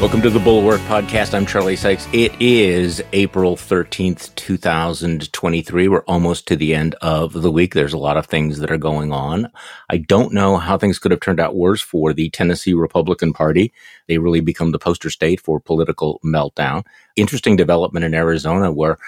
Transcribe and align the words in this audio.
Welcome 0.00 0.22
to 0.22 0.30
the 0.30 0.38
Bulwark 0.38 0.80
Podcast. 0.82 1.34
I'm 1.34 1.44
Charlie 1.44 1.74
Sykes. 1.74 2.06
It 2.12 2.32
is 2.40 3.02
April 3.12 3.56
13th, 3.56 4.32
2023. 4.36 5.88
We're 5.88 6.02
almost 6.02 6.46
to 6.46 6.54
the 6.54 6.72
end 6.72 6.94
of 7.02 7.32
the 7.32 7.50
week. 7.50 7.74
There's 7.74 7.94
a 7.94 7.98
lot 7.98 8.16
of 8.16 8.26
things 8.26 8.60
that 8.60 8.70
are 8.70 8.78
going 8.78 9.12
on. 9.12 9.50
I 9.90 9.96
don't 9.96 10.32
know 10.32 10.56
how 10.58 10.78
things 10.78 11.00
could 11.00 11.10
have 11.10 11.18
turned 11.18 11.40
out 11.40 11.56
worse 11.56 11.82
for 11.82 12.12
the 12.12 12.30
Tennessee 12.30 12.74
Republican 12.74 13.32
Party. 13.32 13.72
They 14.06 14.18
really 14.18 14.38
become 14.38 14.70
the 14.70 14.78
poster 14.78 15.10
state 15.10 15.40
for 15.40 15.58
political 15.58 16.20
meltdown. 16.24 16.86
Interesting 17.16 17.56
development 17.56 18.04
in 18.04 18.14
Arizona 18.14 18.70
where 18.70 18.98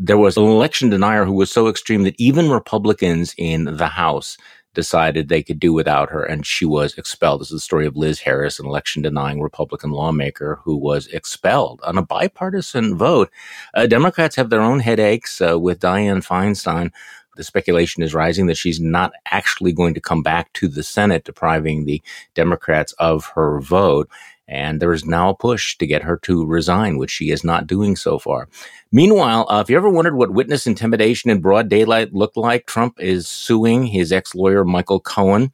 there 0.00 0.18
was 0.18 0.36
an 0.36 0.42
election 0.42 0.90
denier 0.90 1.26
who 1.26 1.34
was 1.34 1.52
so 1.52 1.68
extreme 1.68 2.02
that 2.02 2.18
even 2.18 2.50
Republicans 2.50 3.36
in 3.38 3.76
the 3.76 3.86
House 3.86 4.36
decided 4.74 5.28
they 5.28 5.42
could 5.42 5.58
do 5.58 5.72
without 5.72 6.10
her, 6.10 6.22
and 6.22 6.46
she 6.46 6.64
was 6.64 6.96
expelled. 6.96 7.40
This 7.40 7.48
is 7.48 7.56
the 7.56 7.60
story 7.60 7.86
of 7.86 7.96
Liz 7.96 8.20
Harris, 8.20 8.58
an 8.58 8.66
election 8.66 9.02
denying 9.02 9.40
Republican 9.40 9.90
lawmaker 9.90 10.60
who 10.64 10.76
was 10.76 11.06
expelled 11.08 11.80
on 11.82 11.98
a 11.98 12.02
bipartisan 12.02 12.96
vote. 12.96 13.30
Uh, 13.74 13.86
Democrats 13.86 14.36
have 14.36 14.50
their 14.50 14.60
own 14.60 14.80
headaches 14.80 15.40
uh, 15.40 15.58
with 15.58 15.80
Dianne 15.80 16.24
Feinstein. 16.24 16.90
The 17.36 17.44
speculation 17.44 18.02
is 18.02 18.14
rising 18.14 18.46
that 18.46 18.56
she's 18.56 18.80
not 18.80 19.12
actually 19.30 19.72
going 19.72 19.94
to 19.94 20.00
come 20.00 20.22
back 20.22 20.52
to 20.54 20.68
the 20.68 20.82
Senate, 20.82 21.24
depriving 21.24 21.84
the 21.84 22.02
Democrats 22.34 22.92
of 22.98 23.26
her 23.34 23.60
vote. 23.60 24.08
And 24.50 24.82
there 24.82 24.92
is 24.92 25.06
now 25.06 25.30
a 25.30 25.36
push 25.36 25.78
to 25.78 25.86
get 25.86 26.02
her 26.02 26.16
to 26.24 26.44
resign, 26.44 26.98
which 26.98 27.12
she 27.12 27.30
is 27.30 27.44
not 27.44 27.68
doing 27.68 27.94
so 27.94 28.18
far. 28.18 28.48
Meanwhile, 28.90 29.46
uh, 29.48 29.60
if 29.60 29.70
you 29.70 29.76
ever 29.76 29.88
wondered 29.88 30.16
what 30.16 30.32
witness 30.32 30.66
intimidation 30.66 31.30
in 31.30 31.40
broad 31.40 31.68
daylight 31.68 32.12
looked 32.12 32.36
like, 32.36 32.66
Trump 32.66 33.00
is 33.00 33.28
suing 33.28 33.86
his 33.86 34.12
ex 34.12 34.34
lawyer, 34.34 34.64
Michael 34.64 35.00
Cohen. 35.00 35.52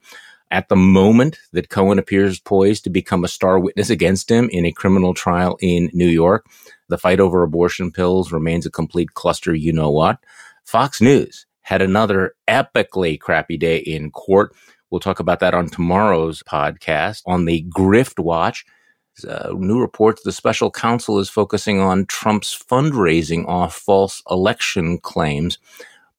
At 0.49 0.69
the 0.69 0.77
moment 0.77 1.39
that 1.51 1.69
Cohen 1.69 1.99
appears 1.99 2.39
poised 2.39 2.85
to 2.85 2.89
become 2.89 3.23
a 3.23 3.27
star 3.27 3.59
witness 3.59 3.89
against 3.89 4.31
him 4.31 4.49
in 4.49 4.65
a 4.65 4.71
criminal 4.71 5.13
trial 5.13 5.57
in 5.61 5.91
New 5.93 6.07
York, 6.07 6.47
the 6.87 6.97
fight 6.97 7.19
over 7.19 7.43
abortion 7.43 7.91
pills 7.91 8.31
remains 8.31 8.65
a 8.65 8.71
complete 8.71 9.13
cluster, 9.13 9.53
you 9.53 9.73
know 9.73 9.91
what. 9.91 10.19
Fox 10.63 11.01
News 11.01 11.45
had 11.61 11.81
another 11.81 12.33
epically 12.47 13.19
crappy 13.19 13.57
day 13.57 13.77
in 13.77 14.09
court. 14.09 14.55
We'll 14.89 15.01
talk 15.01 15.19
about 15.19 15.41
that 15.41 15.53
on 15.53 15.67
tomorrow's 15.67 16.41
podcast 16.43 17.21
on 17.25 17.43
the 17.43 17.63
Grift 17.63 18.17
Watch. 18.17 18.65
Uh, 19.25 19.53
new 19.57 19.79
reports 19.79 20.23
the 20.23 20.31
special 20.31 20.69
counsel 20.69 21.19
is 21.19 21.29
focusing 21.29 21.79
on 21.79 22.05
Trump's 22.05 22.57
fundraising 22.57 23.47
off 23.47 23.75
false 23.75 24.21
election 24.29 24.99
claims. 24.99 25.57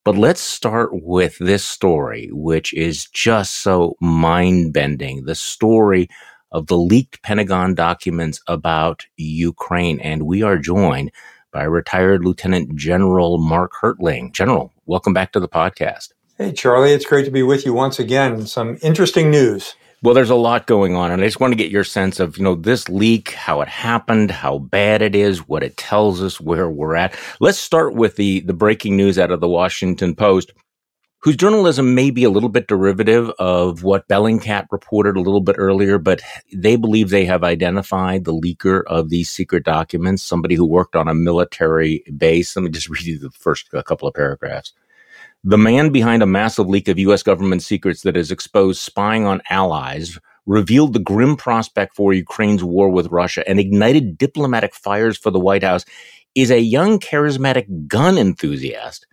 But 0.04 0.16
let's 0.16 0.40
start 0.40 0.90
with 0.92 1.36
this 1.38 1.64
story, 1.64 2.30
which 2.32 2.72
is 2.72 3.06
just 3.06 3.56
so 3.56 3.96
mind 4.00 4.72
bending. 4.72 5.24
The 5.24 5.34
story 5.34 6.08
of 6.50 6.66
the 6.66 6.78
leaked 6.78 7.22
Pentagon 7.22 7.74
documents 7.74 8.40
about 8.46 9.04
Ukraine. 9.16 10.00
And 10.00 10.22
we 10.22 10.42
are 10.42 10.58
joined 10.58 11.12
by 11.52 11.64
retired 11.64 12.24
Lieutenant 12.24 12.74
General 12.74 13.38
Mark 13.38 13.72
Hertling. 13.80 14.32
General, 14.32 14.72
welcome 14.86 15.12
back 15.12 15.32
to 15.32 15.40
the 15.40 15.48
podcast. 15.48 16.12
Hey, 16.38 16.52
Charlie. 16.52 16.92
It's 16.92 17.04
great 17.04 17.24
to 17.24 17.30
be 17.30 17.42
with 17.42 17.66
you 17.66 17.74
once 17.74 17.98
again. 17.98 18.46
Some 18.46 18.78
interesting 18.80 19.30
news. 19.30 19.74
Well, 20.00 20.14
there's 20.14 20.30
a 20.30 20.36
lot 20.36 20.68
going 20.68 20.94
on, 20.94 21.10
and 21.10 21.20
I 21.20 21.26
just 21.26 21.40
want 21.40 21.50
to 21.52 21.56
get 21.58 21.72
your 21.72 21.82
sense 21.82 22.20
of, 22.20 22.38
you 22.38 22.44
know, 22.44 22.54
this 22.54 22.88
leak, 22.88 23.32
how 23.32 23.62
it 23.62 23.68
happened, 23.68 24.30
how 24.30 24.58
bad 24.58 25.02
it 25.02 25.16
is, 25.16 25.48
what 25.48 25.64
it 25.64 25.76
tells 25.76 26.22
us, 26.22 26.40
where 26.40 26.70
we're 26.70 26.94
at. 26.94 27.18
Let's 27.40 27.58
start 27.58 27.94
with 27.94 28.14
the 28.14 28.40
the 28.40 28.52
breaking 28.52 28.96
news 28.96 29.18
out 29.18 29.32
of 29.32 29.40
the 29.40 29.48
Washington 29.48 30.14
Post, 30.14 30.52
whose 31.22 31.36
journalism 31.36 31.96
may 31.96 32.10
be 32.12 32.22
a 32.22 32.30
little 32.30 32.48
bit 32.48 32.68
derivative 32.68 33.30
of 33.40 33.82
what 33.82 34.06
Bellingcat 34.06 34.66
reported 34.70 35.16
a 35.16 35.20
little 35.20 35.40
bit 35.40 35.56
earlier, 35.58 35.98
but 35.98 36.22
they 36.54 36.76
believe 36.76 37.10
they 37.10 37.24
have 37.24 37.42
identified 37.42 38.24
the 38.24 38.32
leaker 38.34 38.84
of 38.86 39.08
these 39.10 39.28
secret 39.28 39.64
documents, 39.64 40.22
somebody 40.22 40.54
who 40.54 40.64
worked 40.64 40.94
on 40.94 41.08
a 41.08 41.14
military 41.14 42.04
base. 42.16 42.54
Let 42.54 42.62
me 42.62 42.70
just 42.70 42.88
read 42.90 43.02
you 43.02 43.18
the 43.18 43.30
first 43.30 43.68
couple 43.70 44.06
of 44.06 44.14
paragraphs. 44.14 44.72
The 45.44 45.58
man 45.58 45.90
behind 45.90 46.22
a 46.22 46.26
massive 46.26 46.68
leak 46.68 46.88
of 46.88 46.98
U.S. 46.98 47.22
government 47.22 47.62
secrets 47.62 48.02
that 48.02 48.16
has 48.16 48.30
exposed 48.30 48.80
spying 48.80 49.24
on 49.24 49.40
allies 49.50 50.18
revealed 50.46 50.94
the 50.94 50.98
grim 50.98 51.36
prospect 51.36 51.94
for 51.94 52.12
Ukraine's 52.12 52.64
war 52.64 52.88
with 52.88 53.12
Russia 53.12 53.48
and 53.48 53.60
ignited 53.60 54.18
diplomatic 54.18 54.74
fires 54.74 55.16
for 55.16 55.30
the 55.30 55.38
White 55.38 55.62
House 55.62 55.84
is 56.34 56.50
a 56.50 56.60
young, 56.60 56.98
charismatic 56.98 57.86
gun 57.86 58.18
enthusiast 58.18 59.06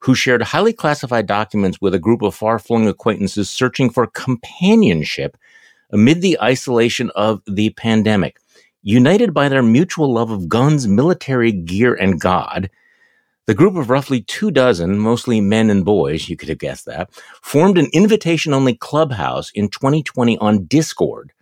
who 0.00 0.14
shared 0.14 0.42
highly 0.42 0.72
classified 0.72 1.26
documents 1.26 1.80
with 1.80 1.94
a 1.94 1.98
group 1.98 2.22
of 2.22 2.34
far 2.34 2.58
flung 2.58 2.88
acquaintances 2.88 3.50
searching 3.50 3.90
for 3.90 4.06
companionship 4.06 5.36
amid 5.92 6.22
the 6.22 6.40
isolation 6.40 7.10
of 7.14 7.42
the 7.46 7.70
pandemic. 7.70 8.38
United 8.82 9.34
by 9.34 9.48
their 9.48 9.62
mutual 9.62 10.12
love 10.12 10.30
of 10.30 10.48
guns, 10.48 10.86
military 10.86 11.52
gear, 11.52 11.94
and 11.94 12.20
God, 12.20 12.70
the 13.48 13.54
group 13.54 13.76
of 13.76 13.88
roughly 13.88 14.20
two 14.20 14.50
dozen, 14.50 14.98
mostly 14.98 15.40
men 15.40 15.70
and 15.70 15.82
boys, 15.82 16.28
you 16.28 16.36
could 16.36 16.50
have 16.50 16.58
guessed 16.58 16.84
that, 16.84 17.08
formed 17.40 17.78
an 17.78 17.88
invitation 17.94 18.52
only 18.52 18.74
clubhouse 18.74 19.50
in 19.52 19.70
2020 19.70 20.36
on 20.36 20.66
Discord, 20.66 21.32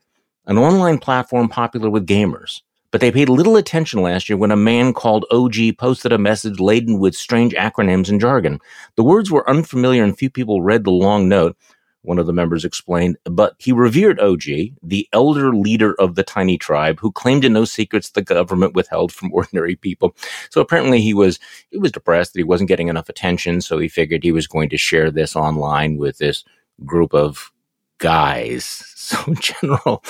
an 0.46 0.56
online 0.56 0.98
platform 0.98 1.48
popular 1.48 1.90
with 1.90 2.06
gamers. 2.06 2.62
But 2.92 3.00
they 3.00 3.10
paid 3.10 3.28
little 3.28 3.56
attention 3.56 4.02
last 4.02 4.28
year 4.28 4.36
when 4.36 4.52
a 4.52 4.56
man 4.56 4.92
called 4.92 5.26
OG 5.32 5.78
posted 5.78 6.12
a 6.12 6.18
message 6.18 6.60
laden 6.60 7.00
with 7.00 7.16
strange 7.16 7.54
acronyms 7.54 8.08
and 8.08 8.20
jargon. 8.20 8.60
The 8.94 9.02
words 9.02 9.32
were 9.32 9.50
unfamiliar 9.50 10.04
and 10.04 10.16
few 10.16 10.30
people 10.30 10.62
read 10.62 10.84
the 10.84 10.92
long 10.92 11.28
note, 11.28 11.56
one 12.06 12.18
of 12.18 12.26
the 12.26 12.32
members 12.32 12.64
explained, 12.64 13.16
but 13.24 13.54
he 13.58 13.72
revered 13.72 14.20
OG, 14.20 14.44
the 14.82 15.08
elder 15.12 15.54
leader 15.54 15.94
of 16.00 16.14
the 16.14 16.22
tiny 16.22 16.56
tribe 16.56 16.98
who 17.00 17.12
claimed 17.12 17.42
to 17.42 17.48
know 17.48 17.64
secrets 17.64 18.10
the 18.10 18.22
government 18.22 18.74
withheld 18.74 19.12
from 19.12 19.32
ordinary 19.32 19.76
people. 19.76 20.16
So 20.50 20.60
apparently 20.60 21.00
he 21.00 21.14
was 21.14 21.38
he 21.70 21.78
was 21.78 21.92
depressed 21.92 22.32
that 22.32 22.40
he 22.40 22.44
wasn't 22.44 22.68
getting 22.68 22.88
enough 22.88 23.08
attention, 23.08 23.60
so 23.60 23.78
he 23.78 23.88
figured 23.88 24.22
he 24.22 24.32
was 24.32 24.46
going 24.46 24.68
to 24.70 24.78
share 24.78 25.10
this 25.10 25.36
online 25.36 25.96
with 25.98 26.18
this 26.18 26.44
group 26.84 27.14
of 27.14 27.52
guys. 27.98 28.82
So 29.06 29.34
general, 29.34 30.02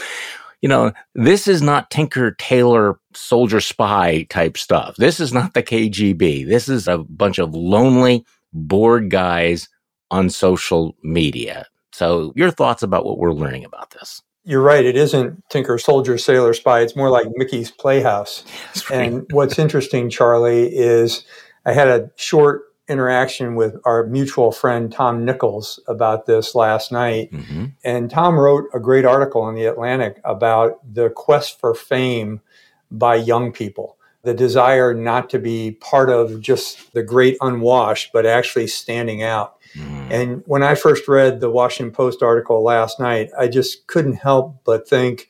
you 0.63 0.71
know, 0.71 0.93
this 1.15 1.47
is 1.47 1.61
not 1.61 1.91
Tinker 1.91 2.31
Tailor 2.31 2.99
soldier 3.13 3.61
spy 3.61 4.23
type 4.31 4.57
stuff. 4.57 4.97
This 4.97 5.21
is 5.21 5.35
not 5.35 5.53
the 5.53 5.63
KGB. 5.63 6.49
This 6.49 6.67
is 6.71 6.89
a 6.89 6.99
bunch 6.99 7.39
of 7.39 7.55
lonely, 7.55 8.25
bored 8.55 9.11
guys 9.11 9.69
on 10.11 10.31
social 10.31 10.97
media. 11.03 11.67
So, 11.97 12.35
your 12.37 12.51
thoughts 12.51 12.83
about 12.83 13.07
what 13.07 13.17
we're 13.17 13.33
learning 13.33 13.65
about 13.65 13.93
this? 13.93 14.21
You're 14.45 14.61
right. 14.61 14.85
It 14.85 14.99
isn't 14.99 15.43
Tinker, 15.49 15.79
Soldier, 15.79 16.19
Sailor, 16.19 16.53
Spy. 16.53 16.83
It's 16.83 16.95
more 16.95 17.09
like 17.09 17.27
Mickey's 17.37 17.71
Playhouse. 17.71 18.45
Right. 18.91 19.09
And 19.09 19.27
what's 19.31 19.59
interesting, 19.59 20.11
Charlie, 20.11 20.67
is 20.77 21.25
I 21.65 21.73
had 21.73 21.89
a 21.89 22.11
short 22.17 22.65
interaction 22.87 23.55
with 23.55 23.81
our 23.87 24.05
mutual 24.09 24.53
friend 24.53 24.93
Tom 24.93 25.25
Nichols 25.25 25.81
about 25.89 26.27
this 26.27 26.55
last 26.55 26.93
night. 26.93 27.33
Mm-hmm. 27.33 27.65
And 27.83 28.11
Tom 28.11 28.39
wrote 28.39 28.67
a 28.75 28.79
great 28.79 29.07
article 29.07 29.49
in 29.49 29.55
the 29.55 29.65
Atlantic 29.65 30.21
about 30.23 30.79
the 30.93 31.09
quest 31.09 31.59
for 31.59 31.75
fame 31.75 32.43
by 32.91 33.15
young 33.15 33.53
people, 33.53 33.97
the 34.23 34.35
desire 34.35 34.93
not 34.93 35.31
to 35.31 35.39
be 35.39 35.71
part 35.81 36.11
of 36.11 36.43
just 36.43 36.93
the 36.93 37.03
great 37.03 37.39
unwashed, 37.41 38.13
but 38.13 38.27
actually 38.27 38.67
standing 38.67 39.23
out. 39.23 39.57
Mm. 39.75 39.96
Mm. 40.09 40.13
And 40.13 40.43
when 40.47 40.63
I 40.63 40.75
first 40.75 41.09
read 41.09 41.41
the 41.41 41.51
Washington 41.51 41.93
Post 41.93 42.23
article 42.23 42.63
last 42.63 43.01
night, 43.01 43.31
I 43.39 43.49
just 43.49 43.87
couldn't 43.87 44.15
help 44.15 44.61
but 44.65 44.89
think 44.89 45.29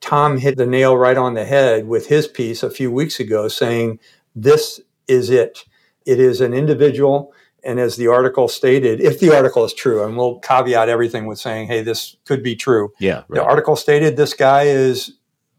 Tom 0.00 0.38
hit 0.38 0.56
the 0.56 0.66
nail 0.66 0.96
right 0.96 1.16
on 1.16 1.34
the 1.34 1.44
head 1.44 1.88
with 1.88 2.06
his 2.06 2.28
piece 2.28 2.62
a 2.62 2.70
few 2.70 2.90
weeks 2.90 3.18
ago 3.18 3.48
saying, 3.48 3.98
This 4.34 4.80
is 5.06 5.30
it. 5.30 5.64
It 6.06 6.20
is 6.20 6.40
an 6.40 6.54
individual. 6.54 7.32
And 7.64 7.80
as 7.80 7.96
the 7.96 8.06
article 8.06 8.48
stated, 8.48 9.00
if 9.00 9.18
the 9.18 9.34
article 9.34 9.64
is 9.64 9.74
true, 9.74 10.04
and 10.04 10.16
we'll 10.16 10.38
caveat 10.38 10.88
everything 10.88 11.26
with 11.26 11.38
saying, 11.38 11.66
hey, 11.66 11.82
this 11.82 12.16
could 12.24 12.42
be 12.42 12.54
true. 12.54 12.92
Yeah. 13.00 13.24
Right. 13.28 13.34
The 13.34 13.44
article 13.44 13.76
stated 13.76 14.16
this 14.16 14.32
guy 14.32 14.62
is 14.64 15.12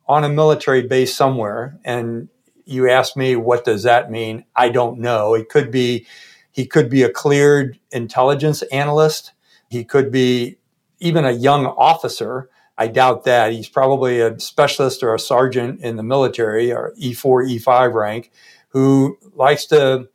on 0.07 0.23
a 0.23 0.29
military 0.29 0.81
base 0.81 1.15
somewhere. 1.15 1.77
And 1.83 2.29
you 2.65 2.89
ask 2.89 3.17
me, 3.17 3.35
what 3.35 3.65
does 3.65 3.83
that 3.83 4.09
mean? 4.09 4.45
I 4.55 4.69
don't 4.69 4.99
know. 4.99 5.33
It 5.33 5.49
could 5.49 5.71
be 5.71 6.07
he 6.51 6.65
could 6.65 6.89
be 6.89 7.03
a 7.03 7.09
cleared 7.09 7.79
intelligence 7.91 8.61
analyst. 8.63 9.33
He 9.69 9.83
could 9.83 10.11
be 10.11 10.57
even 10.99 11.25
a 11.25 11.31
young 11.31 11.65
officer. 11.65 12.49
I 12.77 12.87
doubt 12.87 13.25
that. 13.25 13.51
He's 13.51 13.69
probably 13.69 14.21
a 14.21 14.39
specialist 14.39 15.03
or 15.03 15.13
a 15.13 15.19
sergeant 15.19 15.81
in 15.81 15.97
the 15.97 16.03
military 16.03 16.71
or 16.71 16.93
E4, 16.99 17.59
E5 17.59 17.93
rank 17.93 18.31
who 18.69 19.17
likes 19.33 19.65
to 19.65 20.07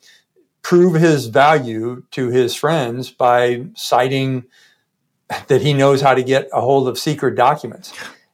prove 0.63 0.95
his 0.95 1.27
value 1.27 2.03
to 2.13 2.29
his 2.29 2.55
friends 2.55 3.11
by 3.11 3.67
citing 3.75 4.45
that 5.49 5.63
he 5.63 5.73
knows 5.73 6.01
how 6.01 6.15
to 6.15 6.23
get 6.23 6.49
a 6.53 6.61
hold 6.61 6.89
of 6.89 6.99
secret 6.99 7.35
documents. 7.35 7.93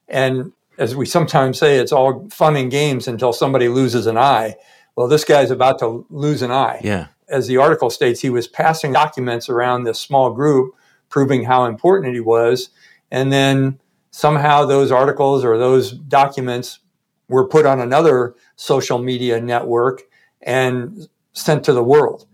And 0.08 0.52
as 0.78 0.96
we 0.96 1.06
sometimes 1.06 1.58
say, 1.58 1.76
it's 1.76 1.92
all 1.92 2.28
fun 2.30 2.56
and 2.56 2.70
games 2.70 3.06
until 3.06 3.32
somebody 3.32 3.68
loses 3.68 4.06
an 4.06 4.16
eye. 4.16 4.56
Well, 4.96 5.08
this 5.08 5.24
guy's 5.24 5.50
about 5.50 5.78
to 5.80 6.06
lose 6.10 6.42
an 6.42 6.50
eye. 6.50 6.80
Yeah 6.82 7.06
as 7.30 7.46
the 7.46 7.56
article 7.56 7.90
states, 7.90 8.20
he 8.20 8.30
was 8.30 8.48
passing 8.48 8.92
documents 8.92 9.48
around 9.48 9.84
this 9.84 9.98
small 9.98 10.32
group, 10.32 10.74
proving 11.08 11.44
how 11.44 11.64
important 11.64 12.12
he 12.12 12.20
was. 12.20 12.70
And 13.10 13.32
then 13.32 13.80
somehow 14.10 14.64
those 14.64 14.90
articles 14.90 15.44
or 15.44 15.56
those 15.56 15.92
documents 15.92 16.80
were 17.28 17.46
put 17.46 17.66
on 17.66 17.80
another 17.80 18.34
social 18.56 18.98
media 18.98 19.40
network 19.40 20.02
and 20.42 21.08
sent 21.32 21.64
to 21.64 21.72
the 21.72 21.84
world. 21.84 22.26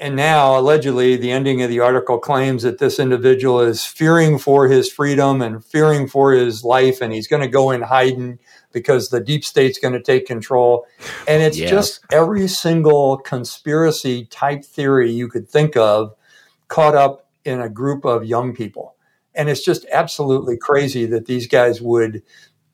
And 0.00 0.16
now, 0.16 0.58
allegedly, 0.58 1.16
the 1.16 1.30
ending 1.30 1.62
of 1.62 1.70
the 1.70 1.80
article 1.80 2.18
claims 2.18 2.62
that 2.64 2.78
this 2.78 2.98
individual 2.98 3.60
is 3.60 3.86
fearing 3.86 4.38
for 4.38 4.68
his 4.68 4.90
freedom 4.90 5.40
and 5.40 5.64
fearing 5.64 6.08
for 6.08 6.32
his 6.32 6.64
life, 6.64 7.00
and 7.00 7.12
he's 7.12 7.28
going 7.28 7.42
to 7.42 7.48
go 7.48 7.70
in 7.70 7.82
hiding 7.82 8.38
because 8.74 9.08
the 9.08 9.20
deep 9.20 9.44
state's 9.44 9.78
going 9.78 9.94
to 9.94 10.02
take 10.02 10.26
control. 10.26 10.86
And 11.26 11.42
it's 11.42 11.58
yes. 11.58 11.70
just 11.70 12.04
every 12.12 12.46
single 12.48 13.16
conspiracy 13.16 14.26
type 14.26 14.64
theory 14.64 15.10
you 15.10 15.28
could 15.28 15.48
think 15.48 15.76
of 15.76 16.14
caught 16.68 16.94
up 16.94 17.30
in 17.46 17.60
a 17.60 17.70
group 17.70 18.04
of 18.04 18.24
young 18.24 18.54
people. 18.54 18.96
And 19.34 19.48
it's 19.48 19.64
just 19.64 19.86
absolutely 19.90 20.58
crazy 20.58 21.06
that 21.06 21.26
these 21.26 21.46
guys 21.46 21.80
would 21.80 22.22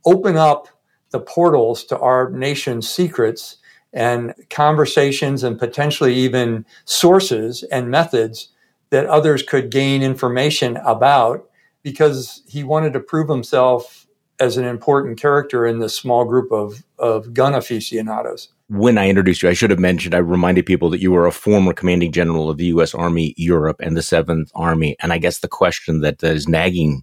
open 0.04 0.36
up 0.36 0.68
the 1.10 1.20
portals 1.20 1.84
to 1.84 1.98
our 1.98 2.30
nation's 2.30 2.88
secrets 2.88 3.58
and 3.92 4.34
conversations 4.50 5.42
and 5.42 5.58
potentially 5.58 6.14
even 6.14 6.64
sources 6.84 7.62
and 7.64 7.90
methods 7.90 8.48
that 8.90 9.06
others 9.06 9.42
could 9.42 9.70
gain 9.70 10.02
information 10.02 10.76
about 10.78 11.48
because 11.82 12.42
he 12.46 12.62
wanted 12.62 12.92
to 12.92 13.00
prove 13.00 13.28
himself 13.28 13.99
as 14.40 14.56
an 14.56 14.64
important 14.64 15.20
character 15.20 15.66
in 15.66 15.78
this 15.78 15.94
small 15.94 16.24
group 16.24 16.50
of, 16.50 16.82
of 16.98 17.32
gun 17.34 17.54
aficionados. 17.54 18.48
When 18.68 18.98
I 18.98 19.08
introduced 19.08 19.42
you, 19.42 19.48
I 19.48 19.52
should 19.52 19.70
have 19.70 19.78
mentioned, 19.78 20.14
I 20.14 20.18
reminded 20.18 20.64
people 20.64 20.90
that 20.90 21.00
you 21.00 21.12
were 21.12 21.26
a 21.26 21.32
former 21.32 21.72
commanding 21.72 22.10
general 22.12 22.48
of 22.48 22.56
the 22.56 22.66
U.S. 22.66 22.94
Army 22.94 23.34
Europe 23.36 23.76
and 23.80 23.96
the 23.96 24.02
Seventh 24.02 24.50
Army. 24.54 24.96
And 25.00 25.12
I 25.12 25.18
guess 25.18 25.38
the 25.38 25.48
question 25.48 26.00
that 26.00 26.22
is 26.22 26.48
nagging 26.48 27.02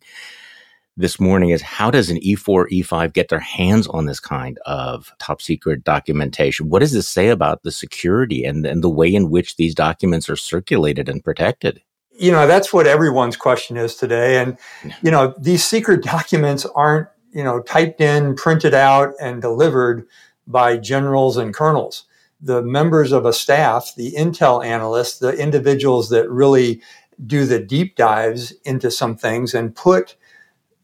this 0.98 1.20
morning 1.20 1.52
is 1.52 1.62
how 1.62 1.92
does 1.92 2.10
an 2.10 2.18
E4, 2.22 2.66
E5 2.72 3.14
get 3.14 3.30
their 3.30 3.40
hands 3.40 3.88
on 3.88 4.08
this 4.08 4.20
kind 4.20 4.58
of 4.66 5.14
top 5.20 5.42
secret 5.42 5.84
documentation? 5.84 6.70
What 6.70 6.80
does 6.80 6.92
this 6.92 7.08
say 7.08 7.28
about 7.30 7.62
the 7.64 7.72
security 7.72 8.44
and, 8.44 8.66
and 8.66 8.84
the 8.84 8.90
way 8.90 9.14
in 9.14 9.30
which 9.30 9.58
these 9.58 9.76
documents 9.76 10.28
are 10.28 10.36
circulated 10.36 11.08
and 11.08 11.24
protected? 11.24 11.82
You 12.20 12.32
know, 12.32 12.48
that's 12.48 12.74
what 12.74 12.88
everyone's 12.88 13.38
question 13.38 13.78
is 13.78 13.96
today. 13.96 14.42
And, 14.42 14.58
you 15.04 15.12
know, 15.12 15.36
these 15.38 15.64
secret 15.64 16.04
documents 16.04 16.66
aren't, 16.66 17.08
you 17.32 17.44
know, 17.44 17.62
typed 17.62 18.02
in, 18.02 18.36
printed 18.36 18.74
out, 18.74 19.14
and 19.20 19.42
delivered 19.42 20.08
by 20.46 20.78
generals 20.78 21.38
and 21.38 21.54
colonels. 21.54 22.06
The 22.40 22.62
members 22.62 23.12
of 23.12 23.26
a 23.26 23.34
staff, 23.34 23.94
the 23.96 24.14
intel 24.14 24.64
analysts, 24.64 25.20
the 25.20 25.34
individuals 25.34 26.10
that 26.10 26.30
really 26.30 26.82
do 27.26 27.46
the 27.46 27.60
deep 27.60 27.96
dives 27.96 28.52
into 28.64 28.92
some 28.92 29.16
things 29.16 29.54
and 29.54 29.76
put 29.76 30.16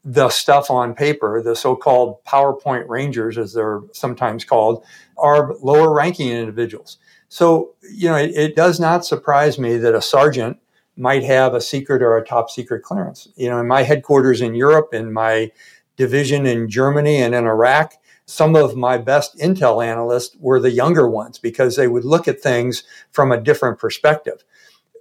the 0.03 0.29
stuff 0.29 0.69
on 0.69 0.93
paper, 0.93 1.41
the 1.41 1.55
so-called 1.55 2.23
PowerPoint 2.25 2.89
Rangers, 2.89 3.37
as 3.37 3.53
they're 3.53 3.81
sometimes 3.93 4.43
called, 4.43 4.83
are 5.17 5.53
lower 5.61 5.93
ranking 5.93 6.29
individuals. 6.29 6.97
So, 7.29 7.75
you 7.89 8.09
know, 8.09 8.17
it, 8.17 8.31
it, 8.31 8.55
does 8.55 8.79
not 8.79 9.05
surprise 9.05 9.57
me 9.57 9.77
that 9.77 9.95
a 9.95 10.01
sergeant 10.01 10.57
might 10.97 11.23
have 11.23 11.53
a 11.53 11.61
secret 11.61 12.03
or 12.03 12.17
a 12.17 12.25
top 12.25 12.49
secret 12.49 12.83
clearance. 12.83 13.29
You 13.35 13.49
know, 13.49 13.59
in 13.59 13.67
my 13.67 13.83
headquarters 13.83 14.41
in 14.41 14.53
Europe, 14.55 14.93
in 14.93 15.13
my 15.13 15.51
division 15.95 16.45
in 16.45 16.69
Germany 16.69 17.17
and 17.17 17.35
in 17.35 17.45
Iraq, 17.45 17.93
some 18.25 18.55
of 18.55 18.75
my 18.75 18.97
best 18.97 19.37
intel 19.37 19.85
analysts 19.85 20.35
were 20.39 20.59
the 20.59 20.71
younger 20.71 21.07
ones 21.07 21.37
because 21.37 21.75
they 21.75 21.87
would 21.87 22.05
look 22.05 22.27
at 22.27 22.41
things 22.41 22.83
from 23.11 23.31
a 23.31 23.41
different 23.41 23.79
perspective. 23.79 24.43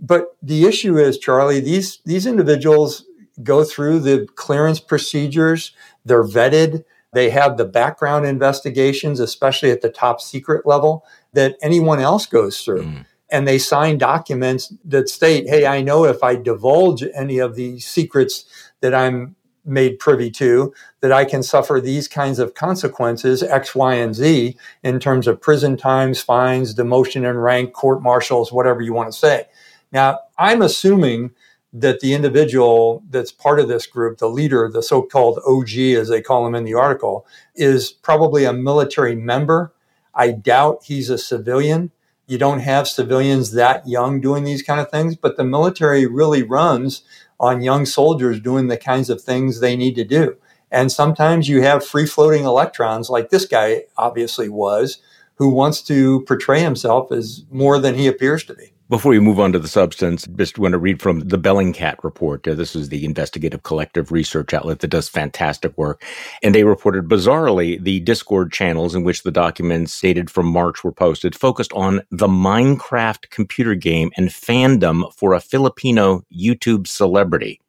But 0.00 0.36
the 0.42 0.64
issue 0.64 0.98
is, 0.98 1.18
Charlie, 1.18 1.60
these, 1.60 2.00
these 2.04 2.26
individuals 2.26 3.04
go 3.42 3.64
through 3.64 4.00
the 4.00 4.28
clearance 4.34 4.80
procedures. 4.80 5.72
They're 6.04 6.24
vetted. 6.24 6.84
They 7.12 7.30
have 7.30 7.56
the 7.56 7.64
background 7.64 8.26
investigations, 8.26 9.20
especially 9.20 9.70
at 9.70 9.82
the 9.82 9.90
top 9.90 10.20
secret 10.20 10.66
level, 10.66 11.04
that 11.32 11.56
anyone 11.62 12.00
else 12.00 12.26
goes 12.26 12.60
through. 12.62 12.84
Mm. 12.84 13.06
And 13.30 13.48
they 13.48 13.58
sign 13.58 13.96
documents 13.96 14.74
that 14.84 15.08
state, 15.08 15.48
hey, 15.48 15.64
I 15.66 15.80
know 15.82 16.04
if 16.04 16.22
I 16.22 16.36
divulge 16.36 17.04
any 17.14 17.38
of 17.38 17.54
the 17.54 17.78
secrets 17.80 18.44
that 18.80 18.94
I'm 18.94 19.36
made 19.64 19.99
privy 19.99 20.31
to, 20.31 20.75
that 21.00 21.12
I 21.12 21.25
can 21.25 21.43
suffer 21.43 21.81
these 21.81 22.09
kinds 22.09 22.38
of 22.38 22.55
consequences, 22.55 23.43
X, 23.43 23.75
Y, 23.75 23.94
and 23.94 24.14
Z, 24.14 24.56
in 24.82 25.00
terms 25.00 25.26
of 25.26 25.41
prison 25.41 25.76
times, 25.76 26.20
fines, 26.20 26.75
demotion 26.75 27.29
and 27.29 27.43
rank, 27.43 27.73
court 27.73 28.03
martials, 28.03 28.53
whatever 28.53 28.81
you 28.82 28.93
want 28.93 29.12
to 29.12 29.19
say. 29.19 29.47
Now, 29.93 30.20
I'm 30.38 30.62
assuming 30.62 31.31
that 31.73 32.00
the 32.00 32.12
individual 32.12 33.03
that's 33.09 33.32
part 33.32 33.59
of 33.59 33.69
this 33.69 33.87
group, 33.87 34.19
the 34.19 34.29
leader, 34.29 34.69
the 34.70 34.82
so 34.82 35.03
called 35.03 35.41
OG, 35.47 35.79
as 35.97 36.09
they 36.09 36.20
call 36.20 36.47
him 36.47 36.55
in 36.55 36.64
the 36.64 36.75
article, 36.75 37.26
is 37.55 37.91
probably 37.91 38.44
a 38.44 38.53
military 38.53 39.14
member. 39.14 39.73
I 40.14 40.32
doubt 40.32 40.85
he's 40.85 41.09
a 41.09 41.17
civilian. 41.17 41.91
You 42.26 42.37
don't 42.38 42.61
have 42.61 42.88
civilians 42.88 43.53
that 43.53 43.88
young 43.88 44.20
doing 44.20 44.44
these 44.44 44.62
kind 44.62 44.81
of 44.81 44.91
things, 44.91 45.17
but 45.17 45.37
the 45.37 45.44
military 45.44 46.06
really 46.06 46.43
runs 46.43 47.03
on 47.42 47.60
young 47.60 47.84
soldiers 47.84 48.40
doing 48.40 48.68
the 48.68 48.76
kinds 48.78 49.10
of 49.10 49.20
things 49.20 49.60
they 49.60 49.76
need 49.76 49.96
to 49.96 50.04
do. 50.04 50.36
And 50.70 50.90
sometimes 50.90 51.48
you 51.48 51.60
have 51.62 51.84
free 51.84 52.06
floating 52.06 52.44
electrons, 52.44 53.10
like 53.10 53.28
this 53.28 53.44
guy 53.44 53.84
obviously 53.98 54.48
was, 54.48 55.02
who 55.34 55.50
wants 55.50 55.82
to 55.82 56.22
portray 56.22 56.60
himself 56.60 57.10
as 57.10 57.44
more 57.50 57.78
than 57.78 57.96
he 57.96 58.06
appears 58.06 58.44
to 58.44 58.54
be. 58.54 58.71
Before 58.92 59.08
we 59.08 59.20
move 59.20 59.40
on 59.40 59.52
to 59.52 59.58
the 59.58 59.68
substance, 59.68 60.28
just 60.36 60.58
want 60.58 60.72
to 60.72 60.78
read 60.78 61.00
from 61.00 61.20
the 61.20 61.38
Bellingcat 61.38 62.04
report. 62.04 62.46
Uh, 62.46 62.52
this 62.52 62.76
is 62.76 62.90
the 62.90 63.06
investigative 63.06 63.62
collective 63.62 64.12
research 64.12 64.52
outlet 64.52 64.80
that 64.80 64.88
does 64.88 65.08
fantastic 65.08 65.72
work. 65.78 66.04
And 66.42 66.54
they 66.54 66.64
reported 66.64 67.08
bizarrely 67.08 67.82
the 67.82 68.00
Discord 68.00 68.52
channels 68.52 68.94
in 68.94 69.02
which 69.02 69.22
the 69.22 69.30
documents 69.30 69.98
dated 69.98 70.28
from 70.28 70.44
March 70.44 70.84
were 70.84 70.92
posted 70.92 71.34
focused 71.34 71.72
on 71.72 72.02
the 72.10 72.26
Minecraft 72.26 73.30
computer 73.30 73.74
game 73.74 74.10
and 74.18 74.28
fandom 74.28 75.10
for 75.14 75.32
a 75.32 75.40
Filipino 75.40 76.22
YouTube 76.30 76.86
celebrity. 76.86 77.62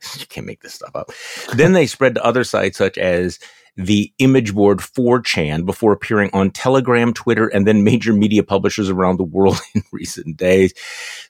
You 0.16 0.26
can't 0.26 0.46
make 0.46 0.62
this 0.62 0.74
stuff 0.74 0.94
up. 0.94 1.10
then 1.56 1.72
they 1.72 1.88
spread 1.88 2.14
to 2.14 2.24
other 2.24 2.44
sites 2.44 2.78
such 2.78 2.96
as 2.98 3.40
the 3.78 4.12
image 4.18 4.54
board 4.54 4.78
4chan 4.78 5.64
before 5.64 5.92
appearing 5.92 6.30
on 6.32 6.50
Telegram, 6.50 7.14
Twitter, 7.14 7.46
and 7.46 7.66
then 7.66 7.84
major 7.84 8.12
media 8.12 8.42
publishers 8.42 8.90
around 8.90 9.18
the 9.18 9.24
world 9.24 9.60
in 9.74 9.82
recent 9.92 10.36
days. 10.36 10.74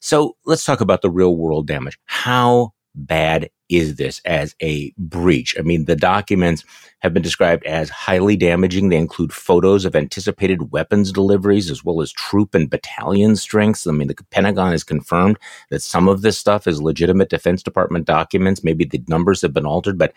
So 0.01 0.35
let's 0.47 0.65
talk 0.65 0.81
about 0.81 1.03
the 1.03 1.11
real 1.11 1.37
world 1.37 1.67
damage. 1.67 1.99
How 2.07 2.73
bad 2.95 3.51
is 3.69 3.97
this 3.97 4.21
as 4.25 4.57
a 4.63 4.93
breach? 4.97 5.55
I 5.59 5.63
mean, 5.63 5.85
the 5.85 5.95
documents 5.95 6.65
have 7.01 7.13
been 7.13 7.23
described 7.23 7.65
as 7.67 7.91
highly 7.91 8.35
damaging. 8.35 8.89
They 8.89 8.97
include 8.97 9.33
photos 9.33 9.85
of 9.85 9.95
anticipated 9.95 10.73
weapons 10.73 11.13
deliveries 11.13 11.71
as 11.71 11.85
well 11.85 12.01
as 12.01 12.11
troop 12.13 12.55
and 12.55 12.71
battalion 12.71 13.37
strengths. 13.37 13.87
I 13.87 13.93
mean, 13.93 14.09
the 14.09 14.17
Pentagon 14.31 14.73
has 14.73 14.85
confirmed 14.85 15.39
that 15.69 15.83
some 15.83 16.09
of 16.09 16.23
this 16.23 16.39
stuff 16.39 16.67
is 16.67 16.81
legitimate 16.81 17.29
Defense 17.29 17.63
Department 17.63 18.07
documents. 18.07 18.65
Maybe 18.65 18.87
the 18.87 19.05
numbers 19.07 19.43
have 19.43 19.53
been 19.53 19.67
altered, 19.67 19.99
but 19.99 20.15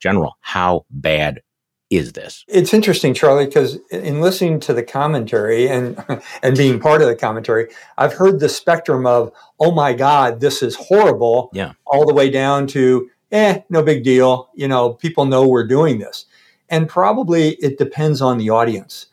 General, 0.00 0.36
how 0.40 0.86
bad 0.90 1.42
is 1.90 2.12
this? 2.12 2.44
It's 2.46 2.72
interesting, 2.72 3.14
Charlie, 3.14 3.46
because 3.46 3.78
in 3.90 4.20
listening 4.20 4.60
to 4.60 4.72
the 4.72 4.82
commentary 4.82 5.68
and 5.68 6.02
and 6.42 6.56
being 6.56 6.78
part 6.78 7.02
of 7.02 7.08
the 7.08 7.16
commentary, 7.16 7.68
I've 7.98 8.14
heard 8.14 8.38
the 8.40 8.48
spectrum 8.48 9.06
of 9.06 9.32
"Oh 9.58 9.72
my 9.72 9.92
God, 9.92 10.40
this 10.40 10.62
is 10.62 10.76
horrible," 10.76 11.50
yeah, 11.52 11.72
all 11.86 12.06
the 12.06 12.14
way 12.14 12.30
down 12.30 12.68
to 12.68 13.10
"Eh, 13.32 13.62
no 13.68 13.82
big 13.82 14.04
deal." 14.04 14.50
You 14.54 14.68
know, 14.68 14.94
people 14.94 15.26
know 15.26 15.46
we're 15.46 15.66
doing 15.66 15.98
this, 15.98 16.26
and 16.68 16.88
probably 16.88 17.50
it 17.56 17.76
depends 17.76 18.22
on 18.22 18.38
the 18.38 18.50
audience. 18.50 19.06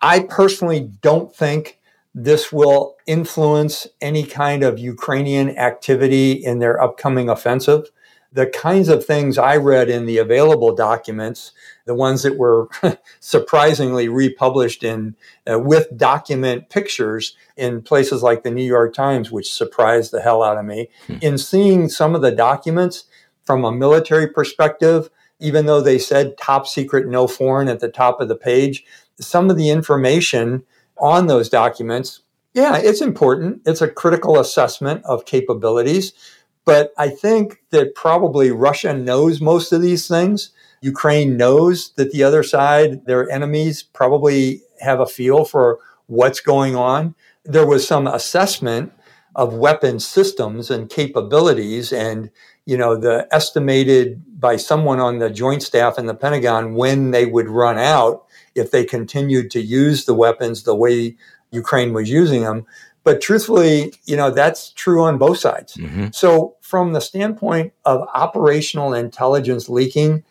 I 0.00 0.20
personally 0.20 0.90
don't 1.02 1.34
think 1.34 1.78
this 2.14 2.50
will 2.50 2.96
influence 3.06 3.86
any 4.00 4.24
kind 4.24 4.62
of 4.62 4.78
Ukrainian 4.78 5.56
activity 5.58 6.32
in 6.32 6.58
their 6.58 6.80
upcoming 6.80 7.28
offensive. 7.28 7.90
The 8.32 8.46
kinds 8.46 8.88
of 8.88 9.04
things 9.04 9.38
I 9.38 9.56
read 9.56 9.88
in 9.88 10.06
the 10.06 10.18
available 10.18 10.74
documents 10.74 11.52
the 11.88 11.94
ones 11.94 12.22
that 12.22 12.36
were 12.36 12.68
surprisingly 13.20 14.08
republished 14.08 14.84
in 14.84 15.16
uh, 15.50 15.58
with 15.58 15.96
document 15.96 16.68
pictures 16.68 17.34
in 17.56 17.80
places 17.80 18.22
like 18.22 18.42
the 18.42 18.50
New 18.50 18.62
York 18.62 18.94
Times, 18.94 19.32
which 19.32 19.50
surprised 19.50 20.12
the 20.12 20.20
hell 20.20 20.42
out 20.42 20.58
of 20.58 20.66
me. 20.66 20.90
Hmm. 21.06 21.16
In 21.22 21.38
seeing 21.38 21.88
some 21.88 22.14
of 22.14 22.20
the 22.20 22.30
documents 22.30 23.04
from 23.46 23.64
a 23.64 23.72
military 23.72 24.28
perspective, 24.28 25.08
even 25.40 25.64
though 25.64 25.80
they 25.80 25.98
said 25.98 26.36
top 26.36 26.66
secret, 26.66 27.08
no 27.08 27.26
foreign 27.26 27.68
at 27.68 27.80
the 27.80 27.88
top 27.88 28.20
of 28.20 28.28
the 28.28 28.36
page, 28.36 28.84
some 29.18 29.48
of 29.48 29.56
the 29.56 29.70
information 29.70 30.64
on 30.98 31.26
those 31.26 31.48
documents, 31.48 32.20
yeah, 32.52 32.76
it's 32.76 33.00
important. 33.00 33.62
It's 33.64 33.80
a 33.80 33.88
critical 33.88 34.38
assessment 34.38 35.04
of 35.06 35.24
capabilities. 35.24 36.12
But 36.68 36.92
I 36.98 37.08
think 37.08 37.62
that 37.70 37.94
probably 37.94 38.50
Russia 38.50 38.92
knows 38.92 39.40
most 39.40 39.72
of 39.72 39.80
these 39.80 40.06
things. 40.06 40.50
Ukraine 40.82 41.38
knows 41.38 41.92
that 41.96 42.12
the 42.12 42.22
other 42.22 42.42
side, 42.42 43.06
their 43.06 43.30
enemies, 43.30 43.82
probably 43.82 44.60
have 44.78 45.00
a 45.00 45.06
feel 45.06 45.46
for 45.46 45.78
what's 46.08 46.40
going 46.40 46.76
on. 46.76 47.14
There 47.42 47.66
was 47.66 47.88
some 47.88 48.06
assessment 48.06 48.92
of 49.34 49.54
weapon 49.54 49.98
systems 49.98 50.70
and 50.70 50.90
capabilities 50.90 51.90
and 51.90 52.28
you 52.66 52.76
know 52.76 52.96
the 52.96 53.26
estimated 53.30 54.22
by 54.38 54.56
someone 54.56 55.00
on 55.00 55.20
the 55.20 55.30
joint 55.30 55.62
staff 55.62 55.98
in 55.98 56.04
the 56.04 56.14
pentagon 56.14 56.74
when 56.74 57.12
they 57.12 57.24
would 57.24 57.48
run 57.48 57.78
out 57.78 58.26
if 58.54 58.72
they 58.72 58.84
continued 58.84 59.50
to 59.52 59.60
use 59.60 60.04
the 60.04 60.12
weapons 60.12 60.64
the 60.64 60.74
way 60.74 61.16
ukraine 61.50 61.92
was 61.92 62.10
using 62.10 62.42
them 62.42 62.66
but 63.08 63.20
truthfully 63.20 63.92
you 64.04 64.16
know 64.16 64.30
that's 64.30 64.70
true 64.72 65.02
on 65.02 65.18
both 65.18 65.38
sides 65.38 65.76
mm-hmm. 65.76 66.08
so 66.12 66.56
from 66.60 66.92
the 66.92 67.00
standpoint 67.00 67.72
of 67.84 68.06
operational 68.14 68.92
intelligence 68.92 69.68
leaking 69.68 70.22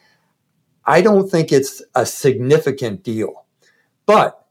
i 0.85 1.01
don't 1.01 1.29
think 1.29 1.51
it's 1.51 1.81
a 1.95 2.05
significant 2.05 3.03
deal 3.03 3.45
but 4.05 4.45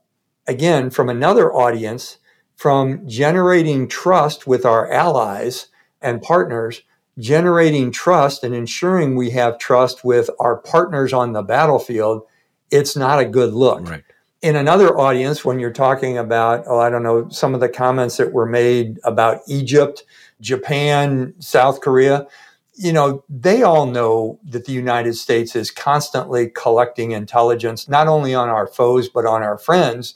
again 0.47 0.89
from 0.89 1.09
another 1.09 1.53
audience 1.53 2.17
from 2.57 3.07
generating 3.07 3.87
trust 3.87 4.47
with 4.47 4.65
our 4.65 4.91
allies 4.91 5.67
and 6.01 6.21
partners, 6.21 6.81
generating 7.17 7.91
trust 7.91 8.43
and 8.43 8.53
ensuring 8.53 9.15
we 9.15 9.29
have 9.29 9.59
trust 9.59 10.03
with 10.03 10.29
our 10.39 10.57
partners 10.57 11.13
on 11.13 11.33
the 11.33 11.43
battlefield, 11.43 12.23
it's 12.71 12.95
not 12.95 13.19
a 13.19 13.25
good 13.25 13.53
look. 13.53 13.87
Right. 13.87 14.03
In 14.41 14.55
another 14.55 14.95
audience, 14.97 15.43
when 15.43 15.59
you're 15.59 15.71
talking 15.71 16.17
about, 16.17 16.63
oh, 16.67 16.79
I 16.79 16.91
don't 16.91 17.01
know, 17.01 17.27
some 17.29 17.55
of 17.55 17.59
the 17.59 17.69
comments 17.69 18.17
that 18.17 18.33
were 18.33 18.45
made 18.45 18.99
about 19.03 19.41
Egypt, 19.47 20.03
Japan, 20.41 21.33
South 21.39 21.81
Korea, 21.81 22.27
you 22.75 22.93
know, 22.93 23.23
they 23.27 23.63
all 23.63 23.87
know 23.87 24.39
that 24.43 24.65
the 24.65 24.71
United 24.71 25.15
States 25.15 25.55
is 25.55 25.71
constantly 25.71 26.49
collecting 26.49 27.11
intelligence, 27.11 27.89
not 27.89 28.07
only 28.07 28.35
on 28.35 28.49
our 28.49 28.67
foes, 28.67 29.09
but 29.09 29.25
on 29.25 29.41
our 29.41 29.57
friends. 29.57 30.13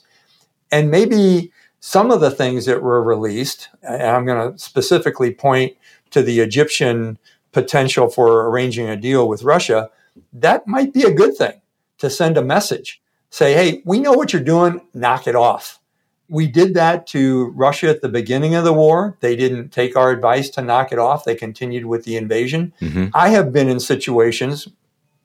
And 0.70 0.88
maybe 0.88 1.50
some 1.80 2.12
of 2.12 2.20
the 2.20 2.30
things 2.30 2.64
that 2.66 2.80
were 2.80 3.02
released, 3.02 3.68
and 3.82 4.02
I'm 4.02 4.24
going 4.24 4.52
to 4.52 4.58
specifically 4.58 5.34
point 5.34 5.76
to 6.10 6.22
the 6.22 6.38
Egyptian 6.38 7.18
potential 7.50 8.08
for 8.08 8.48
arranging 8.48 8.88
a 8.88 8.96
deal 8.96 9.26
with 9.28 9.42
Russia, 9.42 9.90
that 10.32 10.68
might 10.68 10.94
be 10.94 11.02
a 11.02 11.12
good 11.12 11.36
thing 11.36 11.60
to 11.98 12.08
send 12.08 12.38
a 12.38 12.44
message. 12.44 13.01
Say, 13.32 13.54
hey, 13.54 13.82
we 13.86 13.98
know 13.98 14.12
what 14.12 14.34
you're 14.34 14.42
doing, 14.42 14.82
knock 14.92 15.26
it 15.26 15.34
off. 15.34 15.80
We 16.28 16.46
did 16.46 16.74
that 16.74 17.06
to 17.08 17.46
Russia 17.56 17.88
at 17.88 18.02
the 18.02 18.10
beginning 18.10 18.54
of 18.54 18.64
the 18.64 18.74
war. 18.74 19.16
They 19.20 19.36
didn't 19.36 19.70
take 19.70 19.96
our 19.96 20.10
advice 20.10 20.50
to 20.50 20.60
knock 20.60 20.92
it 20.92 20.98
off. 20.98 21.24
They 21.24 21.34
continued 21.34 21.86
with 21.86 22.04
the 22.04 22.16
invasion. 22.16 22.74
Mm-hmm. 22.82 23.06
I 23.14 23.30
have 23.30 23.50
been 23.50 23.70
in 23.70 23.80
situations, 23.80 24.68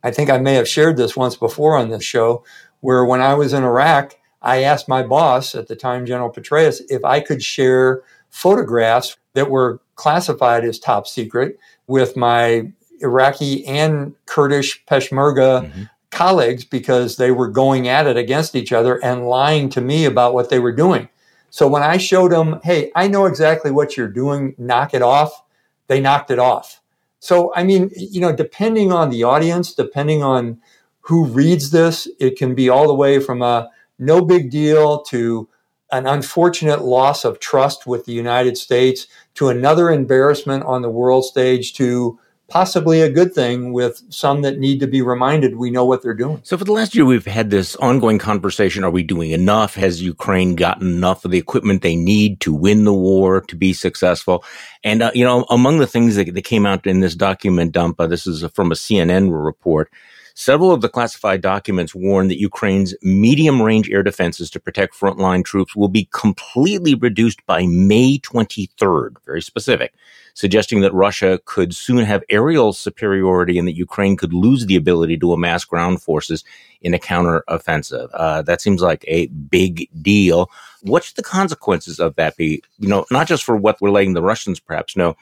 I 0.04 0.12
think 0.12 0.30
I 0.30 0.38
may 0.38 0.54
have 0.54 0.70
shared 0.70 0.96
this 0.96 1.18
once 1.18 1.36
before 1.36 1.76
on 1.76 1.90
this 1.90 2.04
show, 2.06 2.46
where 2.80 3.04
when 3.04 3.20
I 3.20 3.34
was 3.34 3.52
in 3.52 3.66
Iraq, 3.66 4.16
I 4.42 4.64
asked 4.64 4.88
my 4.88 5.04
boss 5.04 5.54
at 5.54 5.68
the 5.68 5.76
time, 5.76 6.06
General 6.06 6.32
Petraeus, 6.32 6.82
if 6.88 7.04
I 7.04 7.20
could 7.20 7.44
share 7.44 8.04
photographs 8.30 9.18
that 9.34 9.50
were 9.50 9.82
classified 9.96 10.64
as 10.64 10.80
top 10.80 11.08
secret 11.08 11.60
with 11.88 12.16
my 12.16 12.72
Iraqi 13.02 13.66
and 13.66 14.16
Kurdish 14.28 14.86
Peshmerga 14.86 15.66
mm-hmm. 15.66 15.84
Colleagues 16.18 16.66
because 16.66 17.18
they 17.18 17.30
were 17.30 17.48
going 17.48 17.88
at 17.88 18.08
it 18.08 18.18
against 18.18 18.56
each 18.56 18.74
other 18.74 18.96
and 19.06 19.28
lying 19.28 19.70
to 19.70 19.80
me 19.80 20.06
about 20.06 20.34
what 20.34 20.50
they 20.50 20.58
were 20.58 20.72
doing. 20.72 21.08
So 21.52 21.68
when 21.68 21.84
I 21.84 21.98
showed 21.98 22.32
them, 22.32 22.60
hey, 22.64 22.92
I 22.96 23.08
know 23.08 23.28
exactly 23.28 23.70
what 23.70 23.96
you're 23.96 24.08
doing, 24.08 24.56
knock 24.58 24.96
it 24.96 25.04
off, 25.04 25.44
they 25.86 26.02
knocked 26.02 26.32
it 26.32 26.40
off. 26.40 26.82
So, 27.20 27.54
I 27.56 27.64
mean, 27.64 27.92
you 27.96 28.20
know, 28.20 28.36
depending 28.36 28.92
on 28.92 29.12
the 29.12 29.24
audience, 29.24 29.76
depending 29.76 30.24
on 30.24 30.60
who 31.02 31.26
reads 31.26 31.70
this, 31.70 32.08
it 32.20 32.36
can 32.36 32.56
be 32.56 32.68
all 32.68 32.88
the 32.88 32.96
way 32.96 33.20
from 33.20 33.44
a 33.44 33.70
no 34.00 34.26
big 34.26 34.50
deal 34.50 35.04
to 35.04 35.48
an 35.92 36.08
unfortunate 36.08 36.82
loss 36.82 37.26
of 37.26 37.40
trust 37.40 37.86
with 37.86 38.06
the 38.06 38.12
United 38.12 38.58
States 38.58 39.06
to 39.36 39.50
another 39.50 39.92
embarrassment 39.92 40.64
on 40.64 40.82
the 40.82 40.90
world 40.90 41.26
stage 41.26 41.74
to 41.76 42.20
possibly 42.50 43.02
a 43.02 43.10
good 43.10 43.34
thing 43.34 43.74
with 43.74 44.02
some 44.10 44.42
that 44.42 44.58
need 44.58 44.80
to 44.80 44.88
be 44.88 45.02
reminded 45.02 45.58
we 45.58 45.70
know 45.70 45.84
what 45.84 46.02
they're 46.02 46.14
doing. 46.14 46.40
So 46.44 46.58
for 46.58 46.64
the 46.64 46.72
last 46.72 46.96
year, 46.96 47.06
we've 47.06 47.26
had 47.26 47.50
this 47.50 47.76
ongoing 47.78 48.20
conversation. 48.20 48.84
Are 48.84 48.90
we 48.90 49.04
doing 49.04 49.32
enough? 49.32 49.76
Has 49.76 50.02
Ukraine 50.02 50.56
gotten 50.56 50.88
enough 50.88 51.26
of 51.26 51.32
the 51.32 51.38
equipment 51.38 51.82
they 51.82 51.96
need 51.96 52.40
to 52.42 52.54
win 52.54 52.86
the 52.86 52.94
war, 52.94 53.42
to 53.42 53.56
be 53.56 53.74
successful? 53.74 54.46
And, 54.84 55.02
uh, 55.02 55.12
you 55.14 55.26
know, 55.26 55.46
among 55.50 55.80
the 55.80 55.88
things 55.88 56.16
that, 56.16 56.34
that, 56.34 56.48
came 56.48 56.66
out 56.66 56.88
in 56.88 57.02
this 57.02 57.16
document 57.16 57.74
dump, 57.74 58.00
uh, 58.00 58.08
this 58.08 58.26
is 58.26 58.46
from 58.54 58.72
a 58.72 58.76
CNN 58.76 59.30
report, 59.46 59.92
Several 60.40 60.72
of 60.72 60.82
the 60.82 60.88
classified 60.88 61.42
documents 61.42 61.96
warn 61.96 62.28
that 62.28 62.40
Ukraine's 62.40 62.94
medium 63.02 63.60
range 63.60 63.90
air 63.90 64.04
defenses 64.04 64.52
to 64.52 64.60
protect 64.60 64.94
frontline 64.94 65.44
troops 65.44 65.76
will 65.76 65.88
be 65.88 66.08
completely 66.14 66.94
reduced 66.94 67.44
by 67.48 67.66
May 67.66 68.20
23rd, 68.20 69.16
very 69.26 69.42
specific, 69.42 69.96
suggesting 70.36 70.82
that 70.82 70.94
Russia 70.94 71.40
could 71.46 71.74
soon 71.74 72.06
have 72.06 72.24
aerial 72.30 72.72
superiority 72.72 73.58
and 73.58 73.68
that 73.68 73.76
Ukraine 73.76 74.16
could 74.16 74.32
lose 74.32 74.68
the 74.68 74.76
ability 74.76 75.18
to 75.18 75.34
amass 75.34 75.66
ground 75.66 76.04
forces 76.04 76.44
in 76.82 76.94
a 76.94 77.00
counteroffensive. 77.00 78.10
Uh, 78.14 78.44
that 78.44 78.62
seems 78.62 78.84
like 78.84 79.04
a 79.08 79.26
big 79.26 79.90
deal. 80.04 80.52
What 80.82 81.04
should 81.04 81.16
the 81.16 81.24
consequences 81.24 82.00
of 82.00 82.16
that 82.18 82.38
be? 82.38 82.62
You 82.78 82.90
know, 82.90 83.08
not 83.10 83.26
just 83.28 83.44
for 83.44 83.58
what 83.58 83.82
we're 83.82 83.90
letting 83.90 84.14
the 84.14 84.22
Russians 84.22 84.60
perhaps 84.60 84.96
know, 84.96 85.18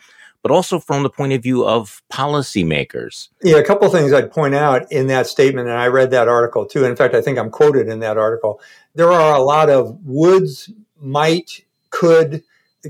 but 0.45 0.51
also 0.51 0.79
from 0.79 1.01
the 1.01 1.09
point 1.09 1.33
of 1.33 1.41
view 1.41 1.65
of 1.65 2.03
policymakers. 2.13 3.29
Yeah, 3.41 3.57
a 3.57 3.63
couple 3.63 3.87
of 3.87 3.91
things 3.91 4.13
I'd 4.13 4.31
point 4.31 4.53
out 4.53 4.91
in 4.91 5.07
that 5.07 5.25
statement, 5.25 5.67
and 5.67 5.75
I 5.75 5.87
read 5.87 6.11
that 6.11 6.27
article 6.27 6.67
too. 6.67 6.85
In 6.85 6.95
fact, 6.95 7.15
I 7.15 7.21
think 7.21 7.39
I'm 7.39 7.49
quoted 7.49 7.87
in 7.87 7.97
that 8.01 8.19
article. 8.19 8.61
There 8.93 9.11
are 9.11 9.33
a 9.33 9.41
lot 9.41 9.71
of 9.71 9.97
woulds, 10.07 10.71
might, 11.01 11.65
could 11.89 12.43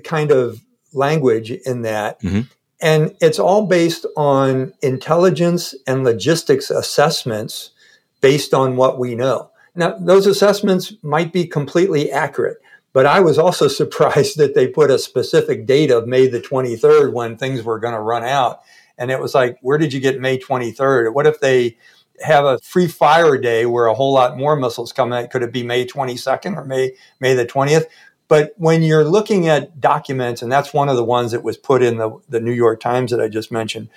kind 0.03 0.31
of 0.31 0.65
language 0.91 1.49
in 1.49 1.83
that. 1.83 2.21
Mm-hmm. 2.21 2.41
And 2.81 3.15
it's 3.21 3.39
all 3.39 3.65
based 3.65 4.05
on 4.17 4.73
intelligence 4.81 5.73
and 5.87 6.03
logistics 6.03 6.69
assessments 6.69 7.71
based 8.19 8.53
on 8.53 8.75
what 8.75 8.99
we 8.99 9.15
know. 9.15 9.49
Now, 9.75 9.95
those 9.97 10.27
assessments 10.27 10.91
might 11.03 11.31
be 11.31 11.47
completely 11.47 12.11
accurate. 12.11 12.57
But 12.95 13.05
I 13.05 13.19
was 13.19 13.37
also 13.37 13.67
surprised 13.81 14.37
that 14.37 14.55
they 14.55 14.67
put 14.67 14.89
a 14.89 14.97
specific 14.97 15.67
date 15.67 15.91
of 15.91 16.07
May 16.07 16.27
the 16.27 16.39
23rd 16.39 17.11
when 17.11 17.37
things 17.37 17.61
were 17.61 17.77
going 17.77 17.93
to 17.93 17.99
run 17.99 18.23
out. 18.23 18.61
And 18.97 19.11
it 19.11 19.19
was 19.19 19.35
like, 19.35 19.59
where 19.61 19.77
did 19.77 19.91
you 19.91 19.99
get 19.99 20.21
May 20.21 20.39
23rd? 20.39 21.13
What 21.13 21.27
if 21.27 21.41
they 21.41 21.77
have 22.21 22.45
a 22.45 22.57
free 22.59 22.87
fire 22.87 23.37
day 23.37 23.65
where 23.65 23.87
a 23.87 23.93
whole 23.93 24.13
lot 24.13 24.37
more 24.37 24.55
missiles 24.55 24.93
come 24.93 25.11
out? 25.11 25.29
Could 25.29 25.43
it 25.43 25.51
be 25.51 25.61
May 25.61 25.85
22nd 25.85 26.55
or 26.55 26.63
May, 26.63 26.93
May 27.19 27.33
the 27.33 27.45
20th? 27.45 27.83
But 28.29 28.53
when 28.55 28.81
you're 28.81 29.03
looking 29.03 29.49
at 29.49 29.81
documents, 29.81 30.41
and 30.41 30.49
that's 30.49 30.73
one 30.73 30.87
of 30.87 30.95
the 30.95 31.03
ones 31.03 31.33
that 31.33 31.43
was 31.43 31.57
put 31.57 31.83
in 31.83 31.97
the, 31.97 32.17
the 32.29 32.39
New 32.39 32.53
York 32.53 32.79
Times 32.79 33.11
that 33.11 33.19
I 33.19 33.27
just 33.27 33.51
mentioned, 33.51 33.89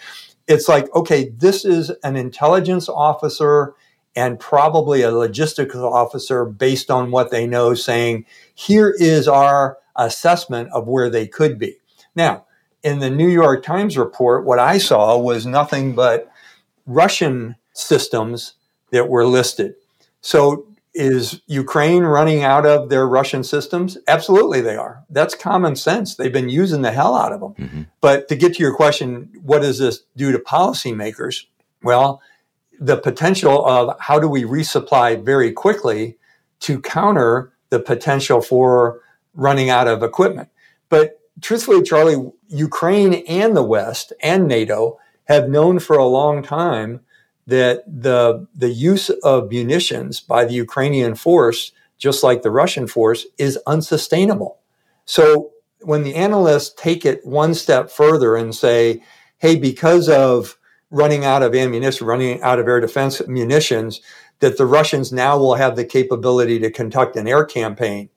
it's 0.48 0.68
like, 0.68 0.92
okay, 0.96 1.28
this 1.28 1.64
is 1.64 1.90
an 2.02 2.16
intelligence 2.16 2.88
officer 2.88 3.76
and 4.18 4.40
probably 4.40 5.02
a 5.02 5.12
logistics 5.12 5.76
officer 5.76 6.44
based 6.44 6.90
on 6.90 7.12
what 7.12 7.30
they 7.30 7.46
know 7.46 7.72
saying, 7.72 8.26
here 8.52 8.92
is 8.98 9.28
our 9.28 9.78
assessment 9.94 10.68
of 10.72 10.88
where 10.88 11.08
they 11.08 11.28
could 11.28 11.56
be. 11.56 11.76
Now, 12.16 12.46
in 12.82 12.98
the 12.98 13.10
New 13.10 13.28
York 13.28 13.62
Times 13.62 13.96
report, 13.96 14.44
what 14.44 14.58
I 14.58 14.78
saw 14.78 15.16
was 15.16 15.46
nothing 15.46 15.94
but 15.94 16.28
Russian 16.84 17.54
systems 17.74 18.54
that 18.90 19.08
were 19.08 19.24
listed. 19.24 19.76
So 20.20 20.66
is 20.94 21.40
Ukraine 21.46 22.02
running 22.02 22.42
out 22.42 22.66
of 22.66 22.88
their 22.88 23.06
Russian 23.06 23.44
systems? 23.44 23.98
Absolutely, 24.08 24.60
they 24.60 24.74
are. 24.74 25.04
That's 25.10 25.36
common 25.36 25.76
sense. 25.76 26.16
They've 26.16 26.32
been 26.32 26.48
using 26.48 26.82
the 26.82 26.90
hell 26.90 27.14
out 27.14 27.32
of 27.32 27.38
them. 27.38 27.54
Mm-hmm. 27.54 27.82
But 28.00 28.26
to 28.28 28.34
get 28.34 28.54
to 28.54 28.62
your 28.64 28.74
question, 28.74 29.30
what 29.42 29.62
does 29.62 29.78
this 29.78 30.00
do 30.16 30.32
to 30.32 30.40
policymakers? 30.40 31.44
Well, 31.84 32.20
the 32.80 32.96
potential 32.96 33.64
of 33.66 33.96
how 34.00 34.18
do 34.18 34.28
we 34.28 34.44
resupply 34.44 35.22
very 35.24 35.52
quickly 35.52 36.16
to 36.60 36.80
counter 36.80 37.52
the 37.70 37.80
potential 37.80 38.40
for 38.40 39.00
running 39.34 39.70
out 39.70 39.88
of 39.88 40.02
equipment. 40.02 40.48
But 40.88 41.20
truthfully, 41.40 41.82
Charlie, 41.82 42.30
Ukraine 42.48 43.14
and 43.28 43.56
the 43.56 43.62
West 43.62 44.12
and 44.22 44.48
NATO 44.48 44.98
have 45.24 45.48
known 45.48 45.78
for 45.78 45.96
a 45.96 46.06
long 46.06 46.42
time 46.42 47.00
that 47.46 47.82
the, 47.86 48.46
the 48.54 48.70
use 48.70 49.10
of 49.10 49.50
munitions 49.50 50.20
by 50.20 50.44
the 50.44 50.54
Ukrainian 50.54 51.14
force, 51.14 51.72
just 51.96 52.22
like 52.22 52.42
the 52.42 52.50
Russian 52.50 52.86
force, 52.86 53.26
is 53.38 53.58
unsustainable. 53.66 54.58
So 55.04 55.52
when 55.80 56.02
the 56.02 56.14
analysts 56.14 56.74
take 56.76 57.06
it 57.06 57.24
one 57.24 57.54
step 57.54 57.90
further 57.90 58.36
and 58.36 58.54
say, 58.54 59.02
hey, 59.38 59.56
because 59.56 60.08
of 60.08 60.57
running 60.90 61.24
out 61.24 61.42
of 61.42 61.54
ammunition, 61.54 62.06
running 62.06 62.42
out 62.42 62.58
of 62.58 62.66
air 62.66 62.80
defense 62.80 63.20
munitions, 63.26 64.00
that 64.40 64.56
the 64.56 64.66
Russians 64.66 65.12
now 65.12 65.38
will 65.38 65.54
have 65.54 65.76
the 65.76 65.84
capability 65.84 66.58
to 66.60 66.70
conduct 66.70 67.16
an 67.16 67.28
air 67.28 67.44
campaign. 67.44 68.08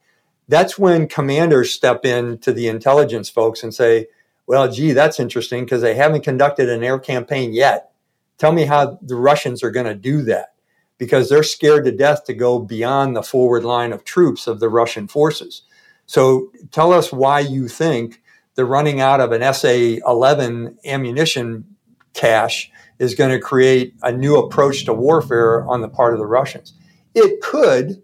That's 0.48 0.78
when 0.78 1.08
commanders 1.08 1.72
step 1.72 2.04
in 2.04 2.38
to 2.38 2.52
the 2.52 2.68
intelligence 2.68 3.28
folks 3.28 3.62
and 3.62 3.74
say, 3.74 4.06
well, 4.46 4.70
gee, 4.70 4.92
that's 4.92 5.20
interesting 5.20 5.64
because 5.64 5.82
they 5.82 5.94
haven't 5.94 6.24
conducted 6.24 6.68
an 6.68 6.82
air 6.82 6.98
campaign 6.98 7.52
yet. 7.52 7.92
Tell 8.38 8.52
me 8.52 8.64
how 8.64 8.98
the 9.02 9.16
Russians 9.16 9.62
are 9.62 9.70
going 9.70 9.86
to 9.86 9.94
do 9.94 10.22
that 10.22 10.54
because 10.98 11.28
they're 11.28 11.42
scared 11.42 11.84
to 11.84 11.92
death 11.92 12.24
to 12.24 12.34
go 12.34 12.58
beyond 12.58 13.16
the 13.16 13.22
forward 13.22 13.64
line 13.64 13.92
of 13.92 14.04
troops 14.04 14.46
of 14.46 14.60
the 14.60 14.68
Russian 14.68 15.08
forces. 15.08 15.62
So 16.06 16.52
tell 16.70 16.92
us 16.92 17.12
why 17.12 17.40
you 17.40 17.68
think 17.68 18.20
the 18.54 18.64
running 18.64 19.00
out 19.00 19.20
of 19.20 19.32
an 19.32 19.54
SA 19.54 19.98
11 20.06 20.78
ammunition 20.84 21.71
cache 22.14 22.70
is 22.98 23.14
going 23.14 23.30
to 23.30 23.40
create 23.40 23.94
a 24.02 24.12
new 24.12 24.36
approach 24.36 24.84
to 24.84 24.92
warfare 24.92 25.66
on 25.66 25.80
the 25.80 25.88
part 25.88 26.12
of 26.12 26.18
the 26.18 26.26
Russians. 26.26 26.74
It 27.14 27.40
could, 27.40 28.02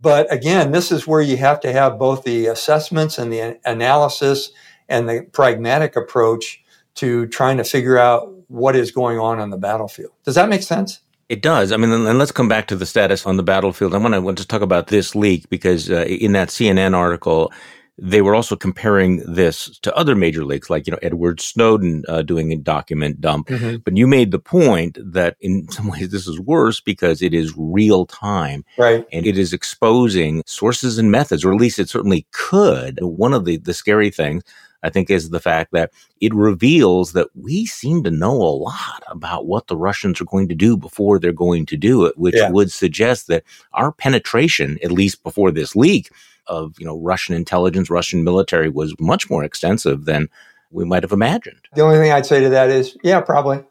but 0.00 0.32
again, 0.32 0.72
this 0.72 0.90
is 0.90 1.06
where 1.06 1.20
you 1.20 1.36
have 1.36 1.60
to 1.60 1.72
have 1.72 1.98
both 1.98 2.24
the 2.24 2.46
assessments 2.46 3.18
and 3.18 3.32
the 3.32 3.58
analysis 3.64 4.50
and 4.88 5.08
the 5.08 5.26
pragmatic 5.32 5.96
approach 5.96 6.62
to 6.94 7.26
trying 7.26 7.56
to 7.56 7.64
figure 7.64 7.98
out 7.98 8.32
what 8.48 8.76
is 8.76 8.90
going 8.90 9.18
on 9.18 9.38
on 9.38 9.50
the 9.50 9.56
battlefield. 9.56 10.12
Does 10.24 10.34
that 10.34 10.48
make 10.48 10.62
sense? 10.62 11.00
It 11.28 11.40
does. 11.40 11.72
I 11.72 11.78
mean, 11.78 11.90
and 11.90 12.18
let's 12.18 12.32
come 12.32 12.48
back 12.48 12.66
to 12.66 12.76
the 12.76 12.84
status 12.84 13.24
on 13.24 13.38
the 13.38 13.42
battlefield. 13.42 13.94
I 13.94 13.98
want 13.98 14.12
to, 14.12 14.20
want 14.20 14.38
to 14.38 14.46
talk 14.46 14.60
about 14.60 14.88
this 14.88 15.14
leak 15.14 15.48
because 15.48 15.90
uh, 15.90 16.04
in 16.04 16.32
that 16.32 16.48
CNN 16.48 16.94
article, 16.94 17.50
they 17.98 18.22
were 18.22 18.34
also 18.34 18.56
comparing 18.56 19.18
this 19.18 19.78
to 19.80 19.94
other 19.94 20.14
major 20.14 20.44
leaks, 20.44 20.70
like 20.70 20.86
you 20.86 20.92
know 20.92 20.98
Edward 21.02 21.40
Snowden 21.40 22.04
uh, 22.08 22.22
doing 22.22 22.52
a 22.52 22.56
document 22.56 23.20
dump. 23.20 23.48
Mm-hmm. 23.48 23.76
But 23.84 23.96
you 23.96 24.06
made 24.06 24.30
the 24.30 24.38
point 24.38 24.98
that 25.00 25.36
in 25.40 25.68
some 25.70 25.88
ways 25.88 26.10
this 26.10 26.26
is 26.26 26.40
worse 26.40 26.80
because 26.80 27.22
it 27.22 27.34
is 27.34 27.54
real 27.56 28.06
time, 28.06 28.64
right? 28.78 29.06
And 29.12 29.26
it 29.26 29.38
is 29.38 29.52
exposing 29.52 30.42
sources 30.46 30.98
and 30.98 31.10
methods, 31.10 31.44
or 31.44 31.52
at 31.52 31.60
least 31.60 31.78
it 31.78 31.88
certainly 31.88 32.26
could. 32.32 32.98
One 33.02 33.34
of 33.34 33.44
the 33.44 33.58
the 33.58 33.74
scary 33.74 34.10
things 34.10 34.42
I 34.82 34.90
think 34.90 35.10
is 35.10 35.30
the 35.30 35.40
fact 35.40 35.72
that 35.72 35.92
it 36.20 36.34
reveals 36.34 37.12
that 37.12 37.28
we 37.34 37.66
seem 37.66 38.02
to 38.02 38.10
know 38.10 38.34
a 38.34 38.56
lot 38.56 39.02
about 39.08 39.46
what 39.46 39.68
the 39.68 39.76
Russians 39.76 40.20
are 40.20 40.26
going 40.26 40.48
to 40.48 40.54
do 40.54 40.76
before 40.76 41.18
they're 41.18 41.32
going 41.32 41.66
to 41.66 41.76
do 41.76 42.04
it, 42.04 42.18
which 42.18 42.34
yeah. 42.36 42.50
would 42.50 42.72
suggest 42.72 43.28
that 43.28 43.44
our 43.72 43.92
penetration, 43.92 44.78
at 44.82 44.92
least 44.92 45.22
before 45.22 45.50
this 45.50 45.76
leak, 45.76 46.10
of 46.46 46.74
you 46.78 46.86
know 46.86 46.98
Russian 46.98 47.34
intelligence, 47.34 47.90
Russian 47.90 48.24
military 48.24 48.68
was 48.68 48.94
much 48.98 49.30
more 49.30 49.44
extensive 49.44 50.04
than 50.04 50.28
we 50.70 50.84
might 50.84 51.02
have 51.02 51.12
imagined. 51.12 51.60
The 51.74 51.82
only 51.82 51.98
thing 51.98 52.12
I'd 52.12 52.26
say 52.26 52.40
to 52.40 52.48
that 52.50 52.70
is, 52.70 52.96
yeah, 53.02 53.20
probably. 53.20 53.64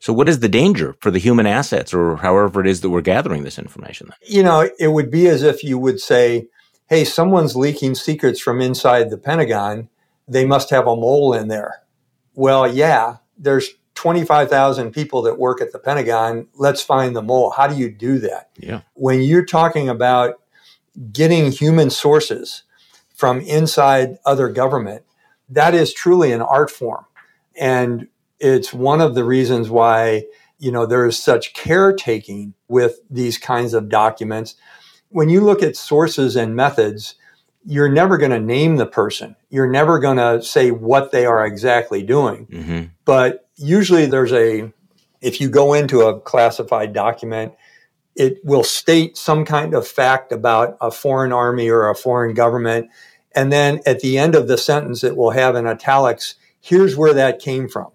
So, 0.00 0.12
what 0.12 0.28
is 0.28 0.40
the 0.40 0.48
danger 0.48 0.96
for 1.00 1.10
the 1.10 1.18
human 1.18 1.46
assets, 1.46 1.92
or 1.92 2.16
however 2.16 2.60
it 2.60 2.66
is 2.66 2.80
that 2.80 2.90
we're 2.90 3.02
gathering 3.02 3.44
this 3.44 3.58
information? 3.58 4.08
Then? 4.08 4.16
You 4.22 4.42
know, 4.42 4.68
it 4.78 4.88
would 4.88 5.10
be 5.10 5.28
as 5.28 5.42
if 5.42 5.62
you 5.62 5.78
would 5.78 6.00
say, 6.00 6.48
"Hey, 6.88 7.04
someone's 7.04 7.54
leaking 7.56 7.94
secrets 7.94 8.40
from 8.40 8.60
inside 8.60 9.10
the 9.10 9.18
Pentagon." 9.18 9.88
they 10.30 10.46
must 10.46 10.70
have 10.70 10.86
a 10.86 10.96
mole 10.96 11.34
in 11.34 11.48
there. 11.48 11.82
Well, 12.34 12.72
yeah, 12.72 13.16
there's 13.36 13.70
25,000 13.96 14.92
people 14.92 15.22
that 15.22 15.38
work 15.38 15.60
at 15.60 15.72
the 15.72 15.78
Pentagon. 15.78 16.46
Let's 16.54 16.80
find 16.80 17.14
the 17.14 17.22
mole. 17.22 17.50
How 17.50 17.66
do 17.66 17.76
you 17.76 17.90
do 17.90 18.20
that? 18.20 18.50
Yeah. 18.56 18.82
When 18.94 19.20
you're 19.22 19.44
talking 19.44 19.88
about 19.88 20.40
getting 21.12 21.52
human 21.52 21.90
sources 21.90 22.64
from 23.14 23.40
inside 23.40 24.18
other 24.24 24.48
government, 24.48 25.04
that 25.48 25.74
is 25.74 25.92
truly 25.92 26.32
an 26.32 26.40
art 26.40 26.70
form. 26.70 27.04
And 27.58 28.08
it's 28.38 28.72
one 28.72 29.00
of 29.00 29.14
the 29.14 29.24
reasons 29.24 29.68
why, 29.68 30.24
you 30.58 30.72
know, 30.72 30.86
there 30.86 31.06
is 31.06 31.18
such 31.18 31.52
caretaking 31.52 32.54
with 32.68 33.00
these 33.10 33.36
kinds 33.36 33.74
of 33.74 33.88
documents. 33.88 34.54
When 35.10 35.28
you 35.28 35.40
look 35.42 35.62
at 35.62 35.76
sources 35.76 36.36
and 36.36 36.56
methods, 36.56 37.16
you're 37.64 37.90
never 37.90 38.16
going 38.16 38.30
to 38.30 38.40
name 38.40 38.76
the 38.76 38.86
person. 38.86 39.36
You're 39.50 39.70
never 39.70 39.98
going 39.98 40.16
to 40.16 40.42
say 40.42 40.70
what 40.70 41.12
they 41.12 41.26
are 41.26 41.44
exactly 41.44 42.02
doing. 42.02 42.46
Mm-hmm. 42.46 42.84
But 43.04 43.48
usually 43.56 44.06
there's 44.06 44.32
a, 44.32 44.72
if 45.20 45.40
you 45.40 45.50
go 45.50 45.74
into 45.74 46.02
a 46.02 46.18
classified 46.20 46.94
document, 46.94 47.52
it 48.16 48.38
will 48.44 48.64
state 48.64 49.16
some 49.16 49.44
kind 49.44 49.74
of 49.74 49.86
fact 49.86 50.32
about 50.32 50.76
a 50.80 50.90
foreign 50.90 51.32
army 51.32 51.68
or 51.68 51.88
a 51.88 51.94
foreign 51.94 52.34
government. 52.34 52.90
And 53.34 53.52
then 53.52 53.80
at 53.86 54.00
the 54.00 54.18
end 54.18 54.34
of 54.34 54.48
the 54.48 54.58
sentence, 54.58 55.04
it 55.04 55.16
will 55.16 55.30
have 55.30 55.54
in 55.56 55.66
italics, 55.66 56.34
here's 56.60 56.96
where 56.96 57.14
that 57.14 57.38
came 57.38 57.68
from. 57.68 57.90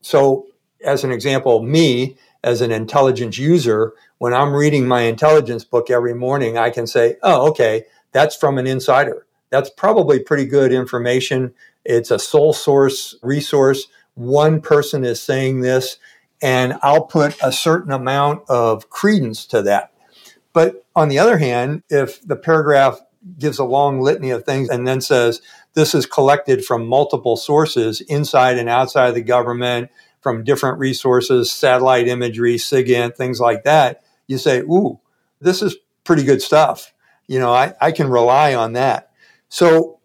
So, 0.00 0.46
as 0.84 1.04
an 1.04 1.12
example, 1.12 1.62
me 1.62 2.16
as 2.42 2.60
an 2.60 2.72
intelligence 2.72 3.38
user, 3.38 3.92
when 4.18 4.34
I'm 4.34 4.54
reading 4.54 4.88
my 4.88 5.02
intelligence 5.02 5.64
book 5.64 5.90
every 5.90 6.14
morning, 6.14 6.56
I 6.56 6.70
can 6.70 6.86
say, 6.86 7.16
oh, 7.22 7.48
okay, 7.50 7.84
that's 8.12 8.34
from 8.34 8.58
an 8.58 8.66
insider. 8.66 9.26
That's 9.50 9.70
probably 9.70 10.20
pretty 10.20 10.46
good 10.46 10.72
information. 10.72 11.54
It's 11.84 12.10
a 12.10 12.18
sole 12.18 12.52
source 12.52 13.14
resource. 13.22 13.86
One 14.14 14.60
person 14.60 15.04
is 15.04 15.22
saying 15.22 15.60
this, 15.60 15.98
and 16.42 16.78
I'll 16.82 17.04
put 17.04 17.36
a 17.42 17.52
certain 17.52 17.92
amount 17.92 18.48
of 18.48 18.90
credence 18.90 19.46
to 19.46 19.62
that. 19.62 19.92
But 20.52 20.84
on 20.96 21.08
the 21.08 21.18
other 21.18 21.38
hand, 21.38 21.82
if 21.88 22.20
the 22.26 22.36
paragraph 22.36 23.00
gives 23.38 23.58
a 23.58 23.64
long 23.64 24.00
litany 24.00 24.30
of 24.30 24.44
things 24.44 24.68
and 24.68 24.86
then 24.86 25.00
says 25.00 25.42
this 25.74 25.94
is 25.94 26.06
collected 26.06 26.64
from 26.64 26.86
multiple 26.86 27.36
sources 27.36 28.00
inside 28.02 28.58
and 28.58 28.68
outside 28.68 29.08
of 29.08 29.14
the 29.14 29.22
government, 29.22 29.90
from 30.20 30.44
different 30.44 30.78
resources, 30.78 31.52
satellite 31.52 32.08
imagery, 32.08 32.56
SIGINT, 32.56 33.16
things 33.16 33.40
like 33.40 33.64
that, 33.64 34.02
you 34.26 34.38
say, 34.38 34.60
ooh, 34.60 34.98
this 35.40 35.62
is 35.62 35.76
pretty 36.04 36.24
good 36.24 36.42
stuff 36.42 36.92
you 37.30 37.38
know, 37.38 37.52
I, 37.52 37.74
I 37.80 37.92
can 37.92 38.10
rely 38.10 38.56
on 38.56 38.72
that. 38.72 39.12
So 39.48 40.00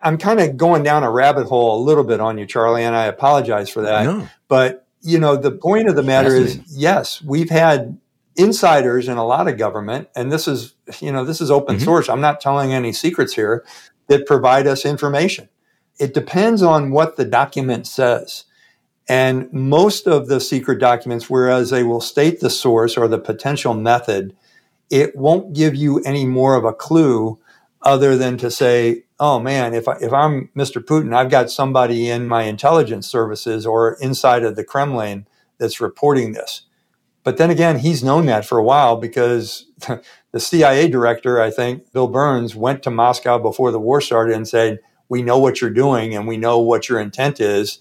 I'm 0.00 0.16
kind 0.16 0.40
of 0.40 0.56
going 0.56 0.82
down 0.82 1.04
a 1.04 1.10
rabbit 1.10 1.46
hole 1.46 1.78
a 1.78 1.84
little 1.84 2.04
bit 2.04 2.20
on 2.20 2.38
you, 2.38 2.46
Charlie, 2.46 2.84
and 2.84 2.96
I 2.96 3.04
apologize 3.04 3.68
for 3.68 3.82
that. 3.82 4.04
No. 4.04 4.26
But, 4.48 4.86
you 5.02 5.18
know, 5.18 5.36
the 5.36 5.50
point 5.50 5.88
of 5.88 5.96
the 5.96 6.02
matter 6.02 6.34
is 6.34 6.60
yes, 6.68 7.22
we've 7.22 7.50
had 7.50 7.98
insiders 8.36 9.08
in 9.08 9.16
a 9.16 9.26
lot 9.26 9.48
of 9.48 9.58
government, 9.58 10.08
and 10.14 10.30
this 10.30 10.46
is, 10.46 10.74
you 11.00 11.12
know, 11.12 11.24
this 11.24 11.40
is 11.40 11.50
open 11.50 11.76
mm-hmm. 11.76 11.84
source. 11.84 12.08
I'm 12.08 12.20
not 12.20 12.40
telling 12.40 12.72
any 12.72 12.92
secrets 12.92 13.34
here 13.34 13.64
that 14.08 14.26
provide 14.26 14.66
us 14.66 14.84
information. 14.84 15.48
It 15.98 16.14
depends 16.14 16.62
on 16.62 16.90
what 16.90 17.16
the 17.16 17.24
document 17.24 17.86
says. 17.86 18.44
And 19.08 19.52
most 19.52 20.06
of 20.06 20.28
the 20.28 20.40
secret 20.40 20.78
documents, 20.78 21.28
whereas 21.28 21.70
they 21.70 21.82
will 21.82 22.00
state 22.00 22.38
the 22.38 22.50
source 22.50 22.96
or 22.96 23.08
the 23.08 23.18
potential 23.18 23.74
method, 23.74 24.36
it 24.88 25.16
won't 25.16 25.52
give 25.52 25.74
you 25.74 25.98
any 26.00 26.26
more 26.26 26.54
of 26.54 26.64
a 26.64 26.72
clue 26.72 27.39
other 27.82 28.16
than 28.16 28.36
to 28.38 28.50
say, 28.50 29.04
oh 29.18 29.38
man, 29.38 29.74
if, 29.74 29.88
I, 29.88 29.96
if 30.00 30.12
I'm 30.12 30.50
Mr. 30.56 30.82
Putin, 30.82 31.14
I've 31.14 31.30
got 31.30 31.50
somebody 31.50 32.08
in 32.10 32.28
my 32.28 32.42
intelligence 32.44 33.06
services 33.06 33.66
or 33.66 33.94
inside 34.00 34.44
of 34.44 34.56
the 34.56 34.64
Kremlin 34.64 35.26
that's 35.58 35.80
reporting 35.80 36.32
this. 36.32 36.62
But 37.22 37.36
then 37.36 37.50
again, 37.50 37.78
he's 37.78 38.02
known 38.02 38.26
that 38.26 38.46
for 38.46 38.58
a 38.58 38.64
while 38.64 38.96
because 38.96 39.66
the 40.32 40.40
CIA 40.40 40.88
director, 40.88 41.40
I 41.40 41.50
think, 41.50 41.92
Bill 41.92 42.08
Burns, 42.08 42.54
went 42.54 42.82
to 42.84 42.90
Moscow 42.90 43.38
before 43.38 43.70
the 43.70 43.80
war 43.80 44.00
started 44.00 44.34
and 44.34 44.48
said, 44.48 44.80
We 45.08 45.22
know 45.22 45.38
what 45.38 45.60
you're 45.60 45.70
doing 45.70 46.14
and 46.14 46.26
we 46.26 46.36
know 46.36 46.58
what 46.58 46.88
your 46.88 46.98
intent 47.00 47.40
is. 47.40 47.78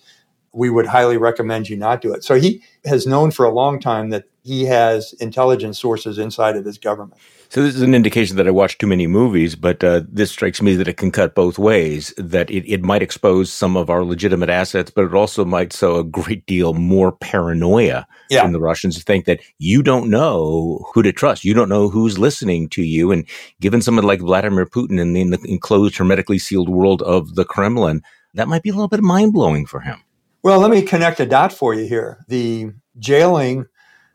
We 0.53 0.69
would 0.69 0.87
highly 0.87 1.17
recommend 1.17 1.69
you 1.69 1.77
not 1.77 2.01
do 2.01 2.13
it. 2.13 2.23
So 2.23 2.35
he 2.35 2.63
has 2.85 3.07
known 3.07 3.31
for 3.31 3.45
a 3.45 3.53
long 3.53 3.79
time 3.79 4.09
that 4.09 4.25
he 4.43 4.65
has 4.65 5.13
intelligence 5.19 5.79
sources 5.79 6.17
inside 6.17 6.57
of 6.57 6.65
his 6.65 6.77
government. 6.77 7.21
So 7.51 7.63
this 7.63 7.73
is 7.73 7.81
an 7.81 7.95
indication 7.95 8.37
that 8.37 8.47
I 8.47 8.51
watch 8.51 8.77
too 8.77 8.85
many 8.85 9.07
movies, 9.07 9.55
but 9.55 9.83
uh, 9.83 10.01
this 10.07 10.29
strikes 10.29 10.61
me 10.61 10.75
that 10.75 10.87
it 10.87 10.97
can 10.97 11.09
cut 11.09 11.33
both 11.33 11.57
ways. 11.57 12.13
That 12.15 12.51
it, 12.51 12.71
it 12.71 12.83
might 12.83 13.01
expose 13.01 13.51
some 13.51 13.75
of 13.75 13.89
our 13.89 14.05
legitimate 14.05 14.51
assets, 14.51 14.91
but 14.91 15.05
it 15.05 15.15
also 15.15 15.43
might 15.43 15.73
sow 15.73 15.95
a 15.95 16.03
great 16.03 16.45
deal 16.45 16.75
more 16.75 17.11
paranoia 17.11 18.05
yeah. 18.29 18.45
in 18.45 18.51
the 18.51 18.59
Russians 18.59 18.97
to 18.97 19.03
think 19.03 19.25
that 19.25 19.39
you 19.57 19.81
don't 19.81 20.11
know 20.11 20.85
who 20.93 21.01
to 21.01 21.11
trust. 21.11 21.43
You 21.43 21.55
don't 21.55 21.69
know 21.69 21.89
who's 21.89 22.19
listening 22.19 22.69
to 22.69 22.83
you. 22.83 23.11
And 23.11 23.25
given 23.59 23.81
someone 23.81 24.05
like 24.05 24.19
Vladimir 24.19 24.67
Putin 24.67 24.99
in 24.99 25.13
the, 25.13 25.21
in 25.21 25.31
the 25.31 25.39
enclosed, 25.45 25.97
hermetically 25.97 26.37
sealed 26.37 26.69
world 26.69 27.01
of 27.01 27.33
the 27.33 27.45
Kremlin, 27.45 28.03
that 28.35 28.47
might 28.47 28.61
be 28.61 28.69
a 28.69 28.73
little 28.73 28.87
bit 28.87 29.01
mind 29.01 29.33
blowing 29.33 29.65
for 29.65 29.79
him. 29.79 29.99
Well, 30.43 30.59
let 30.59 30.69
me 30.69 30.83
connect 30.83 31.19
a 31.19 31.25
dot 31.25 31.51
for 31.51 31.73
you 31.73 31.87
here. 31.87 32.23
The 32.27 32.73
jailing 32.99 33.65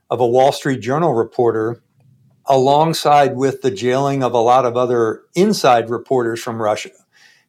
of 0.08 0.20
a 0.20 0.26
Wall 0.26 0.52
Street 0.52 0.78
Journal 0.78 1.14
reporter 1.14 1.82
alongside 2.46 3.36
with 3.36 3.62
the 3.62 3.70
jailing 3.70 4.22
of 4.22 4.34
a 4.34 4.38
lot 4.38 4.64
of 4.64 4.76
other 4.76 5.22
inside 5.34 5.90
reporters 5.90 6.42
from 6.42 6.60
Russia 6.60 6.90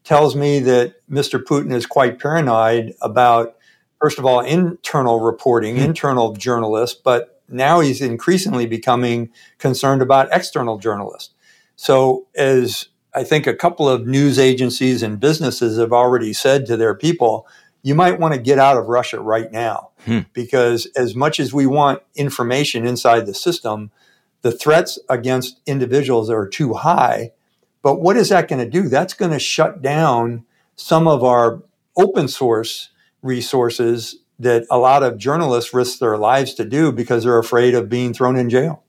tells 0.03 0.35
me 0.35 0.59
that 0.59 0.95
Mr. 1.09 1.43
Putin 1.43 1.73
is 1.73 1.85
quite 1.85 2.19
paranoid 2.19 2.93
about, 3.01 3.57
first 3.99 4.19
of 4.19 4.25
all, 4.25 4.39
internal 4.39 5.19
reporting, 5.19 5.75
mm-hmm. 5.75 5.85
internal 5.85 6.33
journalists, 6.33 6.99
but 7.03 7.41
now 7.49 7.79
he's 7.79 8.01
increasingly 8.01 8.65
becoming 8.65 9.29
concerned 9.57 10.01
about 10.01 10.29
external 10.31 10.77
journalists. 10.77 11.33
So, 11.75 12.27
as 12.35 12.87
I 13.13 13.23
think 13.23 13.47
a 13.47 13.55
couple 13.55 13.89
of 13.89 14.05
news 14.05 14.39
agencies 14.39 15.03
and 15.03 15.19
businesses 15.19 15.77
have 15.77 15.91
already 15.91 16.33
said 16.33 16.65
to 16.67 16.77
their 16.77 16.95
people, 16.95 17.47
you 17.81 17.95
might 17.95 18.19
want 18.19 18.33
to 18.33 18.39
get 18.39 18.59
out 18.59 18.77
of 18.77 18.87
Russia 18.87 19.19
right 19.19 19.51
now 19.51 19.91
hmm. 20.05 20.19
because 20.33 20.87
as 20.95 21.15
much 21.15 21.39
as 21.39 21.53
we 21.53 21.65
want 21.65 22.01
information 22.15 22.85
inside 22.85 23.25
the 23.25 23.33
system, 23.33 23.91
the 24.45 24.51
threats 24.51 24.99
against 25.09 25.59
individuals 25.65 26.29
are 26.29 26.47
too 26.47 26.75
high. 26.75 27.31
But 27.81 27.99
what 27.99 28.15
is 28.15 28.29
that 28.29 28.47
going 28.47 28.63
to 28.63 28.69
do? 28.69 28.87
That's 28.87 29.15
going 29.15 29.31
to 29.31 29.39
shut 29.39 29.81
down 29.81 30.45
some 30.75 31.07
of 31.07 31.23
our 31.23 31.63
open 31.97 32.27
source 32.27 32.89
resources 33.23 34.17
that 34.37 34.67
a 34.69 34.77
lot 34.77 35.01
of 35.01 35.17
journalists 35.17 35.73
risk 35.73 35.97
their 35.97 36.15
lives 36.15 36.53
to 36.53 36.63
do 36.63 36.91
because 36.91 37.23
they're 37.23 37.39
afraid 37.39 37.73
of 37.73 37.89
being 37.89 38.13
thrown 38.13 38.35
in 38.35 38.51
jail. 38.51 38.83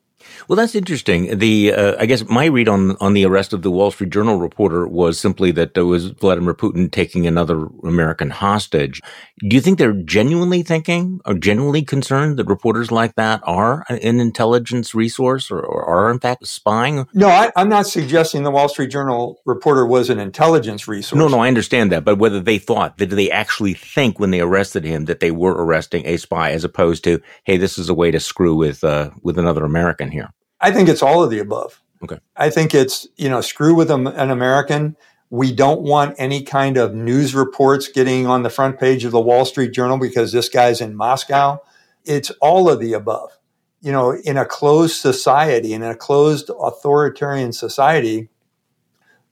Well, 0.48 0.56
that's 0.56 0.74
interesting. 0.74 1.38
The 1.38 1.72
uh, 1.72 1.96
I 1.98 2.06
guess 2.06 2.28
my 2.28 2.46
read 2.46 2.68
on 2.68 2.96
on 3.00 3.14
the 3.14 3.26
arrest 3.26 3.52
of 3.52 3.62
the 3.62 3.70
Wall 3.70 3.90
Street 3.90 4.10
Journal 4.10 4.38
reporter 4.38 4.86
was 4.86 5.18
simply 5.18 5.50
that 5.52 5.74
there 5.74 5.86
was 5.86 6.06
Vladimir 6.06 6.54
Putin 6.54 6.90
taking 6.90 7.26
another 7.26 7.66
American 7.82 8.30
hostage. 8.30 9.02
Do 9.40 9.54
you 9.54 9.60
think 9.60 9.78
they're 9.78 9.92
genuinely 9.92 10.62
thinking 10.62 11.20
or 11.26 11.34
genuinely 11.34 11.82
concerned 11.82 12.38
that 12.38 12.46
reporters 12.46 12.90
like 12.90 13.16
that 13.16 13.40
are 13.44 13.84
an 13.88 14.20
intelligence 14.20 14.94
resource 14.94 15.50
or, 15.50 15.60
or 15.60 15.84
are 15.84 16.10
in 16.10 16.20
fact 16.20 16.46
spying? 16.46 17.06
No, 17.12 17.28
I, 17.28 17.50
am 17.56 17.68
not 17.68 17.86
suggesting 17.86 18.44
the 18.44 18.50
Wall 18.50 18.68
Street 18.68 18.90
Journal 18.90 19.40
reporter 19.44 19.84
was 19.84 20.08
an 20.08 20.18
intelligence 20.18 20.88
resource. 20.88 21.18
No, 21.18 21.28
no, 21.28 21.40
I 21.40 21.48
understand 21.48 21.92
that, 21.92 22.04
but 22.04 22.18
whether 22.18 22.40
they 22.40 22.58
thought 22.58 22.96
did 22.96 23.10
they 23.10 23.30
actually 23.30 23.74
think 23.74 24.18
when 24.18 24.30
they 24.30 24.40
arrested 24.40 24.84
him 24.84 25.04
that 25.04 25.20
they 25.20 25.30
were 25.30 25.52
arresting 25.52 26.06
a 26.06 26.16
spy 26.16 26.52
as 26.52 26.64
opposed 26.64 27.04
to 27.04 27.20
hey, 27.44 27.56
this 27.56 27.76
is 27.78 27.88
a 27.88 27.94
way 27.94 28.10
to 28.10 28.20
screw 28.20 28.54
with 28.54 28.84
uh, 28.84 29.10
with 29.22 29.38
another 29.38 29.64
American 29.64 30.10
here? 30.10 30.15
I 30.60 30.72
think 30.72 30.88
it's 30.88 31.02
all 31.02 31.22
of 31.22 31.30
the 31.30 31.38
above. 31.38 31.82
Okay. 32.02 32.18
I 32.36 32.50
think 32.50 32.74
it's, 32.74 33.06
you 33.16 33.28
know, 33.28 33.40
screw 33.40 33.74
with 33.74 33.90
an 33.90 34.06
American. 34.06 34.96
We 35.30 35.52
don't 35.52 35.82
want 35.82 36.14
any 36.18 36.42
kind 36.42 36.76
of 36.76 36.94
news 36.94 37.34
reports 37.34 37.88
getting 37.88 38.26
on 38.26 38.42
the 38.42 38.50
front 38.50 38.78
page 38.78 39.04
of 39.04 39.12
the 39.12 39.20
Wall 39.20 39.44
Street 39.44 39.72
Journal 39.72 39.98
because 39.98 40.32
this 40.32 40.48
guy's 40.48 40.80
in 40.80 40.94
Moscow. 40.94 41.60
It's 42.04 42.30
all 42.40 42.68
of 42.70 42.80
the 42.80 42.92
above. 42.92 43.36
You 43.80 43.92
know, 43.92 44.12
in 44.12 44.36
a 44.36 44.44
closed 44.44 44.96
society, 44.96 45.72
in 45.72 45.82
a 45.82 45.94
closed 45.94 46.50
authoritarian 46.50 47.52
society, 47.52 48.28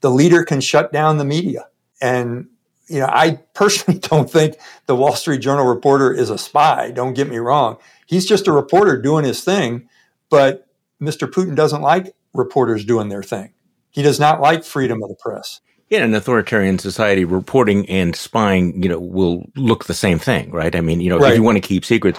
the 0.00 0.10
leader 0.10 0.44
can 0.44 0.60
shut 0.60 0.92
down 0.92 1.18
the 1.18 1.24
media. 1.24 1.68
And, 2.00 2.48
you 2.88 3.00
know, 3.00 3.06
I 3.06 3.40
personally 3.54 3.98
don't 4.02 4.30
think 4.30 4.56
the 4.87 4.96
Wall 4.96 5.14
Street 5.14 5.40
Journal 5.40 5.66
reporter 5.66 6.12
is 6.12 6.30
a 6.30 6.38
spy. 6.38 6.90
Don't 6.90 7.14
get 7.14 7.28
me 7.28 7.38
wrong. 7.38 7.78
He's 8.06 8.26
just 8.26 8.46
a 8.46 8.52
reporter 8.52 9.00
doing 9.00 9.24
his 9.24 9.42
thing. 9.42 9.88
But 10.28 10.66
Mr. 11.07 11.29
Putin 11.29 11.55
doesn't 11.55 11.83
like 11.83 12.14
reporters 12.33 12.85
doing 12.85 13.09
their 13.09 13.23
thing. 13.23 13.53
He 13.90 14.03
does 14.03 14.19
not 14.19 14.40
like 14.40 14.64
freedom 14.64 15.03
of 15.03 15.09
the 15.09 15.17
press. 15.17 15.61
In 15.90 16.03
an 16.03 16.14
authoritarian 16.14 16.79
society, 16.79 17.25
reporting 17.25 17.88
and 17.88 18.17
spying, 18.17 18.83
you 18.83 18.88
know, 18.88 18.99
will 18.99 19.49
look 19.55 19.85
the 19.85 19.95
same 19.95 20.19
thing, 20.19 20.51
right? 20.51 20.75
I 20.75 20.81
mean, 20.81 21.01
you 21.01 21.11
know, 21.11 21.19
right. 21.19 21.33
if 21.33 21.37
you 21.37 21.43
want 21.43 21.57
to 21.57 21.61
keep 21.61 21.85
secrets. 21.85 22.19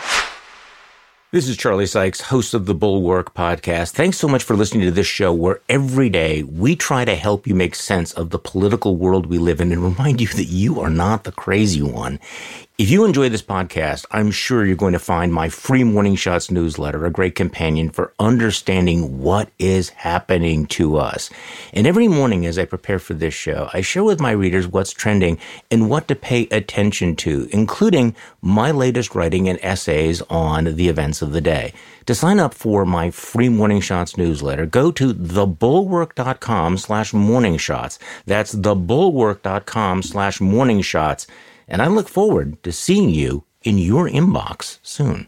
This 1.36 1.50
is 1.50 1.58
Charlie 1.58 1.86
Sykes, 1.86 2.22
host 2.22 2.54
of 2.54 2.66
the 2.66 2.74
Bulwark 2.74 3.34
podcast. 3.34 3.92
Thanks 3.92 4.18
so 4.18 4.28
much 4.30 4.42
for 4.42 4.56
listening 4.56 4.86
to 4.86 4.92
this 4.92 5.06
show 5.06 5.34
where 5.34 5.60
every 5.68 6.08
day 6.10 6.44
we 6.44 6.78
try 6.78 7.04
to 7.04 7.14
help 7.14 7.46
you 7.46 7.54
make 7.54 7.76
sense 7.76 8.14
of 8.14 8.30
the 8.30 8.40
political 8.40 8.96
world 8.96 9.26
we 9.26 9.38
live 9.38 9.60
in 9.60 9.74
and 9.74 9.84
remind 9.84 10.22
you 10.22 10.28
that 10.28 10.46
you 10.46 10.80
are 10.80 10.90
not 10.90 11.26
the 11.26 11.34
crazy 11.34 11.82
one. 11.82 12.22
If 12.78 12.90
you 12.90 13.06
enjoy 13.06 13.30
this 13.30 13.42
podcast, 13.42 14.06
I'm 14.12 14.32
sure 14.32 14.66
you're 14.66 14.76
going 14.76 14.92
to 14.92 15.00
find 15.00 15.32
my 15.34 15.48
free 15.48 15.86
Morning 15.86 16.18
Shots 16.18 16.52
newsletter 16.52 17.06
a 17.06 17.10
great 17.10 17.34
companion 17.34 17.90
for 17.90 18.12
understanding 18.20 19.22
what 19.22 19.50
is 19.58 19.88
happening 19.92 20.66
to 20.66 20.98
us. 20.98 21.30
And 21.72 21.88
every 21.88 22.10
morning 22.10 22.46
as 22.46 22.60
I 22.60 22.66
prepare 22.66 23.00
for 23.00 23.14
this 23.14 23.34
show, 23.34 23.70
I 23.72 23.80
share 23.80 24.04
with 24.04 24.20
my 24.20 24.32
readers 24.32 24.68
what's 24.68 24.92
trending 24.92 25.40
and 25.72 25.90
what 25.90 26.10
to 26.10 26.16
pay 26.16 26.50
attention 26.52 27.16
to, 27.16 27.48
including 27.54 28.14
my 28.42 28.72
latest 28.72 29.16
writing 29.16 29.48
and 29.48 29.58
essays 29.64 30.22
on 30.24 30.76
the 30.76 30.90
events 30.90 31.22
of 31.22 31.32
the 31.32 31.40
day. 31.40 31.72
To 32.08 32.14
sign 32.14 32.42
up 32.42 32.54
for 32.54 32.86
my 32.86 33.10
free 33.10 33.48
Morning 33.48 33.80
Shots 33.80 34.18
newsletter, 34.18 34.66
go 34.66 34.92
to 34.92 35.14
thebulwark.com 35.14 36.78
slash 36.78 37.14
morning 37.14 37.56
shots. 37.56 38.00
That's 38.26 38.54
thebulwark.com 38.54 40.04
slash 40.04 40.42
morning 40.42 40.82
shots 40.82 41.26
and 41.68 41.82
I 41.82 41.88
look 41.88 42.08
forward 42.08 42.62
to 42.64 42.72
seeing 42.72 43.10
you 43.10 43.46
in 43.64 43.78
your 43.78 44.08
inbox 44.08 44.80
soon. 44.84 45.28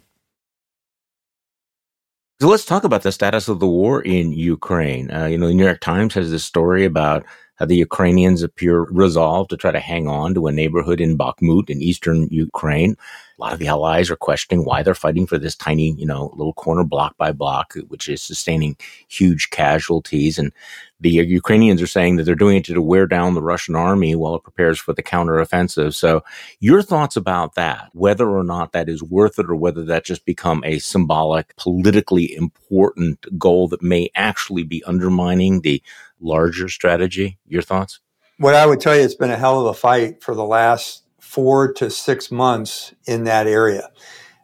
So 2.39 2.47
let's 2.47 2.65
talk 2.65 2.83
about 2.83 3.01
the 3.01 3.11
status 3.11 3.47
of 3.47 3.59
the 3.59 3.67
war 3.67 4.01
in 4.01 4.31
Ukraine. 4.31 5.11
Uh, 5.11 5.25
you 5.25 5.39
know, 5.39 5.47
the 5.47 5.55
New 5.55 5.65
York 5.65 5.81
Times 5.81 6.13
has 6.13 6.29
this 6.29 6.45
story 6.45 6.85
about 6.85 7.25
how 7.55 7.65
the 7.65 7.75
Ukrainians 7.75 8.43
appear 8.43 8.81
resolved 8.81 9.49
to 9.49 9.57
try 9.57 9.71
to 9.71 9.79
hang 9.79 10.07
on 10.07 10.35
to 10.35 10.45
a 10.45 10.51
neighborhood 10.51 11.01
in 11.01 11.17
Bakhmut 11.17 11.69
in 11.69 11.81
eastern 11.81 12.27
Ukraine. 12.29 12.95
A 13.37 13.41
lot 13.41 13.53
of 13.53 13.59
the 13.59 13.67
allies 13.67 14.11
are 14.11 14.15
questioning 14.15 14.63
why 14.65 14.83
they're 14.83 14.93
fighting 14.93 15.25
for 15.25 15.39
this 15.39 15.55
tiny, 15.55 15.93
you 15.93 16.05
know, 16.05 16.31
little 16.35 16.53
corner 16.53 16.83
block 16.83 17.17
by 17.17 17.31
block, 17.31 17.73
which 17.87 18.07
is 18.07 18.21
sustaining 18.21 18.77
huge 19.07 19.49
casualties. 19.49 20.37
And 20.37 20.51
the 20.99 21.09
Ukrainians 21.11 21.81
are 21.81 21.87
saying 21.87 22.15
that 22.15 22.23
they're 22.23 22.35
doing 22.35 22.57
it 22.57 22.65
to 22.65 22.81
wear 22.81 23.05
down 23.05 23.33
the 23.33 23.41
Russian 23.41 23.75
army 23.75 24.15
while 24.15 24.35
it 24.35 24.43
prepares 24.43 24.79
for 24.79 24.93
the 24.93 25.03
counteroffensive. 25.03 25.93
So 25.93 26.23
your 26.59 26.81
thoughts 26.81 27.15
about 27.15 27.55
that, 27.55 27.89
whether 27.93 28.29
or 28.29 28.43
not 28.43 28.71
that 28.71 28.89
is 28.89 29.03
worth 29.03 29.37
it 29.37 29.49
or 29.49 29.55
whether 29.55 29.85
that 29.85 30.05
just 30.05 30.25
become 30.25 30.63
a 30.65 30.79
symbolic, 30.79 31.55
politically 31.55 32.35
important 32.35 33.25
goal 33.37 33.67
that 33.67 33.83
may 33.83 34.09
actually 34.15 34.63
be 34.63 34.83
undermining 34.85 35.61
the 35.61 35.83
larger 36.19 36.67
strategy? 36.67 37.37
Your 37.47 37.61
thoughts? 37.61 37.99
What 38.39 38.55
I 38.55 38.65
would 38.65 38.79
tell 38.79 38.95
you, 38.95 39.03
it's 39.03 39.15
been 39.15 39.31
a 39.31 39.37
hell 39.37 39.61
of 39.61 39.67
a 39.67 39.73
fight 39.73 40.23
for 40.23 40.35
the 40.35 40.45
last 40.45 41.03
four 41.19 41.73
to 41.73 41.89
six 41.89 42.31
months 42.31 42.93
in 43.05 43.25
that 43.25 43.47
area. 43.47 43.91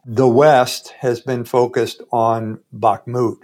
The 0.06 0.28
West 0.28 0.90
has 0.98 1.20
been 1.20 1.44
focused 1.44 2.02
on 2.12 2.60
Bakhmut. 2.76 3.38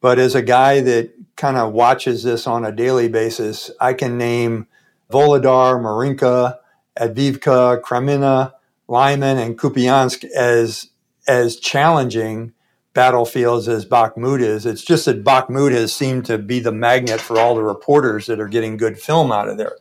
But 0.00 0.18
as 0.18 0.34
a 0.34 0.42
guy 0.42 0.80
that 0.82 1.12
kind 1.36 1.56
of 1.56 1.72
watches 1.72 2.22
this 2.22 2.46
on 2.46 2.64
a 2.64 2.72
daily 2.72 3.08
basis, 3.08 3.70
I 3.80 3.94
can 3.94 4.18
name 4.18 4.66
Volodar, 5.10 5.80
Marinka, 5.80 6.58
Avdiivka, 6.98 7.80
Kreminna, 7.82 8.52
Lyman, 8.88 9.38
and 9.38 9.58
Kupiansk 9.58 10.24
as 10.24 10.90
as 11.28 11.56
challenging 11.56 12.52
battlefields 12.94 13.68
as 13.68 13.84
Bakhmut 13.84 14.40
is. 14.40 14.64
It's 14.64 14.82
just 14.82 15.04
that 15.04 15.24
Bakhmut 15.24 15.72
has 15.72 15.92
seemed 15.92 16.24
to 16.26 16.38
be 16.38 16.60
the 16.60 16.72
magnet 16.72 17.20
for 17.20 17.38
all 17.38 17.54
the 17.54 17.62
reporters 17.62 18.26
that 18.26 18.40
are 18.40 18.48
getting 18.48 18.76
good 18.76 18.98
film 18.98 19.32
out 19.32 19.48
of 19.48 19.58
there. 19.58 19.76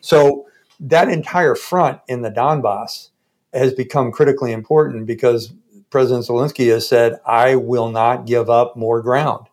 So 0.00 0.46
that 0.78 1.08
entire 1.08 1.54
front 1.54 2.00
in 2.06 2.22
the 2.22 2.30
Donbass 2.30 3.08
has 3.52 3.72
become 3.72 4.12
critically 4.12 4.52
important 4.52 5.06
because 5.06 5.52
President 5.90 6.26
Zelensky 6.26 6.70
has 6.70 6.88
said, 6.88 7.18
I 7.26 7.56
will 7.56 7.90
not 7.90 8.26
give 8.26 8.48
up 8.48 8.76
more 8.76 9.02
ground 9.02 9.49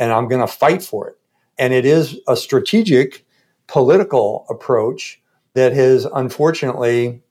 and 0.00 0.10
I'm 0.10 0.26
going 0.26 0.40
to 0.40 0.52
fight 0.52 0.82
for 0.82 1.08
it. 1.08 1.18
And 1.58 1.72
it 1.72 1.84
is 1.84 2.18
a 2.26 2.36
strategic 2.36 3.24
political 3.68 4.46
approach 4.48 5.22
that 5.54 5.74
has 5.74 6.06
unfortunately 6.06 7.22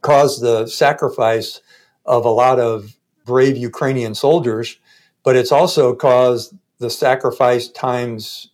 caused 0.00 0.42
the 0.42 0.66
sacrifice 0.66 1.60
of 2.04 2.24
a 2.24 2.30
lot 2.30 2.58
of 2.58 2.96
brave 3.24 3.56
Ukrainian 3.56 4.14
soldiers, 4.14 4.78
but 5.22 5.36
it's 5.36 5.52
also 5.52 5.94
caused 5.94 6.54
the 6.78 6.90
sacrifice 6.90 7.68
times 7.68 8.50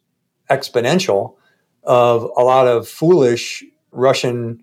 exponential 0.50 1.36
of 1.84 2.22
a 2.36 2.42
lot 2.42 2.66
of 2.66 2.88
foolish 2.88 3.64
Russian 3.92 4.62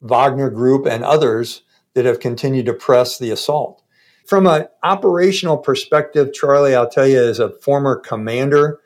Wagner 0.00 0.50
group 0.50 0.86
and 0.86 1.04
others 1.04 1.62
that 1.94 2.04
have 2.04 2.20
continued 2.20 2.66
to 2.66 2.74
press 2.74 3.18
the 3.18 3.30
assault. 3.30 3.82
From 4.26 4.46
an 4.46 4.66
operational 4.82 5.56
perspective, 5.56 6.32
Charlie, 6.32 6.74
I'll 6.74 6.88
tell 6.88 7.06
you, 7.06 7.22
as 7.22 7.38
a 7.38 7.50
former 7.50 7.96
commander, 7.96 8.80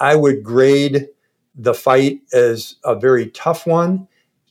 I 0.00 0.16
would 0.16 0.42
grade 0.42 1.08
the 1.54 1.74
fight 1.74 2.22
as 2.32 2.76
a 2.84 2.98
very 2.98 3.28
tough 3.30 3.66
one. 3.66 4.08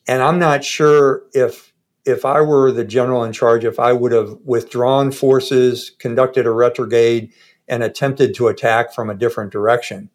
And 0.08 0.22
I'm 0.22 0.40
not 0.40 0.64
sure 0.64 1.24
if 1.34 1.74
if 2.06 2.24
I 2.24 2.40
were 2.40 2.72
the 2.72 2.86
general 2.86 3.26
in 3.26 3.34
charge, 3.34 3.66
if 3.66 3.80
I 3.80 3.92
would 3.92 4.14
have 4.14 4.38
withdrawn 4.46 5.12
forces, 5.12 5.92
conducted 6.00 6.46
a 6.46 6.52
retrograde, 6.52 7.34
and 7.68 7.84
attempted 7.84 8.34
to 8.36 8.48
attack 8.48 8.94
from 8.94 9.10
a 9.10 9.16
different 9.16 9.52
direction. 9.52 10.10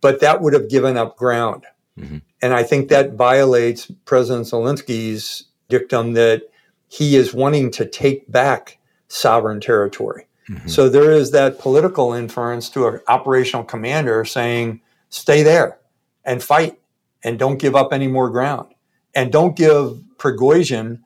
But 0.00 0.20
that 0.20 0.40
would 0.40 0.54
have 0.54 0.70
given 0.70 0.96
up 0.96 1.18
ground. 1.18 1.66
Mm-hmm. 1.98 2.18
And 2.40 2.54
I 2.54 2.62
think 2.62 2.88
that 2.88 3.14
violates 3.14 3.90
President 4.06 4.46
Zelensky's 4.46 5.44
dictum 5.68 6.14
that 6.14 6.44
he 6.88 7.16
is 7.16 7.34
wanting 7.34 7.70
to 7.72 7.84
take 7.84 8.30
back 8.32 8.78
sovereign 9.10 9.60
territory. 9.60 10.26
Mm-hmm. 10.48 10.68
So 10.68 10.88
there 10.88 11.10
is 11.10 11.32
that 11.32 11.58
political 11.58 12.12
inference 12.12 12.70
to 12.70 12.86
an 12.88 13.00
operational 13.08 13.64
commander 13.64 14.24
saying, 14.24 14.80
stay 15.10 15.42
there 15.42 15.78
and 16.24 16.42
fight 16.42 16.78
and 17.22 17.38
don't 17.38 17.58
give 17.58 17.74
up 17.74 17.92
any 17.92 18.06
more 18.06 18.30
ground. 18.30 18.72
And 19.14 19.32
don't 19.32 19.56
give 19.56 20.00
Prigozhin 20.16 21.00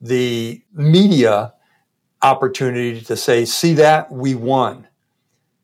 the 0.00 0.62
media 0.72 1.52
opportunity 2.22 3.00
to 3.02 3.16
say, 3.16 3.44
see 3.44 3.74
that, 3.74 4.10
we 4.10 4.34
won. 4.34 4.86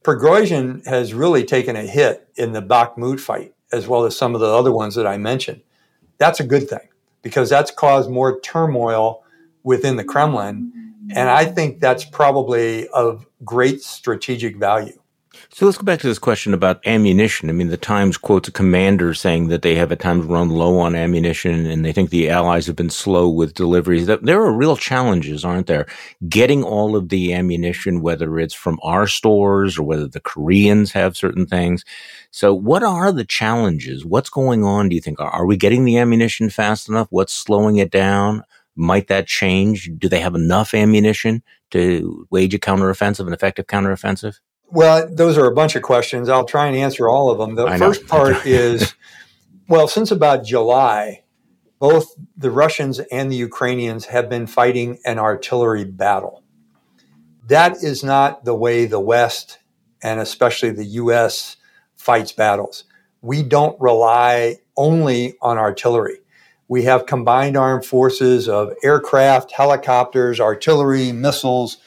Prigozhin 0.03 0.87
has 0.87 1.15
really 1.15 1.45
taken 1.45 1.77
a 1.77 1.83
hit 1.83 2.29
in 2.37 2.53
the 2.53 2.63
Bakhmut 2.63 3.21
fight 3.21 3.55
as 3.73 3.89
well 3.89 4.05
as 4.05 4.17
some 4.17 4.35
of 4.35 4.41
the 4.41 4.47
other 4.47 4.73
ones 4.73 4.95
that 4.95 5.07
I 5.07 5.17
mentioned. 5.17 5.63
That's 6.19 6.41
a 6.41 6.45
good 6.45 6.69
thing 6.69 6.89
because 7.23 7.51
that's 7.51 7.71
caused 7.71 8.11
more 8.11 8.39
turmoil 8.41 9.25
within 9.65 9.97
the 9.97 10.05
Kremlin. 10.05 10.86
And 11.15 11.29
I 11.29 11.45
think 11.45 11.81
that's 11.81 12.05
probably 12.05 12.89
of 12.89 13.27
great 13.45 13.83
strategic 13.83 14.57
value. 14.57 14.99
So 15.51 15.65
let's 15.65 15.79
go 15.79 15.85
back 15.85 16.01
to 16.01 16.07
this 16.07 16.19
question 16.19 16.55
about 16.55 16.87
ammunition. 16.87 17.49
I 17.49 17.53
mean, 17.53 17.69
the 17.69 17.77
Times 17.77 18.17
quotes 18.17 18.49
a 18.49 18.53
commander 18.53 19.15
saying 19.15 19.49
that 19.49 19.63
they 19.63 19.75
have 19.75 19.93
at 19.93 20.01
times 20.01 20.25
run 20.25 20.51
low 20.51 20.79
on 20.79 20.95
ammunition 20.95 21.67
and 21.67 21.85
they 21.85 21.93
think 21.93 22.11
the 22.11 22.31
Allies 22.31 22.67
have 22.67 22.77
been 22.77 22.91
slow 22.91 23.29
with 23.29 23.55
deliveries. 23.55 24.07
There 24.07 24.43
are 24.43 24.53
real 24.53 24.77
challenges, 24.77 25.45
aren't 25.45 25.67
there? 25.67 25.87
Getting 26.29 26.63
all 26.63 26.97
of 26.97 27.11
the 27.11 27.33
ammunition, 27.35 28.01
whether 28.01 28.39
it's 28.39 28.55
from 28.55 28.79
our 28.83 29.07
stores 29.07 29.79
or 29.79 29.83
whether 29.85 30.09
the 30.09 30.21
Koreans 30.21 30.93
have 30.93 31.17
certain 31.17 31.47
things. 31.47 31.85
So 32.31 32.53
what 32.55 32.83
are 32.83 33.13
the 33.13 33.25
challenges? 33.25 34.05
What's 34.05 34.31
going 34.31 34.65
on, 34.65 34.89
do 34.89 34.95
you 34.95 35.03
think? 35.03 35.21
Are 35.21 35.47
we 35.47 35.57
getting 35.57 35.85
the 35.85 35.99
ammunition 35.99 36.51
fast 36.51 36.89
enough? 36.89 37.09
What's 37.11 37.33
slowing 37.33 37.77
it 37.77 37.91
down? 37.91 38.43
Might 38.77 39.09
that 39.09 39.27
change? 39.27 39.91
Do 39.99 40.09
they 40.09 40.21
have 40.21 40.35
enough 40.35 40.75
ammunition 40.75 41.43
to 41.71 42.27
wage 42.31 42.55
a 42.55 42.59
counteroffensive, 42.59 43.27
an 43.27 43.33
effective 43.33 43.67
counteroffensive? 43.67 44.39
Well, 44.69 45.09
those 45.11 45.39
are 45.39 45.47
a 45.47 45.55
bunch 45.55 45.77
of 45.77 45.83
questions. 45.83 46.29
I'll 46.29 46.45
try 46.45 46.67
and 46.67 46.77
answer 46.77 47.09
all 47.09 47.31
of 47.31 47.39
them. 47.39 47.55
The 47.55 47.67
I 47.67 47.79
first 47.79 48.03
know. 48.03 48.09
part 48.09 48.47
is 48.47 48.95
well, 49.69 49.89
since 49.89 50.11
about 50.11 50.45
July, 50.45 51.25
both 51.79 52.15
the 52.37 52.51
Russians 52.51 53.01
and 53.11 53.31
the 53.31 53.37
Ukrainians 53.37 54.07
have 54.07 54.29
been 54.29 54.47
fighting 54.47 54.99
an 55.05 55.19
artillery 55.19 55.85
battle. 55.85 56.43
That 57.47 57.83
is 57.83 58.03
not 58.03 58.45
the 58.45 58.55
way 58.55 58.87
the 58.87 59.01
West 59.01 59.59
and 60.03 60.21
especially 60.21 60.71
the 60.71 60.85
US 60.85 61.57
fights 61.97 62.33
battles. 62.33 62.85
We 63.23 63.43
don't 63.43 63.81
rely 63.81 64.59
only 64.77 65.37
on 65.43 65.59
artillery. 65.59 66.19
We 66.69 66.83
have 66.83 67.07
combined 67.07 67.57
armed 67.57 67.85
forces 67.85 68.49
of 68.49 68.73
aircraft, 68.83 69.53
helicopters, 69.53 70.41
artillery, 70.41 71.13
missiles, 71.13 71.79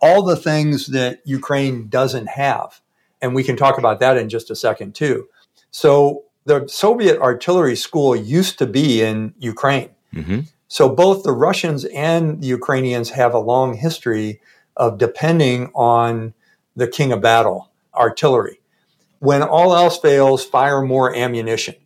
all 0.00 0.22
the 0.22 0.36
things 0.36 0.86
that 0.88 1.20
Ukraine 1.24 1.88
doesn't 1.88 2.28
have. 2.28 2.80
And 3.20 3.34
we 3.34 3.44
can 3.44 3.56
talk 3.56 3.78
about 3.78 4.00
that 4.00 4.16
in 4.16 4.28
just 4.28 4.50
a 4.50 4.56
second, 4.56 4.94
too. 4.94 5.28
So, 5.70 6.24
the 6.44 6.66
Soviet 6.66 7.20
artillery 7.20 7.76
school 7.76 8.16
used 8.16 8.58
to 8.58 8.66
be 8.66 9.00
in 9.00 9.32
Ukraine. 9.38 9.90
Mm-hmm. 10.12 10.40
So, 10.66 10.88
both 10.88 11.22
the 11.22 11.32
Russians 11.32 11.84
and 11.84 12.42
the 12.42 12.48
Ukrainians 12.48 13.10
have 13.10 13.32
a 13.32 13.38
long 13.38 13.74
history 13.74 14.40
of 14.76 14.98
depending 14.98 15.70
on 15.74 16.34
the 16.74 16.88
king 16.88 17.12
of 17.12 17.20
battle, 17.20 17.70
artillery. 17.94 18.60
When 19.20 19.42
all 19.42 19.76
else 19.76 19.98
fails, 19.98 20.44
fire 20.44 20.82
more 20.82 21.14
ammunition. 21.14 21.76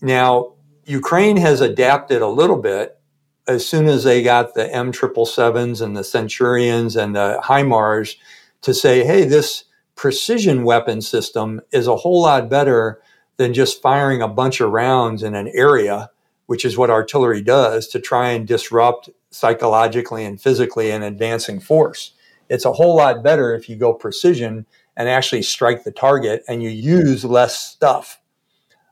Now, 0.00 0.54
Ukraine 0.88 1.36
has 1.36 1.60
adapted 1.60 2.22
a 2.22 2.28
little 2.28 2.56
bit 2.56 2.98
as 3.46 3.66
soon 3.66 3.86
as 3.88 4.04
they 4.04 4.22
got 4.22 4.54
the 4.54 4.64
M777s 4.64 5.82
and 5.82 5.94
the 5.94 6.02
Centurions 6.02 6.96
and 6.96 7.14
the 7.14 7.38
HIMARS 7.44 8.16
to 8.62 8.72
say, 8.72 9.04
hey, 9.04 9.26
this 9.26 9.64
precision 9.96 10.64
weapon 10.64 11.02
system 11.02 11.60
is 11.72 11.86
a 11.86 11.96
whole 11.96 12.22
lot 12.22 12.48
better 12.48 13.02
than 13.36 13.52
just 13.52 13.82
firing 13.82 14.22
a 14.22 14.28
bunch 14.28 14.62
of 14.62 14.70
rounds 14.70 15.22
in 15.22 15.34
an 15.34 15.50
area, 15.54 16.10
which 16.46 16.64
is 16.64 16.78
what 16.78 16.88
artillery 16.88 17.42
does 17.42 17.86
to 17.88 18.00
try 18.00 18.30
and 18.30 18.48
disrupt 18.48 19.10
psychologically 19.30 20.24
and 20.24 20.40
physically 20.40 20.90
an 20.90 21.02
advancing 21.02 21.60
force. 21.60 22.12
It's 22.48 22.64
a 22.64 22.72
whole 22.72 22.96
lot 22.96 23.22
better 23.22 23.54
if 23.54 23.68
you 23.68 23.76
go 23.76 23.92
precision 23.92 24.64
and 24.96 25.06
actually 25.06 25.42
strike 25.42 25.84
the 25.84 25.92
target 25.92 26.44
and 26.48 26.62
you 26.62 26.70
use 26.70 27.26
less 27.26 27.58
stuff. 27.58 28.22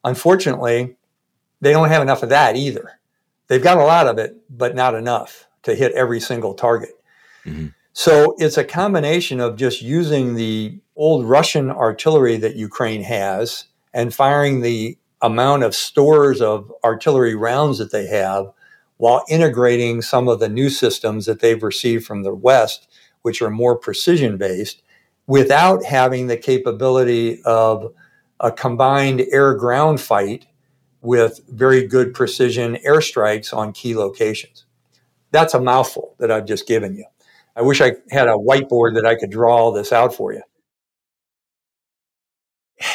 Unfortunately, 0.05 0.96
they 1.61 1.73
don't 1.73 1.89
have 1.89 2.03
enough 2.03 2.23
of 2.23 2.29
that 2.31 2.57
either. 2.57 2.99
They've 3.49 3.63
got 3.63 3.79
a 3.79 3.85
lot 3.85 4.07
of 4.07 4.19
it, 4.19 4.37
but 4.51 4.75
not 4.75 4.95
enough 4.95 5.47
to 5.63 5.75
hit 5.75 5.93
every 5.93 6.21
single 6.21 6.55
target. 6.55 6.93
Mm-hmm. 7.45 7.69
So 7.93 8.35
it's 8.39 8.59
a 8.59 8.65
combination 8.65 9.41
of 9.41 9.57
just 9.57 9.81
using 9.81 10.35
the 10.35 10.79
old 10.97 11.25
Russian 11.25 11.71
artillery 11.71 12.37
that 12.39 12.57
Ukraine 12.57 13.03
has 13.03 13.65
and 13.95 14.15
firing 14.15 14.61
the 14.61 14.99
amount 15.23 15.63
of 15.63 15.75
stores 15.75 16.43
of 16.43 16.71
artillery 16.85 17.35
rounds 17.35 17.79
that 17.79 17.93
they 17.93 18.07
have 18.07 18.53
while 18.99 19.25
integrating 19.29 20.03
some 20.03 20.29
of 20.29 20.41
the 20.41 20.49
new 20.49 20.69
systems 20.69 21.27
that 21.27 21.41
they've 21.41 21.63
received 21.63 22.05
from 22.05 22.23
the 22.23 22.35
West, 22.35 22.89
which 23.23 23.41
are 23.41 23.51
more 23.51 23.77
precision 23.77 24.37
based, 24.37 24.83
without 25.27 25.85
having 25.85 26.27
the 26.27 26.37
capability 26.37 27.43
of 27.45 27.93
a 28.41 28.53
combined 28.53 29.23
air 29.33 29.55
ground 29.55 30.01
fight 30.01 30.47
with 31.07 31.41
very 31.49 31.87
good 31.87 32.13
precision 32.13 32.77
airstrikes 32.87 33.57
on 33.57 33.73
key 33.73 33.95
locations. 33.95 34.67
That's 35.31 35.55
a 35.55 35.61
mouthful 35.61 36.15
that 36.19 36.31
I've 36.31 36.47
just 36.47 36.67
given 36.67 36.97
you. 36.97 37.07
I 37.55 37.63
wish 37.63 37.81
I 37.81 37.93
had 38.11 38.29
a 38.29 38.33
whiteboard 38.33 38.95
that 38.97 39.07
I 39.07 39.15
could 39.15 39.31
draw 39.31 39.57
all 39.57 39.73
this 39.73 39.93
out 39.93 40.15
for 40.15 40.33
you. 40.33 40.43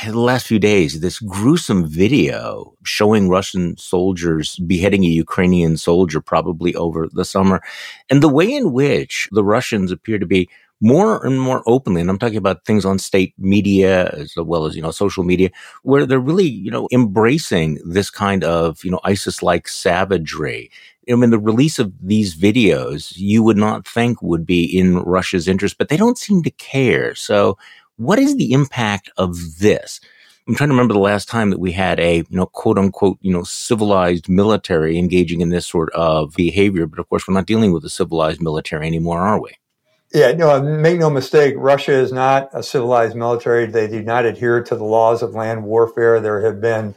In 0.06 0.12
The 0.12 0.20
last 0.20 0.46
few 0.46 0.60
days, 0.60 1.00
this 1.00 1.20
gruesome 1.20 1.88
video 1.88 2.76
showing 2.84 3.30
Russian 3.30 3.78
soldiers 3.78 4.58
beheading 4.58 5.04
a 5.04 5.08
Ukrainian 5.08 5.78
soldier 5.78 6.22
probably 6.22 6.76
over 6.76 7.08
the 7.12 7.26
summer, 7.26 7.62
and 8.10 8.22
the 8.22 8.30
way 8.30 8.52
in 8.54 8.74
which 8.74 9.28
the 9.32 9.44
Russians 9.44 9.92
appear 9.92 10.20
to 10.20 10.28
be 10.28 10.50
more 10.82 11.26
and 11.26 11.40
more 11.40 11.64
openly, 11.68 12.02
and 12.02 12.10
I'm 12.10 12.20
talking 12.20 12.38
about 12.38 12.66
things 12.66 12.86
on 12.86 13.00
state 13.00 13.34
media 13.38 14.10
as 14.10 14.36
well 14.36 14.66
as, 14.66 14.76
you 14.76 14.82
know, 14.82 14.92
social 14.92 15.24
media, 15.24 15.52
where 15.84 16.06
they're 16.06 16.20
really, 16.20 16.48
you 16.48 16.72
know, 16.72 16.88
embracing 16.92 17.80
this 17.86 18.10
kind 18.10 18.44
of, 18.44 18.84
you 18.84 18.92
know, 18.92 19.00
ISIS 19.04 19.44
like 19.44 19.68
savagery. 19.68 20.72
I 21.10 21.16
mean, 21.16 21.30
the 21.30 21.40
release 21.40 21.80
of 21.80 21.94
these 22.02 22.36
videos, 22.36 23.14
you 23.16 23.44
would 23.44 23.58
not 23.58 23.88
think 23.88 24.22
would 24.22 24.46
be 24.46 24.64
in 24.66 25.00
Russia's 25.00 25.48
interest, 25.48 25.78
but 25.78 25.90
they 25.90 25.98
don't 25.98 26.18
seem 26.18 26.44
to 26.44 26.52
care. 26.52 27.16
So, 27.16 27.58
what 27.98 28.20
is 28.20 28.36
the 28.36 28.52
impact 28.52 29.10
of 29.18 29.60
this? 29.60 30.00
I'm 30.48 30.56
trying 30.56 30.70
to 30.70 30.74
remember 30.74 30.94
the 30.94 31.00
last 31.00 31.30
time 31.30 31.52
that 31.52 31.60
we 31.60 31.72
had 31.72 32.00
a, 32.00 32.18
you 32.18 32.26
know, 32.32 32.48
quote 32.48 32.78
unquote, 32.80 33.18
you 33.22 33.32
know, 33.32 33.44
civilized 33.44 34.28
military 34.28 34.98
engaging 34.98 35.42
in 35.42 35.50
this 35.50 35.68
sort 35.68 35.92
of 35.94 36.36
behavior. 36.36 36.88
But 36.88 37.00
of 37.00 37.08
course, 37.10 37.28
we're 37.28 37.36
not 37.36 37.46
dealing 37.46 37.72
with 37.72 37.86
a 37.86 37.90
civilized 37.90 38.42
military 38.42 38.88
anymore, 38.88 39.20
are 39.22 39.40
we? 39.40 39.52
Yeah, 40.14 40.34
no, 40.34 40.62
make 40.62 41.00
no 41.00 41.10
mistake, 41.10 41.56
Russia 41.58 41.94
is 41.94 42.12
not 42.12 42.50
a 42.54 42.64
civilized 42.64 43.16
military. 43.16 43.66
They 43.66 43.88
do 43.88 44.02
not 44.04 44.26
adhere 44.26 44.62
to 44.64 44.76
the 44.76 44.84
laws 44.84 45.22
of 45.22 45.36
land 45.36 45.64
warfare. 45.64 46.20
There 46.20 46.42
have 46.42 46.60
been 46.60 46.96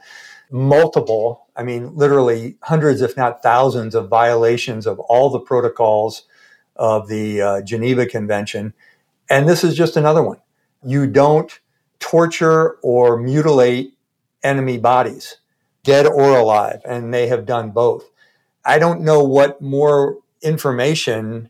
multiple, 0.50 1.46
I 1.54 1.62
mean, 1.62 1.94
literally 1.94 2.56
hundreds, 2.62 3.02
if 3.02 3.16
not 3.16 3.42
thousands, 3.42 3.94
of 3.94 4.08
violations 4.08 4.86
of 4.86 4.98
all 5.00 5.30
the 5.30 5.38
protocols 5.38 6.24
of 6.74 7.08
the 7.08 7.40
uh, 7.40 7.62
Geneva 7.62 8.06
Convention. 8.06 8.74
And 9.30 9.48
this 9.48 9.62
is 9.62 9.76
just 9.76 9.96
another 9.96 10.22
one. 10.22 10.40
You 10.84 11.06
don't 11.06 11.60
torture 12.00 12.78
or 12.82 13.16
mutilate 13.16 13.94
enemy 14.42 14.78
bodies, 14.78 15.36
dead 15.84 16.06
or 16.06 16.36
alive, 16.36 16.80
and 16.84 17.14
they 17.14 17.28
have 17.28 17.46
done 17.46 17.70
both. 17.70 18.10
I 18.64 18.80
don't 18.80 19.02
know 19.02 19.22
what 19.22 19.62
more 19.62 20.18
information 20.42 21.48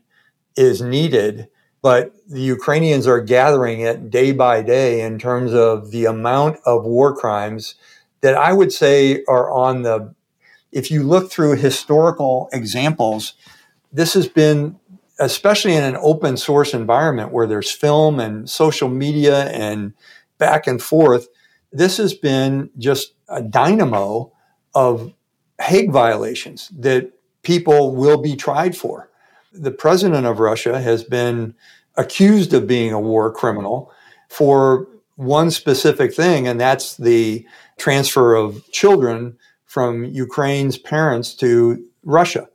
is 0.55 0.79
needed 0.79 1.49
but 1.85 2.15
the 2.27 2.41
Ukrainians 2.41 3.05
are 3.05 3.21
gathering 3.21 3.81
it 3.81 4.09
day 4.09 4.31
by 4.31 4.63
day 4.63 5.01
in 5.01 5.19
terms 5.19 5.53
of 5.53 5.91
the 5.91 6.05
amount 6.05 6.57
of 6.65 6.83
war 6.83 7.15
crimes 7.15 7.75
that 8.21 8.33
I 8.33 8.53
would 8.53 8.73
say 8.73 9.23
are 9.27 9.51
on 9.51 9.83
the, 9.83 10.15
if 10.71 10.89
you 10.89 11.03
look 11.03 11.29
through 11.29 11.57
historical 11.57 12.49
examples, 12.51 13.33
this 13.93 14.15
has 14.15 14.27
been, 14.27 14.79
especially 15.19 15.75
in 15.75 15.83
an 15.83 15.95
open 16.01 16.37
source 16.37 16.73
environment 16.73 17.31
where 17.31 17.45
there's 17.45 17.69
film 17.69 18.19
and 18.19 18.49
social 18.49 18.89
media 18.89 19.47
and 19.51 19.93
back 20.39 20.65
and 20.65 20.81
forth, 20.81 21.27
this 21.71 21.97
has 21.97 22.15
been 22.15 22.71
just 22.79 23.13
a 23.29 23.43
dynamo 23.43 24.31
of 24.73 25.13
Hague 25.61 25.91
violations 25.91 26.67
that 26.69 27.11
people 27.43 27.95
will 27.95 28.19
be 28.19 28.35
tried 28.35 28.75
for. 28.75 29.11
The 29.57 29.71
president 29.71 30.25
of 30.25 30.39
Russia 30.39 30.81
has 30.81 31.03
been 31.03 31.55
accused 31.95 32.53
of 32.53 32.67
being 32.67 32.91
a 32.91 32.99
war 32.99 33.31
criminal 33.31 33.91
for 34.29 34.87
one 35.15 35.49
specific 35.49 36.13
thing, 36.13 36.47
and 36.47 36.59
that's 36.59 36.97
the 36.97 37.45
transfer 37.77 38.35
of 38.35 38.69
children 38.71 39.37
from 39.65 40.05
Ukraine's 40.05 40.77
parents 40.77 41.33
to 41.35 41.85
Russia. 42.03 42.47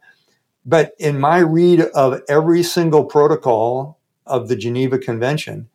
But 0.65 0.93
in 0.99 1.19
my 1.19 1.39
read 1.39 1.81
of 1.81 2.21
every 2.29 2.63
single 2.63 3.05
protocol 3.05 3.99
of 4.27 4.49
the 4.49 4.57
Geneva 4.57 4.99
Convention, 4.99 5.69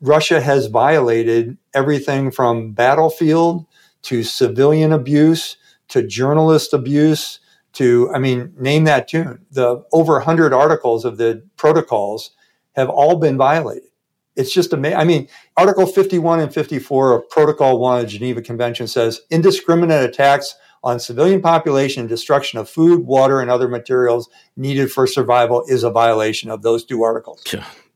Russia 0.00 0.40
has 0.40 0.66
violated 0.66 1.56
everything 1.72 2.30
from 2.30 2.72
battlefield 2.72 3.66
to 4.02 4.22
civilian 4.22 4.92
abuse 4.92 5.56
to 5.88 6.06
journalist 6.06 6.74
abuse 6.74 7.40
to, 7.74 8.10
I 8.14 8.18
mean, 8.18 8.54
name 8.58 8.84
that 8.84 9.08
tune. 9.08 9.46
The 9.50 9.84
over 9.92 10.14
100 10.14 10.52
articles 10.52 11.04
of 11.04 11.16
the 11.16 11.42
protocols 11.56 12.30
have 12.72 12.88
all 12.88 13.16
been 13.16 13.36
violated. 13.36 13.88
It's 14.36 14.52
just 14.52 14.72
amazing. 14.72 14.98
I 14.98 15.04
mean, 15.04 15.28
Article 15.56 15.86
51 15.86 16.40
and 16.40 16.52
54 16.52 17.12
of 17.12 17.28
Protocol 17.30 17.78
1 17.78 17.98
of 17.98 18.04
the 18.04 18.10
Geneva 18.10 18.42
Convention 18.42 18.86
says 18.88 19.20
indiscriminate 19.30 20.02
attacks 20.08 20.56
on 20.82 20.98
civilian 21.00 21.40
population 21.40 22.00
and 22.00 22.08
destruction 22.08 22.58
of 22.58 22.68
food, 22.68 23.06
water, 23.06 23.40
and 23.40 23.50
other 23.50 23.68
materials 23.68 24.28
needed 24.56 24.92
for 24.92 25.06
survival 25.06 25.64
is 25.68 25.82
a 25.82 25.90
violation 25.90 26.50
of 26.50 26.62
those 26.62 26.84
two 26.84 27.02
articles. 27.02 27.42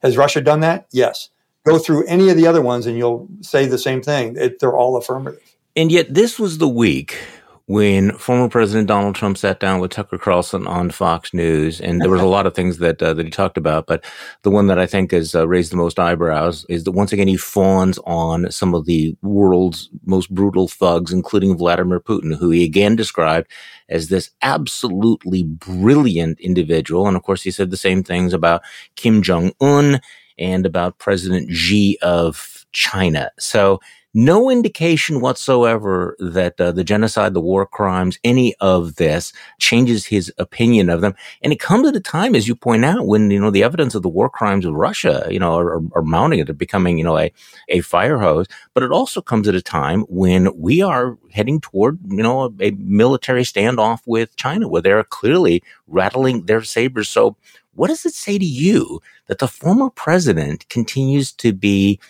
Has 0.03 0.17
Russia 0.17 0.41
done 0.41 0.61
that? 0.61 0.87
Yes. 0.93 1.29
go 1.67 1.79
through 1.79 2.07
any 2.07 2.31
of 2.31 2.37
the 2.37 2.47
other 2.47 2.63
ones 2.63 2.87
and 2.87 2.97
you'll 2.97 3.29
say 3.43 3.67
the 3.67 3.77
same 3.77 4.01
thing. 4.01 4.37
It, 4.37 4.61
they're 4.61 4.77
all 4.77 4.97
affirmative. 4.97 5.41
And 5.77 5.93
yet, 5.93 6.15
this 6.15 6.39
was 6.39 6.59
the 6.59 6.69
week 6.69 7.19
when 7.69 8.13
former 8.13 8.49
President 8.49 8.89
Donald 8.89 9.15
Trump 9.15 9.37
sat 9.37 9.61
down 9.61 9.79
with 9.79 9.91
Tucker 9.91 10.17
Carlson 10.17 10.67
on 10.67 10.91
Fox 10.91 11.35
News, 11.35 11.83
and 11.83 12.01
there 12.01 12.09
was 12.09 12.23
a 12.23 12.27
lot 12.27 12.47
of 12.47 12.55
things 12.55 12.79
that 12.79 13.03
uh, 13.03 13.13
that 13.13 13.27
he 13.27 13.31
talked 13.31 13.59
about, 13.59 13.87
but 13.87 14.03
the 14.41 14.51
one 14.51 14.69
that 14.69 14.79
I 14.79 14.87
think 14.87 15.13
has 15.13 15.35
uh, 15.35 15.47
raised 15.47 15.71
the 15.71 15.77
most 15.77 15.99
eyebrows 15.99 16.65
is 16.71 16.85
that 16.85 16.93
once 16.93 17.13
again 17.13 17.29
he 17.29 17.37
fawns 17.37 17.99
on 18.07 18.51
some 18.51 18.75
of 18.75 18.87
the 18.87 19.15
world's 19.21 19.91
most 20.07 20.35
brutal 20.35 20.67
thugs, 20.67 21.13
including 21.13 21.59
Vladimir 21.59 22.01
Putin, 22.01 22.35
who 22.35 22.49
he 22.49 22.65
again 22.65 22.97
described 22.97 23.51
as 23.91 24.09
this 24.09 24.31
absolutely 24.41 25.43
brilliant 25.43 26.41
individual, 26.41 27.07
and 27.07 27.19
of 27.19 27.23
course 27.23 27.43
he 27.43 27.51
said 27.51 27.71
the 27.71 27.77
same 27.77 28.03
things 28.03 28.33
about 28.33 28.63
Kim 28.97 29.21
Jong 29.21 29.53
Un 29.61 30.01
and 30.39 30.65
about 30.65 30.99
President 30.99 31.53
Xi 31.53 31.99
of 32.01 32.65
China. 32.73 33.31
So 33.39 33.81
no 34.15 34.51
indication 34.51 35.21
whatsoever 35.21 36.17
that 36.19 36.61
uh, 36.61 36.73
the 36.73 36.83
genocide, 36.83 37.35
the 37.35 37.41
war 37.41 37.67
crimes, 37.67 38.19
any 38.25 38.55
of 38.61 38.97
this 38.97 39.33
changes 39.59 40.07
his 40.07 40.33
opinion 40.39 40.89
of 40.89 41.03
them. 41.03 41.15
And 41.43 41.53
it 41.53 41.61
comes 41.61 41.87
at 41.87 41.97
a 41.97 42.01
time, 42.01 42.35
as 42.35 42.49
you 42.49 42.55
point 42.55 42.85
out, 42.85 43.07
when, 43.07 43.31
you 43.31 43.39
know, 43.39 43.51
the 43.51 43.63
evidence 43.63 43.95
of 43.95 44.03
the 44.03 44.09
war 44.09 44.31
crimes 44.31 44.65
of 44.65 44.75
Russia, 44.75 45.27
you 45.31 45.39
know, 45.39 45.59
are, 45.59 45.81
are 45.95 46.03
mounting 46.03 46.41
it, 46.41 46.49
are 46.49 46.55
becoming, 46.55 46.97
you 46.97 47.05
know, 47.05 47.19
a, 47.19 47.33
a 47.69 47.81
fire 47.81 48.19
hose. 48.19 48.47
But 48.73 48.83
it 48.83 48.93
also 48.93 49.21
comes 49.21 49.47
at 49.47 49.55
a 49.55 49.63
time 49.63 50.03
when 50.09 50.59
we 50.59 50.81
are 50.81 51.19
heading 51.31 51.61
toward, 51.61 51.99
you 52.09 52.23
know, 52.23 52.45
a, 52.45 52.69
a 52.69 52.71
military 52.73 53.43
standoff 53.43 54.01
with 54.07 54.37
China, 54.37 54.69
where 54.69 54.83
they're 54.83 55.05
clearly 55.05 55.63
rattling 55.87 56.47
their 56.47 56.63
sabers. 56.63 57.09
So 57.09 57.37
what 57.75 57.89
does 57.89 58.07
it 58.07 58.15
say 58.15 58.39
to 58.39 58.45
you 58.45 59.01
that 59.27 59.39
the 59.39 59.49
former 59.49 59.91
president 59.91 60.69
continues 60.69 61.31
to 61.33 61.53
be 61.53 62.01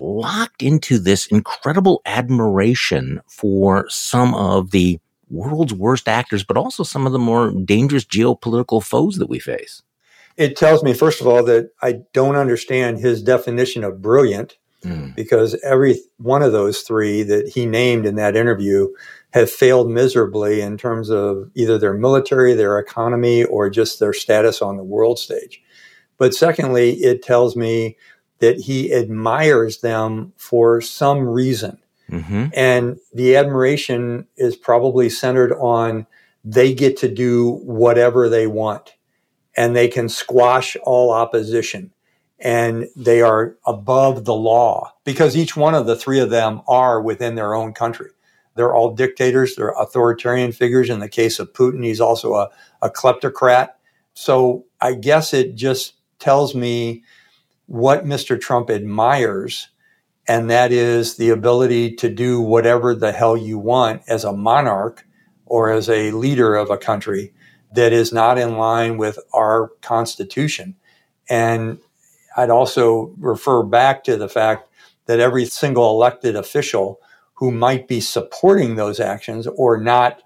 locked 0.00 0.62
into 0.62 0.98
this 0.98 1.26
incredible 1.26 2.02
admiration 2.06 3.20
for 3.26 3.88
some 3.88 4.34
of 4.34 4.70
the 4.70 4.98
world's 5.30 5.74
worst 5.74 6.08
actors, 6.08 6.44
but 6.44 6.56
also 6.56 6.82
some 6.82 7.06
of 7.06 7.12
the 7.12 7.18
more 7.18 7.50
dangerous 7.50 8.04
geopolitical 8.04 8.82
foes 8.82 9.16
that 9.16 9.28
we 9.28 9.38
face. 9.38 9.82
It 10.36 10.56
tells 10.56 10.82
me, 10.82 10.94
first 10.94 11.20
of 11.20 11.26
all, 11.26 11.44
that 11.44 11.70
I 11.82 12.00
don't 12.12 12.36
understand 12.36 12.98
his 12.98 13.22
definition 13.22 13.84
of 13.84 14.02
brilliant 14.02 14.56
mm. 14.82 15.14
because 15.14 15.54
every 15.62 16.00
one 16.18 16.42
of 16.42 16.52
those 16.52 16.80
three 16.80 17.22
that 17.24 17.48
he 17.48 17.66
named 17.66 18.06
in 18.06 18.14
that 18.16 18.36
interview 18.36 18.88
have 19.32 19.50
failed 19.50 19.90
miserably 19.90 20.60
in 20.60 20.76
terms 20.76 21.10
of 21.10 21.50
either 21.54 21.78
their 21.78 21.94
military, 21.94 22.54
their 22.54 22.78
economy, 22.78 23.44
or 23.44 23.70
just 23.70 24.00
their 24.00 24.12
status 24.12 24.60
on 24.60 24.76
the 24.76 24.82
world 24.82 25.18
stage. 25.18 25.62
But 26.18 26.34
secondly, 26.34 26.92
it 26.94 27.22
tells 27.22 27.56
me 27.56 27.96
that 28.40 28.60
he 28.60 28.92
admires 28.92 29.78
them 29.78 30.32
for 30.36 30.80
some 30.80 31.20
reason. 31.20 31.78
Mm-hmm. 32.10 32.46
And 32.54 32.98
the 33.14 33.36
admiration 33.36 34.26
is 34.36 34.56
probably 34.56 35.08
centered 35.08 35.52
on 35.52 36.06
they 36.44 36.74
get 36.74 36.96
to 36.98 37.08
do 37.08 37.52
whatever 37.62 38.28
they 38.28 38.46
want 38.46 38.94
and 39.56 39.76
they 39.76 39.88
can 39.88 40.08
squash 40.08 40.76
all 40.82 41.12
opposition 41.12 41.92
and 42.38 42.88
they 42.96 43.20
are 43.20 43.56
above 43.66 44.24
the 44.24 44.34
law 44.34 44.94
because 45.04 45.36
each 45.36 45.56
one 45.56 45.74
of 45.74 45.86
the 45.86 45.96
three 45.96 46.18
of 46.18 46.30
them 46.30 46.62
are 46.66 47.00
within 47.00 47.34
their 47.34 47.54
own 47.54 47.74
country. 47.74 48.10
They're 48.54 48.74
all 48.74 48.94
dictators, 48.94 49.54
they're 49.54 49.74
authoritarian 49.78 50.52
figures. 50.52 50.90
In 50.90 51.00
the 51.00 51.08
case 51.08 51.38
of 51.38 51.52
Putin, 51.52 51.84
he's 51.84 52.00
also 52.00 52.34
a, 52.34 52.50
a 52.82 52.90
kleptocrat. 52.90 53.70
So 54.14 54.64
I 54.80 54.94
guess 54.94 55.32
it 55.34 55.54
just 55.54 55.94
tells 56.18 56.54
me 56.54 57.04
what 57.70 58.04
Mr. 58.04 58.38
Trump 58.38 58.68
admires, 58.68 59.68
and 60.26 60.50
that 60.50 60.72
is 60.72 61.18
the 61.18 61.30
ability 61.30 61.94
to 61.94 62.08
do 62.08 62.40
whatever 62.40 62.96
the 62.96 63.12
hell 63.12 63.36
you 63.36 63.60
want 63.60 64.02
as 64.08 64.24
a 64.24 64.32
monarch 64.32 65.06
or 65.46 65.70
as 65.70 65.88
a 65.88 66.10
leader 66.10 66.56
of 66.56 66.68
a 66.68 66.76
country 66.76 67.32
that 67.72 67.92
is 67.92 68.12
not 68.12 68.38
in 68.38 68.56
line 68.56 68.98
with 68.98 69.20
our 69.32 69.68
Constitution. 69.82 70.74
And 71.28 71.78
I'd 72.36 72.50
also 72.50 73.14
refer 73.20 73.62
back 73.62 74.02
to 74.02 74.16
the 74.16 74.28
fact 74.28 74.68
that 75.06 75.20
every 75.20 75.44
single 75.44 75.90
elected 75.90 76.34
official 76.34 76.98
who 77.34 77.52
might 77.52 77.86
be 77.86 78.00
supporting 78.00 78.74
those 78.74 78.98
actions 78.98 79.46
or 79.46 79.80
not 79.80 80.22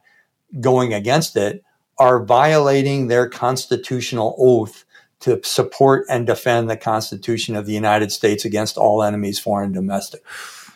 going 0.62 0.94
against 0.94 1.36
it 1.36 1.62
are 1.98 2.24
violating 2.24 3.08
their 3.08 3.28
constitutional 3.28 4.34
oath 4.38 4.86
to 5.24 5.40
support 5.42 6.04
and 6.10 6.26
defend 6.26 6.68
the 6.68 6.76
Constitution 6.76 7.56
of 7.56 7.64
the 7.64 7.72
United 7.72 8.12
States 8.12 8.44
against 8.44 8.76
all 8.76 9.02
enemies, 9.02 9.38
foreign 9.38 9.66
and 9.66 9.74
domestic. 9.74 10.22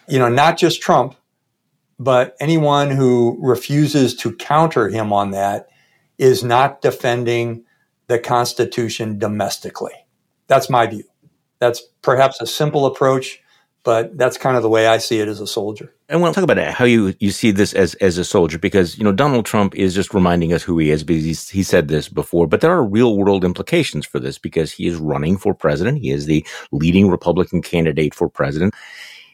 You 0.09 0.19
know, 0.19 0.31
not 0.31 0.57
just 0.57 0.81
Trump, 0.81 1.17
but 1.99 2.35
anyone 2.41 2.91
who 2.91 3.37
refuses 3.43 4.15
to 4.17 4.35
counter 4.35 4.89
him 4.89 5.13
on 5.13 5.33
that 5.33 5.69
is 6.17 6.43
not 6.43 6.81
defending 6.81 7.65
the 8.07 8.19
Constitution 8.19 9.19
domestically. 9.19 9.93
That's 10.47 10.71
my 10.71 10.87
view. 10.87 11.05
That's 11.59 11.83
perhaps 12.01 12.41
a 12.41 12.47
simple 12.47 12.87
approach, 12.87 13.43
but 13.89 14.19
that's 14.19 14.37
kind 14.37 14.55
of 14.55 14.63
the 14.63 14.69
way 14.69 14.87
I 14.87 14.99
see 14.99 15.19
it 15.19 15.29
as 15.29 15.41
a 15.41 15.47
soldier. 15.47 15.91
And 16.11 16.21
want 16.21 16.35
to 16.35 16.41
talk 16.43 16.51
about 16.51 16.75
how 16.75 16.85
you, 16.85 17.15
you 17.21 17.31
see 17.31 17.53
this 17.53 17.73
as, 17.73 17.95
as 17.95 18.19
a 18.19 18.25
soldier 18.25 18.59
because, 18.59 18.99
you 18.99 19.03
know, 19.03 19.13
Donald 19.13 19.47
Trump 19.47 19.75
is 19.75 19.95
just 19.95 20.13
reminding 20.13 20.53
us 20.53 20.63
who 20.63 20.77
he 20.77 20.91
is 20.91 21.03
because 21.03 21.49
he 21.49 21.63
said 21.63 21.89
this 21.89 22.07
before, 22.07 22.47
but 22.47 22.61
there 22.61 22.71
are 22.71 22.85
real 22.85 23.17
world 23.17 23.47
implications 23.47 24.05
for 24.05 24.21
this 24.21 24.37
because 24.37 24.73
he 24.73 24.87
is 24.87 24.97
running 24.97 25.39
for 25.39 25.55
president. 25.55 26.01
He 26.01 26.11
is 26.11 26.27
the 26.27 26.47
leading 26.71 27.09
Republican 27.09 27.63
candidate 27.63 28.15
for 28.15 28.29
president. 28.29 28.75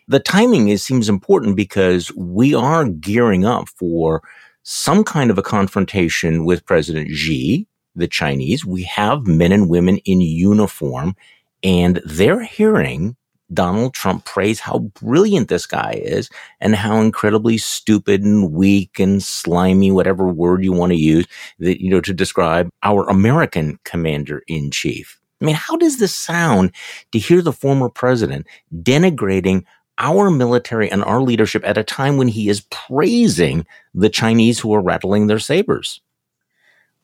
The 0.06 0.20
timing 0.20 0.68
is, 0.68 0.84
seems 0.84 1.08
important 1.08 1.56
because 1.56 2.14
we 2.14 2.54
are 2.54 2.84
gearing 2.84 3.44
up 3.44 3.68
for 3.68 4.22
some 4.62 5.02
kind 5.02 5.32
of 5.32 5.38
a 5.38 5.42
confrontation 5.42 6.44
with 6.44 6.64
President 6.64 7.10
Xi, 7.10 7.66
the 7.96 8.06
Chinese. 8.06 8.64
We 8.64 8.84
have 8.84 9.26
men 9.26 9.50
and 9.50 9.68
women 9.68 9.96
in 10.04 10.20
uniform 10.20 11.16
and 11.64 12.00
they're 12.04 12.44
hearing 12.44 13.16
Donald 13.52 13.94
Trump 13.94 14.24
praise 14.24 14.61
how 14.61 14.78
brilliant 14.78 15.48
this 15.48 15.66
guy 15.66 16.00
is 16.02 16.30
and 16.61 16.74
how 16.74 17.00
incredibly 17.00 17.59
stupid 17.59 18.22
and 18.22 18.52
weak 18.52 18.98
and 18.98 19.22
slimy, 19.22 19.90
whatever 19.90 20.26
word 20.26 20.64
you 20.64 20.72
want 20.72 20.92
to 20.92 20.98
use, 20.98 21.26
that, 21.59 21.83
you 21.83 21.90
know, 21.90 22.00
to 22.00 22.14
describe 22.14 22.70
our 22.83 23.09
American 23.09 23.78
commander 23.85 24.42
in 24.46 24.70
chief. 24.70 25.20
I 25.40 25.44
mean, 25.44 25.57
how 25.57 25.76
does 25.76 25.98
this 25.98 26.14
sound 26.14 26.72
to 27.12 27.18
hear 27.18 27.42
the 27.42 27.52
former 27.52 27.88
president 27.88 28.46
denigrating 28.74 29.64
our 29.98 30.30
military 30.30 30.90
and 30.90 31.04
our 31.04 31.20
leadership 31.20 31.62
at 31.66 31.78
a 31.78 31.85
time 31.85 32.16
when 32.16 32.28
he 32.28 32.48
is 32.48 32.62
praising 32.70 33.66
the 33.92 34.09
Chinese 34.09 34.59
who 34.59 34.72
are 34.74 34.80
rattling 34.80 35.26
their 35.26 35.38
sabers? 35.38 36.00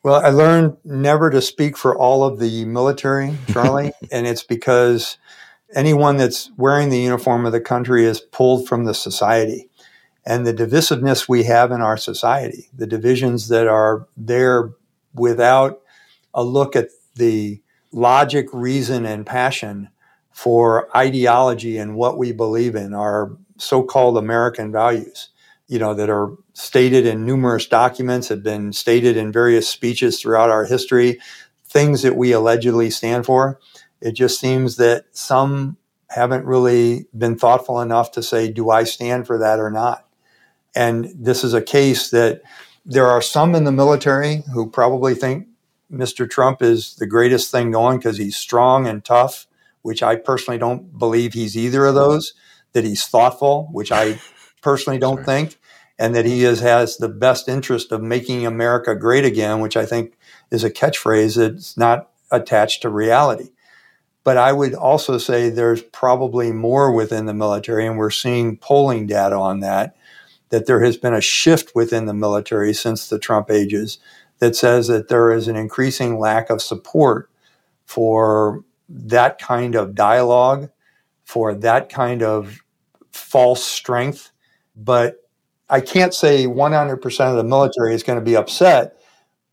Well, 0.03 0.25
I 0.25 0.31
learned 0.31 0.79
never 0.85 1.29
to 1.29 1.43
speak 1.43 1.77
for 1.77 1.95
all 1.97 2.25
of 2.25 2.39
the 2.39 2.65
military, 2.65 3.37
Charlie, 3.53 3.93
and 4.11 4.27
it's 4.27 4.43
because 4.43 5.19
anyone 5.75 6.17
that's 6.17 6.51
wearing 6.57 6.89
the 6.89 7.01
uniform 7.01 7.47
of 7.47 7.53
the 7.53 7.61
country 7.61 8.05
is 8.05 8.21
pulled 8.21 8.69
from 8.69 8.85
the 8.85 8.95
society. 8.95 9.69
And 10.27 10.47
the 10.47 10.55
divisiveness 10.55 11.29
we 11.29 11.45
have 11.45 11.73
in 11.73 11.81
our 11.81 11.97
society, 11.97 12.69
the 12.77 12.87
divisions 12.87 13.49
that 13.49 13.67
are 13.67 14.07
there 14.17 14.73
without 15.15 15.81
a 16.35 16.45
look 16.45 16.77
at 16.77 16.89
the 17.17 17.61
logic, 17.93 18.47
reason, 18.53 19.05
and 19.05 19.27
passion 19.27 19.89
for 20.31 20.95
ideology 20.97 21.79
and 21.79 21.97
what 21.97 22.19
we 22.19 22.33
believe 22.33 22.77
in, 22.77 22.95
our 22.95 23.37
so 23.57 23.83
called 23.83 24.17
American 24.17 24.71
values, 24.71 25.31
you 25.69 25.79
know, 25.79 25.95
that 25.95 26.11
are 26.11 26.37
stated 26.53 27.07
in 27.07 27.27
numerous 27.27 27.67
documents, 27.67 28.29
have 28.29 28.43
been 28.43 28.73
stated 28.73 29.17
in 29.17 29.33
various 29.33 29.69
speeches 29.69 30.21
throughout 30.21 30.51
our 30.51 30.65
history, 30.65 31.19
things 31.65 32.03
that 32.03 32.17
we 32.17 32.33
allegedly 32.33 32.91
stand 32.91 33.25
for. 33.27 33.59
It 34.01 34.13
just 34.13 34.41
seems 34.41 34.77
that 34.77 35.07
some 35.13 35.77
haven't 36.09 36.45
really 36.45 37.07
been 37.17 37.39
thoughtful 37.39 37.81
enough 37.81 38.13
to 38.13 38.23
say, 38.23 38.51
do 38.51 38.71
I 38.71 38.85
stand 38.85 39.27
for 39.27 39.39
that 39.39 39.59
or 39.59 39.71
not? 39.71 40.07
And 40.75 41.13
this 41.15 41.45
is 41.45 41.55
a 41.55 41.63
case 41.63 42.11
that 42.11 42.43
there 42.85 43.07
are 43.07 43.23
some 43.23 43.55
in 43.55 43.65
the 43.65 43.73
military 43.73 44.43
who 44.53 44.69
probably 44.69 45.15
think 45.15 45.47
Mr. 45.93 46.29
Trump 46.29 46.63
is 46.63 46.95
the 46.97 47.07
greatest 47.07 47.51
thing 47.51 47.71
going 47.71 47.99
because 47.99 48.17
he's 48.17 48.37
strong 48.37 48.87
and 48.87 49.05
tough, 49.05 49.47
which 49.83 50.03
I 50.03 50.17
personally 50.17 50.59
don't 50.59 50.99
believe 50.99 51.33
he's 51.33 51.57
either 51.57 51.87
of 51.87 51.95
those, 51.95 52.35
that 52.73 52.85
he's 52.85 53.07
thoughtful, 53.07 53.69
which 53.73 53.91
I 53.93 54.21
personally 54.63 54.99
don't 54.99 55.25
think, 55.25 55.59
and 55.99 56.15
that 56.15 56.25
he 56.25 56.45
is, 56.45 56.61
has 56.61 56.97
the 56.97 57.09
best 57.09 57.49
interest 57.49 57.93
of 57.93 58.03
making 58.03 58.47
America 58.47 58.95
great 58.95 59.25
again, 59.25 59.61
which 59.61 59.77
I 59.77 59.85
think 59.85 60.17
is 60.51 60.65
a 60.65 60.71
catchphrase 60.71 61.37
that's 61.37 61.77
not 61.77 62.11
attached 62.31 62.83
to 62.83 62.89
reality. 62.89 63.51
But 64.31 64.37
I 64.37 64.53
would 64.53 64.75
also 64.75 65.19
say 65.19 65.51
there's 65.51 65.83
probably 65.83 66.53
more 66.53 66.93
within 66.93 67.27
the 67.27 67.35
military, 67.35 67.85
and 67.85 67.99
we're 67.99 68.11
seeing 68.11 68.57
polling 68.57 69.09
data 69.09 69.35
on 69.35 69.59
that, 69.59 69.97
that 70.51 70.67
there 70.67 70.85
has 70.85 70.97
been 70.97 71.15
a 71.15 71.21
shift 71.21 71.75
within 71.75 72.07
the 72.07 72.15
military 72.15 72.73
since 72.73 73.09
the 73.09 73.19
Trump 73.19 73.51
ages 73.51 73.99
that 74.39 74.55
says 74.55 74.87
that 74.87 75.09
there 75.09 75.33
is 75.33 75.49
an 75.49 75.57
increasing 75.57 76.21
lack 76.21 76.49
of 76.49 76.63
support 76.63 77.29
for 77.87 78.63
that 78.89 79.41
kind 79.41 79.75
of 79.75 79.97
dialogue, 79.97 80.71
for 81.25 81.53
that 81.53 81.89
kind 81.89 82.23
of 82.23 82.63
false 83.11 83.65
strength. 83.65 84.31
But 84.77 85.29
I 85.69 85.81
can't 85.81 86.15
say 86.15 86.47
100% 86.47 87.31
of 87.31 87.37
the 87.37 87.43
military 87.43 87.97
is 87.97 88.05
going 88.05 88.21
to 88.21 88.25
be 88.25 88.37
upset. 88.37 88.97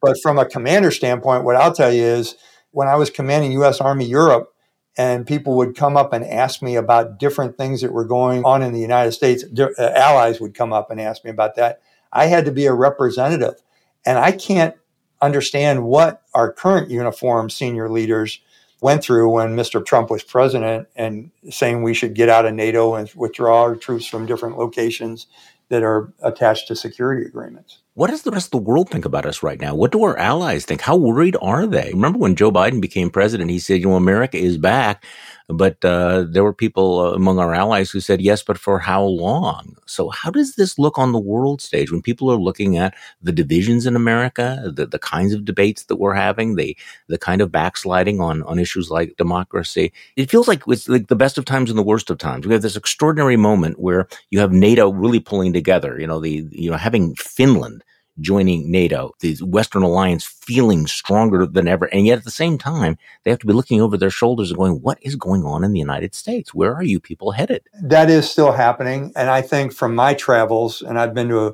But 0.03 0.17
from 0.21 0.37
a 0.37 0.45
commander 0.45 0.91
standpoint, 0.91 1.45
what 1.45 1.55
I'll 1.55 1.73
tell 1.73 1.91
you 1.91 2.03
is 2.03 2.35
when 2.69 2.87
I 2.87 2.95
was 2.95 3.09
commanding 3.09 3.53
U.S. 3.53 3.81
Army 3.81 4.05
Europe, 4.05 4.53
and 4.97 5.27
people 5.27 5.55
would 5.55 5.75
come 5.75 5.95
up 5.95 6.11
and 6.11 6.25
ask 6.25 6.61
me 6.61 6.75
about 6.75 7.19
different 7.19 7.57
things 7.57 7.81
that 7.81 7.93
were 7.93 8.05
going 8.05 8.43
on 8.43 8.63
in 8.63 8.73
the 8.73 8.79
United 8.79 9.11
States. 9.11 9.43
Uh, 9.57 9.69
allies 9.95 10.41
would 10.41 10.55
come 10.55 10.73
up 10.73 10.89
and 10.89 10.99
ask 10.99 11.23
me 11.23 11.29
about 11.29 11.55
that. 11.55 11.81
I 12.11 12.25
had 12.25 12.45
to 12.45 12.51
be 12.51 12.65
a 12.65 12.73
representative. 12.73 13.61
And 14.05 14.17
I 14.17 14.31
can't 14.31 14.75
understand 15.21 15.83
what 15.83 16.23
our 16.33 16.51
current 16.51 16.89
uniform 16.89 17.49
senior 17.49 17.89
leaders 17.89 18.39
went 18.81 19.03
through 19.03 19.29
when 19.29 19.55
Mr. 19.55 19.85
Trump 19.85 20.09
was 20.09 20.23
president 20.23 20.87
and 20.95 21.31
saying 21.49 21.81
we 21.81 21.93
should 21.93 22.13
get 22.13 22.29
out 22.29 22.45
of 22.45 22.53
NATO 22.53 22.95
and 22.95 23.09
withdraw 23.15 23.61
our 23.61 23.75
troops 23.75 24.05
from 24.05 24.25
different 24.25 24.57
locations 24.57 25.27
that 25.69 25.83
are 25.83 26.13
attached 26.21 26.67
to 26.67 26.75
security 26.75 27.25
agreements. 27.25 27.79
What 27.97 28.11
does 28.11 28.21
the 28.21 28.29
rest 28.29 28.45
of 28.45 28.51
the 28.51 28.57
world 28.59 28.91
think 28.91 29.05
about 29.05 29.25
us 29.25 29.41
right 29.41 29.59
now? 29.59 29.73
What 29.73 29.91
do 29.91 30.03
our 30.03 30.15
allies 30.19 30.65
think? 30.65 30.81
How 30.81 30.95
worried 30.95 31.35
are 31.41 31.65
they? 31.65 31.89
Remember 31.95 32.19
when 32.19 32.35
Joe 32.35 32.51
Biden 32.51 32.79
became 32.79 33.09
president, 33.09 33.49
he 33.49 33.57
said, 33.57 33.79
you 33.79 33.87
know, 33.87 33.95
America 33.95 34.37
is 34.37 34.59
back. 34.59 35.03
But 35.49 35.83
uh, 35.83 36.25
there 36.29 36.43
were 36.43 36.53
people 36.53 36.99
uh, 36.99 37.13
among 37.13 37.39
our 37.39 37.55
allies 37.55 37.89
who 37.89 37.99
said, 37.99 38.21
yes, 38.21 38.43
but 38.43 38.59
for 38.59 38.77
how 38.77 39.03
long? 39.03 39.77
So, 39.87 40.09
how 40.09 40.29
does 40.29 40.57
this 40.57 40.77
look 40.77 40.99
on 40.99 41.11
the 41.11 41.19
world 41.19 41.59
stage 41.59 41.91
when 41.91 42.03
people 42.03 42.29
are 42.29 42.37
looking 42.37 42.77
at 42.77 42.93
the 43.23 43.31
divisions 43.31 43.87
in 43.87 43.95
America, 43.95 44.71
the, 44.75 44.85
the 44.85 44.99
kinds 44.99 45.33
of 45.33 45.45
debates 45.45 45.85
that 45.85 45.95
we're 45.95 46.13
having, 46.13 46.55
the, 46.55 46.77
the 47.07 47.17
kind 47.17 47.41
of 47.41 47.51
backsliding 47.51 48.21
on, 48.21 48.43
on 48.43 48.59
issues 48.59 48.91
like 48.91 49.15
democracy? 49.17 49.91
It 50.17 50.29
feels 50.29 50.47
like 50.47 50.61
it's 50.67 50.87
like 50.87 51.07
the 51.07 51.15
best 51.15 51.39
of 51.39 51.45
times 51.45 51.71
and 51.71 51.79
the 51.79 51.83
worst 51.83 52.11
of 52.11 52.19
times. 52.19 52.45
We 52.45 52.53
have 52.53 52.61
this 52.61 52.75
extraordinary 52.75 53.37
moment 53.37 53.79
where 53.79 54.07
you 54.29 54.39
have 54.39 54.51
NATO 54.51 54.91
really 54.91 55.21
pulling 55.21 55.53
together, 55.53 55.97
you 55.99 56.05
know, 56.05 56.19
the, 56.19 56.45
you 56.51 56.69
know, 56.69 56.77
having 56.77 57.15
Finland 57.15 57.83
joining 58.19 58.71
NATO, 58.71 59.13
the 59.19 59.35
Western 59.37 59.83
alliance 59.83 60.25
feeling 60.25 60.87
stronger 60.87 61.45
than 61.45 61.67
ever. 61.67 61.85
And 61.85 62.05
yet 62.05 62.19
at 62.19 62.23
the 62.23 62.31
same 62.31 62.57
time, 62.57 62.97
they 63.23 63.31
have 63.31 63.39
to 63.39 63.47
be 63.47 63.53
looking 63.53 63.81
over 63.81 63.97
their 63.97 64.09
shoulders 64.09 64.49
and 64.49 64.57
going, 64.57 64.81
what 64.81 64.97
is 65.01 65.15
going 65.15 65.43
on 65.43 65.63
in 65.63 65.73
the 65.73 65.79
United 65.79 66.15
States? 66.15 66.53
Where 66.53 66.73
are 66.73 66.83
you 66.83 66.99
people 66.99 67.31
headed? 67.31 67.63
That 67.81 68.09
is 68.09 68.29
still 68.29 68.51
happening. 68.51 69.11
And 69.15 69.29
I 69.29 69.41
think 69.41 69.73
from 69.73 69.95
my 69.95 70.13
travels, 70.13 70.81
and 70.81 70.99
I've 70.99 71.13
been 71.13 71.29
to 71.29 71.47
a, 71.47 71.53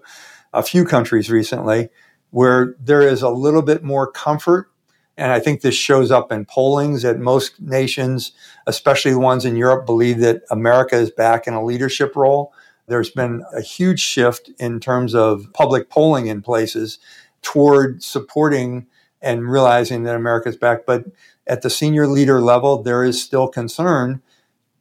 a 0.53 0.63
few 0.63 0.85
countries 0.85 1.29
recently, 1.29 1.89
where 2.31 2.75
there 2.79 3.01
is 3.01 3.21
a 3.21 3.29
little 3.29 3.61
bit 3.61 3.83
more 3.83 4.09
comfort. 4.09 4.69
And 5.15 5.31
I 5.31 5.39
think 5.39 5.61
this 5.61 5.75
shows 5.75 6.09
up 6.09 6.31
in 6.31 6.45
pollings 6.45 7.03
that 7.03 7.19
most 7.19 7.61
nations, 7.61 8.31
especially 8.65 9.11
the 9.11 9.19
ones 9.19 9.45
in 9.45 9.55
Europe, 9.55 9.85
believe 9.85 10.19
that 10.19 10.41
America 10.49 10.95
is 10.95 11.11
back 11.11 11.45
in 11.45 11.53
a 11.53 11.63
leadership 11.63 12.15
role. 12.15 12.51
There's 12.87 13.09
been 13.09 13.43
a 13.55 13.61
huge 13.61 13.99
shift 13.99 14.49
in 14.59 14.79
terms 14.79 15.15
of 15.15 15.47
public 15.53 15.89
polling 15.89 16.27
in 16.27 16.41
places 16.41 16.99
toward 17.41 18.03
supporting 18.03 18.87
and 19.21 19.49
realizing 19.49 20.03
that 20.03 20.15
America's 20.15 20.57
back. 20.57 20.85
But 20.85 21.05
at 21.47 21.61
the 21.61 21.69
senior 21.69 22.07
leader 22.07 22.41
level, 22.41 22.83
there 22.83 23.03
is 23.03 23.21
still 23.21 23.47
concern 23.47 24.21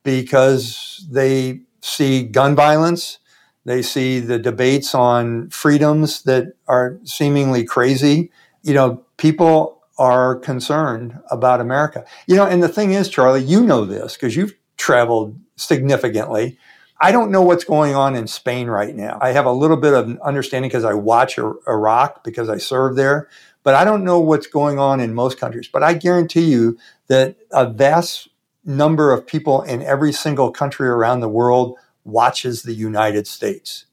because 0.03 1.07
they 1.11 1.61
see 1.81 2.25
gun 2.25 2.55
violence. 2.55 3.19
They 3.65 3.83
see 3.83 4.19
the 4.19 4.39
debates 4.39 4.95
on 4.95 5.51
freedoms 5.51 6.23
that 6.23 6.55
are 6.67 6.99
seemingly 7.05 7.65
crazy. 7.65 8.33
You 8.63 8.75
know, 8.75 9.05
people 9.17 9.83
are 9.99 10.37
concerned 10.37 11.19
about 11.31 11.61
America. 11.61 12.05
You 12.27 12.37
know, 12.37 12.47
and 12.47 12.63
the 12.63 12.69
thing 12.69 12.93
is, 12.93 13.09
Charlie, 13.09 13.45
you 13.45 13.63
know 13.63 13.85
this 13.85 14.15
because 14.15 14.35
you've 14.35 14.55
traveled 14.77 15.39
significantly. 15.57 16.59
I 17.03 17.11
don't 17.11 17.33
know 17.33 17.43
what's 17.43 17.65
going 17.65 17.97
on 17.97 18.15
in 18.15 18.29
Spain 18.29 18.69
right 18.69 18.95
now. 18.95 19.19
I 19.21 19.33
have 19.33 19.45
a 19.45 19.51
little 19.53 19.77
bit 19.77 19.93
of 19.93 20.17
understanding 20.21 20.69
because 20.69 20.85
I 20.85 20.95
watch 20.95 21.37
Iraq 21.37 22.23
because 22.23 22.49
I 22.49 22.59
served 22.59 22.97
there, 22.97 23.29
but 23.65 23.75
I 23.75 23.85
don't 23.85 24.05
know 24.05 24.21
what's 24.21 24.47
going 24.47 24.79
on 24.79 25.01
in 25.01 25.13
most 25.13 25.37
countries. 25.37 25.67
But 25.67 25.83
I 25.83 25.95
guarantee 25.95 26.45
you 26.45 26.79
that 27.09 27.35
a 27.51 27.69
vast 27.69 28.29
number 28.65 29.13
of 29.13 29.27
people 29.27 29.63
in 29.63 29.83
every 29.83 30.13
single 30.13 30.53
country 30.53 30.87
around 30.87 31.19
the 31.19 31.29
world 31.29 31.77
watches 32.05 32.63
the 32.63 32.73
United 32.73 33.27
States 33.27 33.87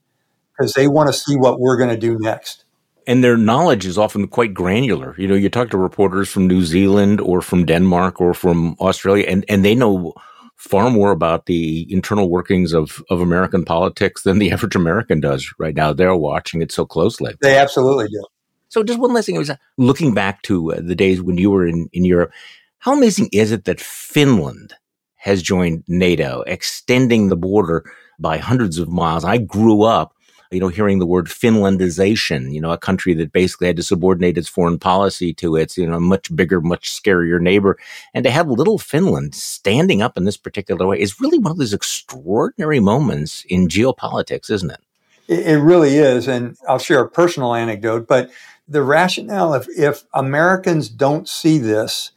because 0.55 0.73
they 0.73 0.87
want 0.87 1.07
to 1.07 1.13
see 1.13 1.35
what 1.35 1.59
we're 1.59 1.77
going 1.77 1.89
to 1.89 1.97
do 1.97 2.15
next 2.19 2.65
and 3.07 3.23
their 3.23 3.37
knowledge 3.37 3.87
is 3.87 3.97
often 3.97 4.27
quite 4.27 4.53
granular. 4.53 5.15
You 5.17 5.27
know, 5.27 5.33
you 5.33 5.49
talk 5.49 5.71
to 5.71 5.79
reporters 5.79 6.29
from 6.29 6.45
New 6.45 6.61
Zealand 6.61 7.19
or 7.19 7.41
from 7.41 7.65
Denmark 7.65 8.21
or 8.21 8.35
from 8.35 8.75
Australia, 8.79 9.25
and, 9.27 9.43
and 9.49 9.65
they 9.65 9.73
know 9.73 10.13
far 10.59 10.91
more 10.91 11.11
about 11.11 11.45
the 11.45 11.87
internal 11.89 12.29
workings 12.29 12.73
of, 12.73 13.01
of 13.09 13.21
American 13.21 13.63
politics 13.63 14.23
than 14.23 14.39
the 14.39 14.51
average 14.53 14.75
American 14.75 15.21
does 15.21 15.51
right 15.57 15.73
now. 15.73 15.93
They're 15.93 16.15
watching 16.15 16.61
it 16.61 16.71
so 16.71 16.85
closely. 16.85 17.33
They 17.41 17.57
absolutely 17.57 18.09
do. 18.09 18.23
So, 18.67 18.83
just 18.83 18.99
one 18.99 19.13
last 19.13 19.25
thing. 19.25 19.35
I 19.35 19.39
was 19.39 19.49
uh, 19.49 19.55
looking 19.77 20.13
back 20.13 20.43
to 20.43 20.73
uh, 20.73 20.81
the 20.83 20.95
days 20.95 21.21
when 21.21 21.37
you 21.37 21.49
were 21.49 21.65
in, 21.65 21.89
in 21.91 22.05
Europe. 22.05 22.31
How 22.77 22.95
amazing 22.95 23.29
is 23.31 23.51
it 23.51 23.65
that 23.65 23.79
Finland 23.79 24.75
has 25.15 25.41
joined 25.41 25.83
NATO, 25.87 26.43
extending 26.45 27.29
the 27.29 27.35
border 27.35 27.89
by 28.19 28.37
hundreds 28.37 28.77
of 28.77 28.89
miles? 28.89 29.25
I 29.25 29.37
grew 29.37 29.83
up 29.83 30.13
you 30.51 30.59
know, 30.59 30.67
hearing 30.67 30.99
the 30.99 31.05
word 31.05 31.27
Finlandization, 31.27 32.51
you 32.51 32.59
know, 32.59 32.71
a 32.71 32.77
country 32.77 33.13
that 33.13 33.31
basically 33.31 33.67
had 33.67 33.75
to 33.75 33.83
subordinate 33.83 34.37
its 34.37 34.47
foreign 34.47 34.79
policy 34.79 35.33
to 35.35 35.55
its, 35.55 35.77
you 35.77 35.87
know, 35.87 35.99
much 35.99 36.35
bigger, 36.35 36.59
much 36.59 36.91
scarier 36.91 37.39
neighbor. 37.39 37.77
And 38.13 38.23
to 38.23 38.31
have 38.31 38.49
little 38.49 38.79
Finland 38.79 39.35
standing 39.35 40.01
up 40.01 40.17
in 40.17 40.23
this 40.23 40.37
particular 40.37 40.87
way 40.87 40.99
is 40.99 41.21
really 41.21 41.37
one 41.37 41.51
of 41.51 41.57
those 41.57 41.73
extraordinary 41.73 42.79
moments 42.79 43.45
in 43.47 43.67
geopolitics, 43.67 44.49
isn't 44.49 44.71
it? 44.71 44.79
It 45.27 45.61
really 45.61 45.97
is. 45.97 46.27
And 46.27 46.57
I'll 46.67 46.79
share 46.79 47.01
a 47.01 47.09
personal 47.09 47.53
anecdote, 47.53 48.07
but 48.07 48.31
the 48.67 48.81
rationale, 48.81 49.53
if, 49.53 49.67
if 49.69 50.03
Americans 50.13 50.89
don't 50.89 51.29
see 51.29 51.59
this, 51.59 52.11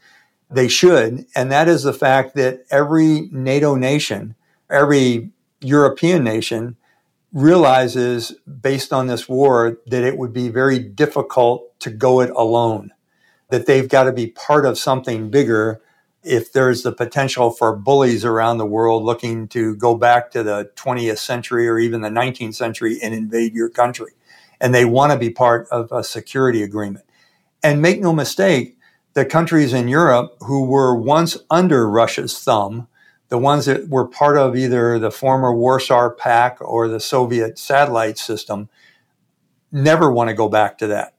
they 0.51 0.69
should. 0.69 1.27
And 1.35 1.53
that 1.53 1.69
is 1.69 1.83
the 1.83 1.93
fact 1.93 2.35
that 2.37 2.65
every 2.71 3.29
NATO 3.31 3.75
nation, 3.75 4.35
every 4.71 5.31
European 5.61 6.25
nation 6.25 6.77
realizes 7.33 8.35
based 8.61 8.93
on 8.93 9.07
this 9.07 9.29
war 9.29 9.79
that 9.87 10.05
it 10.05 10.19
would 10.19 10.33
be 10.33 10.49
very 10.49 10.79
difficult 10.79 11.79
to 11.81 11.91
go 11.91 12.21
it 12.21 12.31
alone, 12.31 12.93
that 13.51 13.67
they've 13.67 13.89
got 13.89 14.05
to 14.05 14.13
be 14.13 14.27
part 14.27 14.67
of 14.67 14.79
something 14.79 15.31
bigger 15.31 15.81
if 16.23 16.53
there's 16.53 16.83
the 16.83 16.93
potential 16.93 17.51
for 17.51 17.75
bullies 17.75 18.25
around 18.25 18.59
the 18.59 18.67
world 18.67 19.03
looking 19.03 19.49
to 19.49 19.75
go 19.77 19.97
back 19.97 20.31
to 20.31 20.43
the 20.43 20.71
20th 20.77 21.19
century 21.19 21.67
or 21.67 21.79
even 21.79 22.01
the 22.01 22.09
19th 22.09 22.55
century 22.55 22.99
and 23.03 23.13
invade 23.13 23.55
your 23.55 23.69
country. 23.69 24.13
And 24.61 24.73
they 24.73 24.85
want 24.85 25.13
to 25.13 25.19
be 25.19 25.31
part 25.31 25.67
of 25.73 25.91
a 25.91 26.05
security 26.05 26.63
agreement. 26.63 27.05
And 27.65 27.83
make 27.83 28.01
no 28.01 28.13
mistake, 28.13 28.79
the 29.15 29.25
countries 29.25 29.73
in 29.73 29.89
Europe 29.89 30.37
who 30.41 30.65
were 30.65 30.95
once 30.95 31.37
under 31.51 31.89
Russia's 31.89 32.39
thumb 32.39 32.87
the 33.33 33.39
ones 33.39 33.65
that 33.65 33.89
were 33.89 34.07
part 34.07 34.37
of 34.37 34.55
either 34.55 34.99
the 34.99 35.11
former 35.11 35.55
Warsaw 35.55 36.11
Pact 36.11 36.61
or 36.61 36.87
the 36.87 37.01
Soviet 37.01 37.59
satellite 37.59 38.19
system 38.19 38.69
never 39.73 40.13
want 40.13 40.29
to 40.29 40.35
go 40.35 40.51
back 40.51 40.77
to 40.77 40.87
that. 40.89 41.15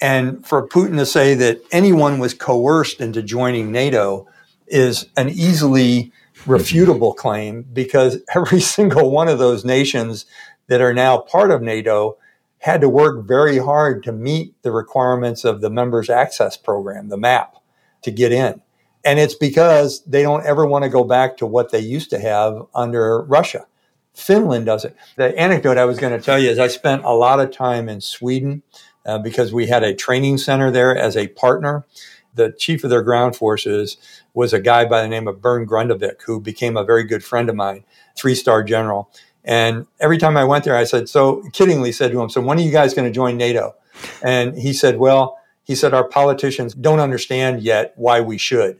And 0.00 0.46
for 0.46 0.68
Putin 0.68 0.96
to 0.98 1.04
say 1.04 1.34
that 1.34 1.60
anyone 1.72 2.20
was 2.20 2.34
coerced 2.34 3.00
into 3.00 3.20
joining 3.20 3.72
NATO 3.72 4.28
is 4.68 5.08
an 5.16 5.28
easily 5.28 6.12
refutable 6.44 7.16
claim 7.16 7.62
because 7.62 8.18
every 8.36 8.60
single 8.60 9.10
one 9.10 9.26
of 9.26 9.40
those 9.40 9.64
nations 9.64 10.26
that 10.68 10.80
are 10.80 10.94
now 10.94 11.18
part 11.18 11.50
of 11.50 11.62
NATO 11.62 12.16
had 12.58 12.80
to 12.80 12.88
work 12.88 13.26
very 13.26 13.58
hard 13.58 14.04
to 14.04 14.12
meet 14.12 14.54
the 14.62 14.70
requirements 14.70 15.44
of 15.44 15.62
the 15.62 15.70
members 15.70 16.08
access 16.08 16.56
program, 16.56 17.08
the 17.08 17.16
MAP, 17.16 17.56
to 18.02 18.12
get 18.12 18.30
in. 18.30 18.62
And 19.04 19.18
it's 19.18 19.34
because 19.34 20.02
they 20.04 20.22
don't 20.22 20.44
ever 20.44 20.66
want 20.66 20.84
to 20.84 20.90
go 20.90 21.04
back 21.04 21.36
to 21.38 21.46
what 21.46 21.70
they 21.72 21.80
used 21.80 22.10
to 22.10 22.18
have 22.18 22.66
under 22.74 23.22
Russia. 23.22 23.66
Finland 24.14 24.66
does 24.66 24.84
it. 24.84 24.96
The 25.16 25.36
anecdote 25.38 25.78
I 25.78 25.84
was 25.84 25.98
going 25.98 26.16
to 26.16 26.24
tell 26.24 26.38
you 26.38 26.50
is 26.50 26.58
I 26.58 26.68
spent 26.68 27.04
a 27.04 27.14
lot 27.14 27.40
of 27.40 27.50
time 27.50 27.88
in 27.88 28.00
Sweden 28.00 28.62
uh, 29.06 29.18
because 29.18 29.52
we 29.52 29.66
had 29.66 29.82
a 29.82 29.94
training 29.94 30.38
center 30.38 30.70
there 30.70 30.96
as 30.96 31.16
a 31.16 31.28
partner. 31.28 31.86
The 32.34 32.52
chief 32.52 32.84
of 32.84 32.90
their 32.90 33.02
ground 33.02 33.36
forces 33.36 33.96
was 34.34 34.52
a 34.52 34.60
guy 34.60 34.84
by 34.84 35.02
the 35.02 35.08
name 35.08 35.26
of 35.26 35.40
Berndt 35.40 35.66
Grundevik, 35.66 36.22
who 36.26 36.40
became 36.40 36.76
a 36.76 36.84
very 36.84 37.04
good 37.04 37.24
friend 37.24 37.48
of 37.48 37.56
mine, 37.56 37.84
three 38.16 38.34
star 38.34 38.62
general. 38.62 39.10
And 39.44 39.86
every 39.98 40.18
time 40.18 40.36
I 40.36 40.44
went 40.44 40.64
there, 40.64 40.76
I 40.76 40.84
said, 40.84 41.08
so 41.08 41.42
kiddingly 41.52 41.94
said 41.94 42.12
to 42.12 42.20
him, 42.20 42.28
so 42.28 42.40
when 42.40 42.58
are 42.58 42.62
you 42.62 42.70
guys 42.70 42.92
going 42.92 43.08
to 43.08 43.14
join 43.14 43.36
NATO? 43.36 43.74
And 44.22 44.56
he 44.56 44.72
said, 44.72 44.98
well, 44.98 45.38
he 45.64 45.74
said, 45.74 45.94
our 45.94 46.06
politicians 46.06 46.74
don't 46.74 47.00
understand 47.00 47.62
yet 47.62 47.94
why 47.96 48.20
we 48.20 48.38
should 48.38 48.79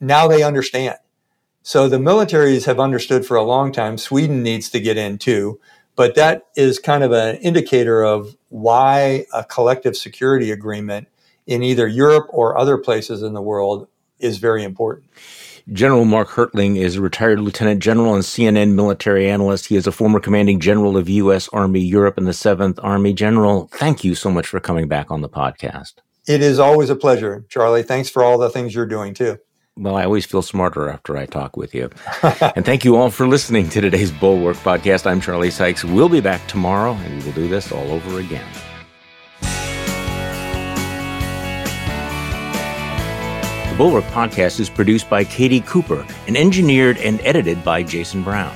now 0.00 0.26
they 0.26 0.42
understand. 0.42 0.96
So 1.62 1.88
the 1.88 1.98
militaries 1.98 2.64
have 2.64 2.80
understood 2.80 3.26
for 3.26 3.36
a 3.36 3.42
long 3.42 3.70
time. 3.70 3.98
Sweden 3.98 4.42
needs 4.42 4.70
to 4.70 4.80
get 4.80 4.96
in 4.96 5.18
too. 5.18 5.60
But 5.96 6.14
that 6.14 6.46
is 6.56 6.78
kind 6.78 7.04
of 7.04 7.12
an 7.12 7.36
indicator 7.36 8.02
of 8.02 8.36
why 8.48 9.26
a 9.34 9.44
collective 9.44 9.96
security 9.96 10.50
agreement 10.50 11.08
in 11.46 11.62
either 11.62 11.86
Europe 11.86 12.26
or 12.30 12.56
other 12.56 12.78
places 12.78 13.22
in 13.22 13.34
the 13.34 13.42
world 13.42 13.86
is 14.18 14.38
very 14.38 14.64
important. 14.64 15.06
General 15.72 16.04
Mark 16.04 16.28
Hertling 16.30 16.76
is 16.76 16.96
a 16.96 17.02
retired 17.02 17.40
lieutenant 17.40 17.82
general 17.82 18.14
and 18.14 18.24
CNN 18.24 18.74
military 18.74 19.28
analyst. 19.28 19.66
He 19.66 19.76
is 19.76 19.86
a 19.86 19.92
former 19.92 20.20
commanding 20.20 20.58
general 20.58 20.96
of 20.96 21.08
U.S. 21.08 21.48
Army 21.52 21.80
Europe 21.80 22.16
and 22.16 22.26
the 22.26 22.32
7th 22.32 22.78
Army. 22.82 23.12
General, 23.12 23.68
thank 23.72 24.02
you 24.02 24.14
so 24.14 24.30
much 24.30 24.46
for 24.46 24.58
coming 24.58 24.88
back 24.88 25.10
on 25.10 25.20
the 25.20 25.28
podcast. 25.28 25.94
It 26.26 26.40
is 26.42 26.58
always 26.58 26.90
a 26.90 26.96
pleasure, 26.96 27.44
Charlie. 27.48 27.82
Thanks 27.82 28.08
for 28.08 28.24
all 28.24 28.38
the 28.38 28.50
things 28.50 28.74
you're 28.74 28.86
doing 28.86 29.14
too. 29.14 29.38
Well, 29.76 29.96
I 29.96 30.04
always 30.04 30.26
feel 30.26 30.42
smarter 30.42 30.90
after 30.90 31.16
I 31.16 31.26
talk 31.26 31.56
with 31.56 31.74
you. 31.74 31.90
and 32.22 32.64
thank 32.64 32.84
you 32.84 32.96
all 32.96 33.10
for 33.10 33.26
listening 33.26 33.68
to 33.70 33.80
today's 33.80 34.10
Bulwark 34.10 34.56
podcast. 34.58 35.06
I'm 35.06 35.20
Charlie 35.20 35.50
Sykes. 35.50 35.84
We'll 35.84 36.08
be 36.08 36.20
back 36.20 36.46
tomorrow 36.48 36.92
and 36.92 37.18
we 37.18 37.24
will 37.24 37.32
do 37.32 37.48
this 37.48 37.72
all 37.72 37.90
over 37.90 38.18
again. 38.18 38.46
The 43.70 43.76
Bulwark 43.76 44.04
podcast 44.06 44.60
is 44.60 44.68
produced 44.68 45.08
by 45.08 45.24
Katie 45.24 45.60
Cooper 45.60 46.06
and 46.26 46.36
engineered 46.36 46.98
and 46.98 47.20
edited 47.22 47.64
by 47.64 47.82
Jason 47.82 48.22
Brown. 48.22 48.54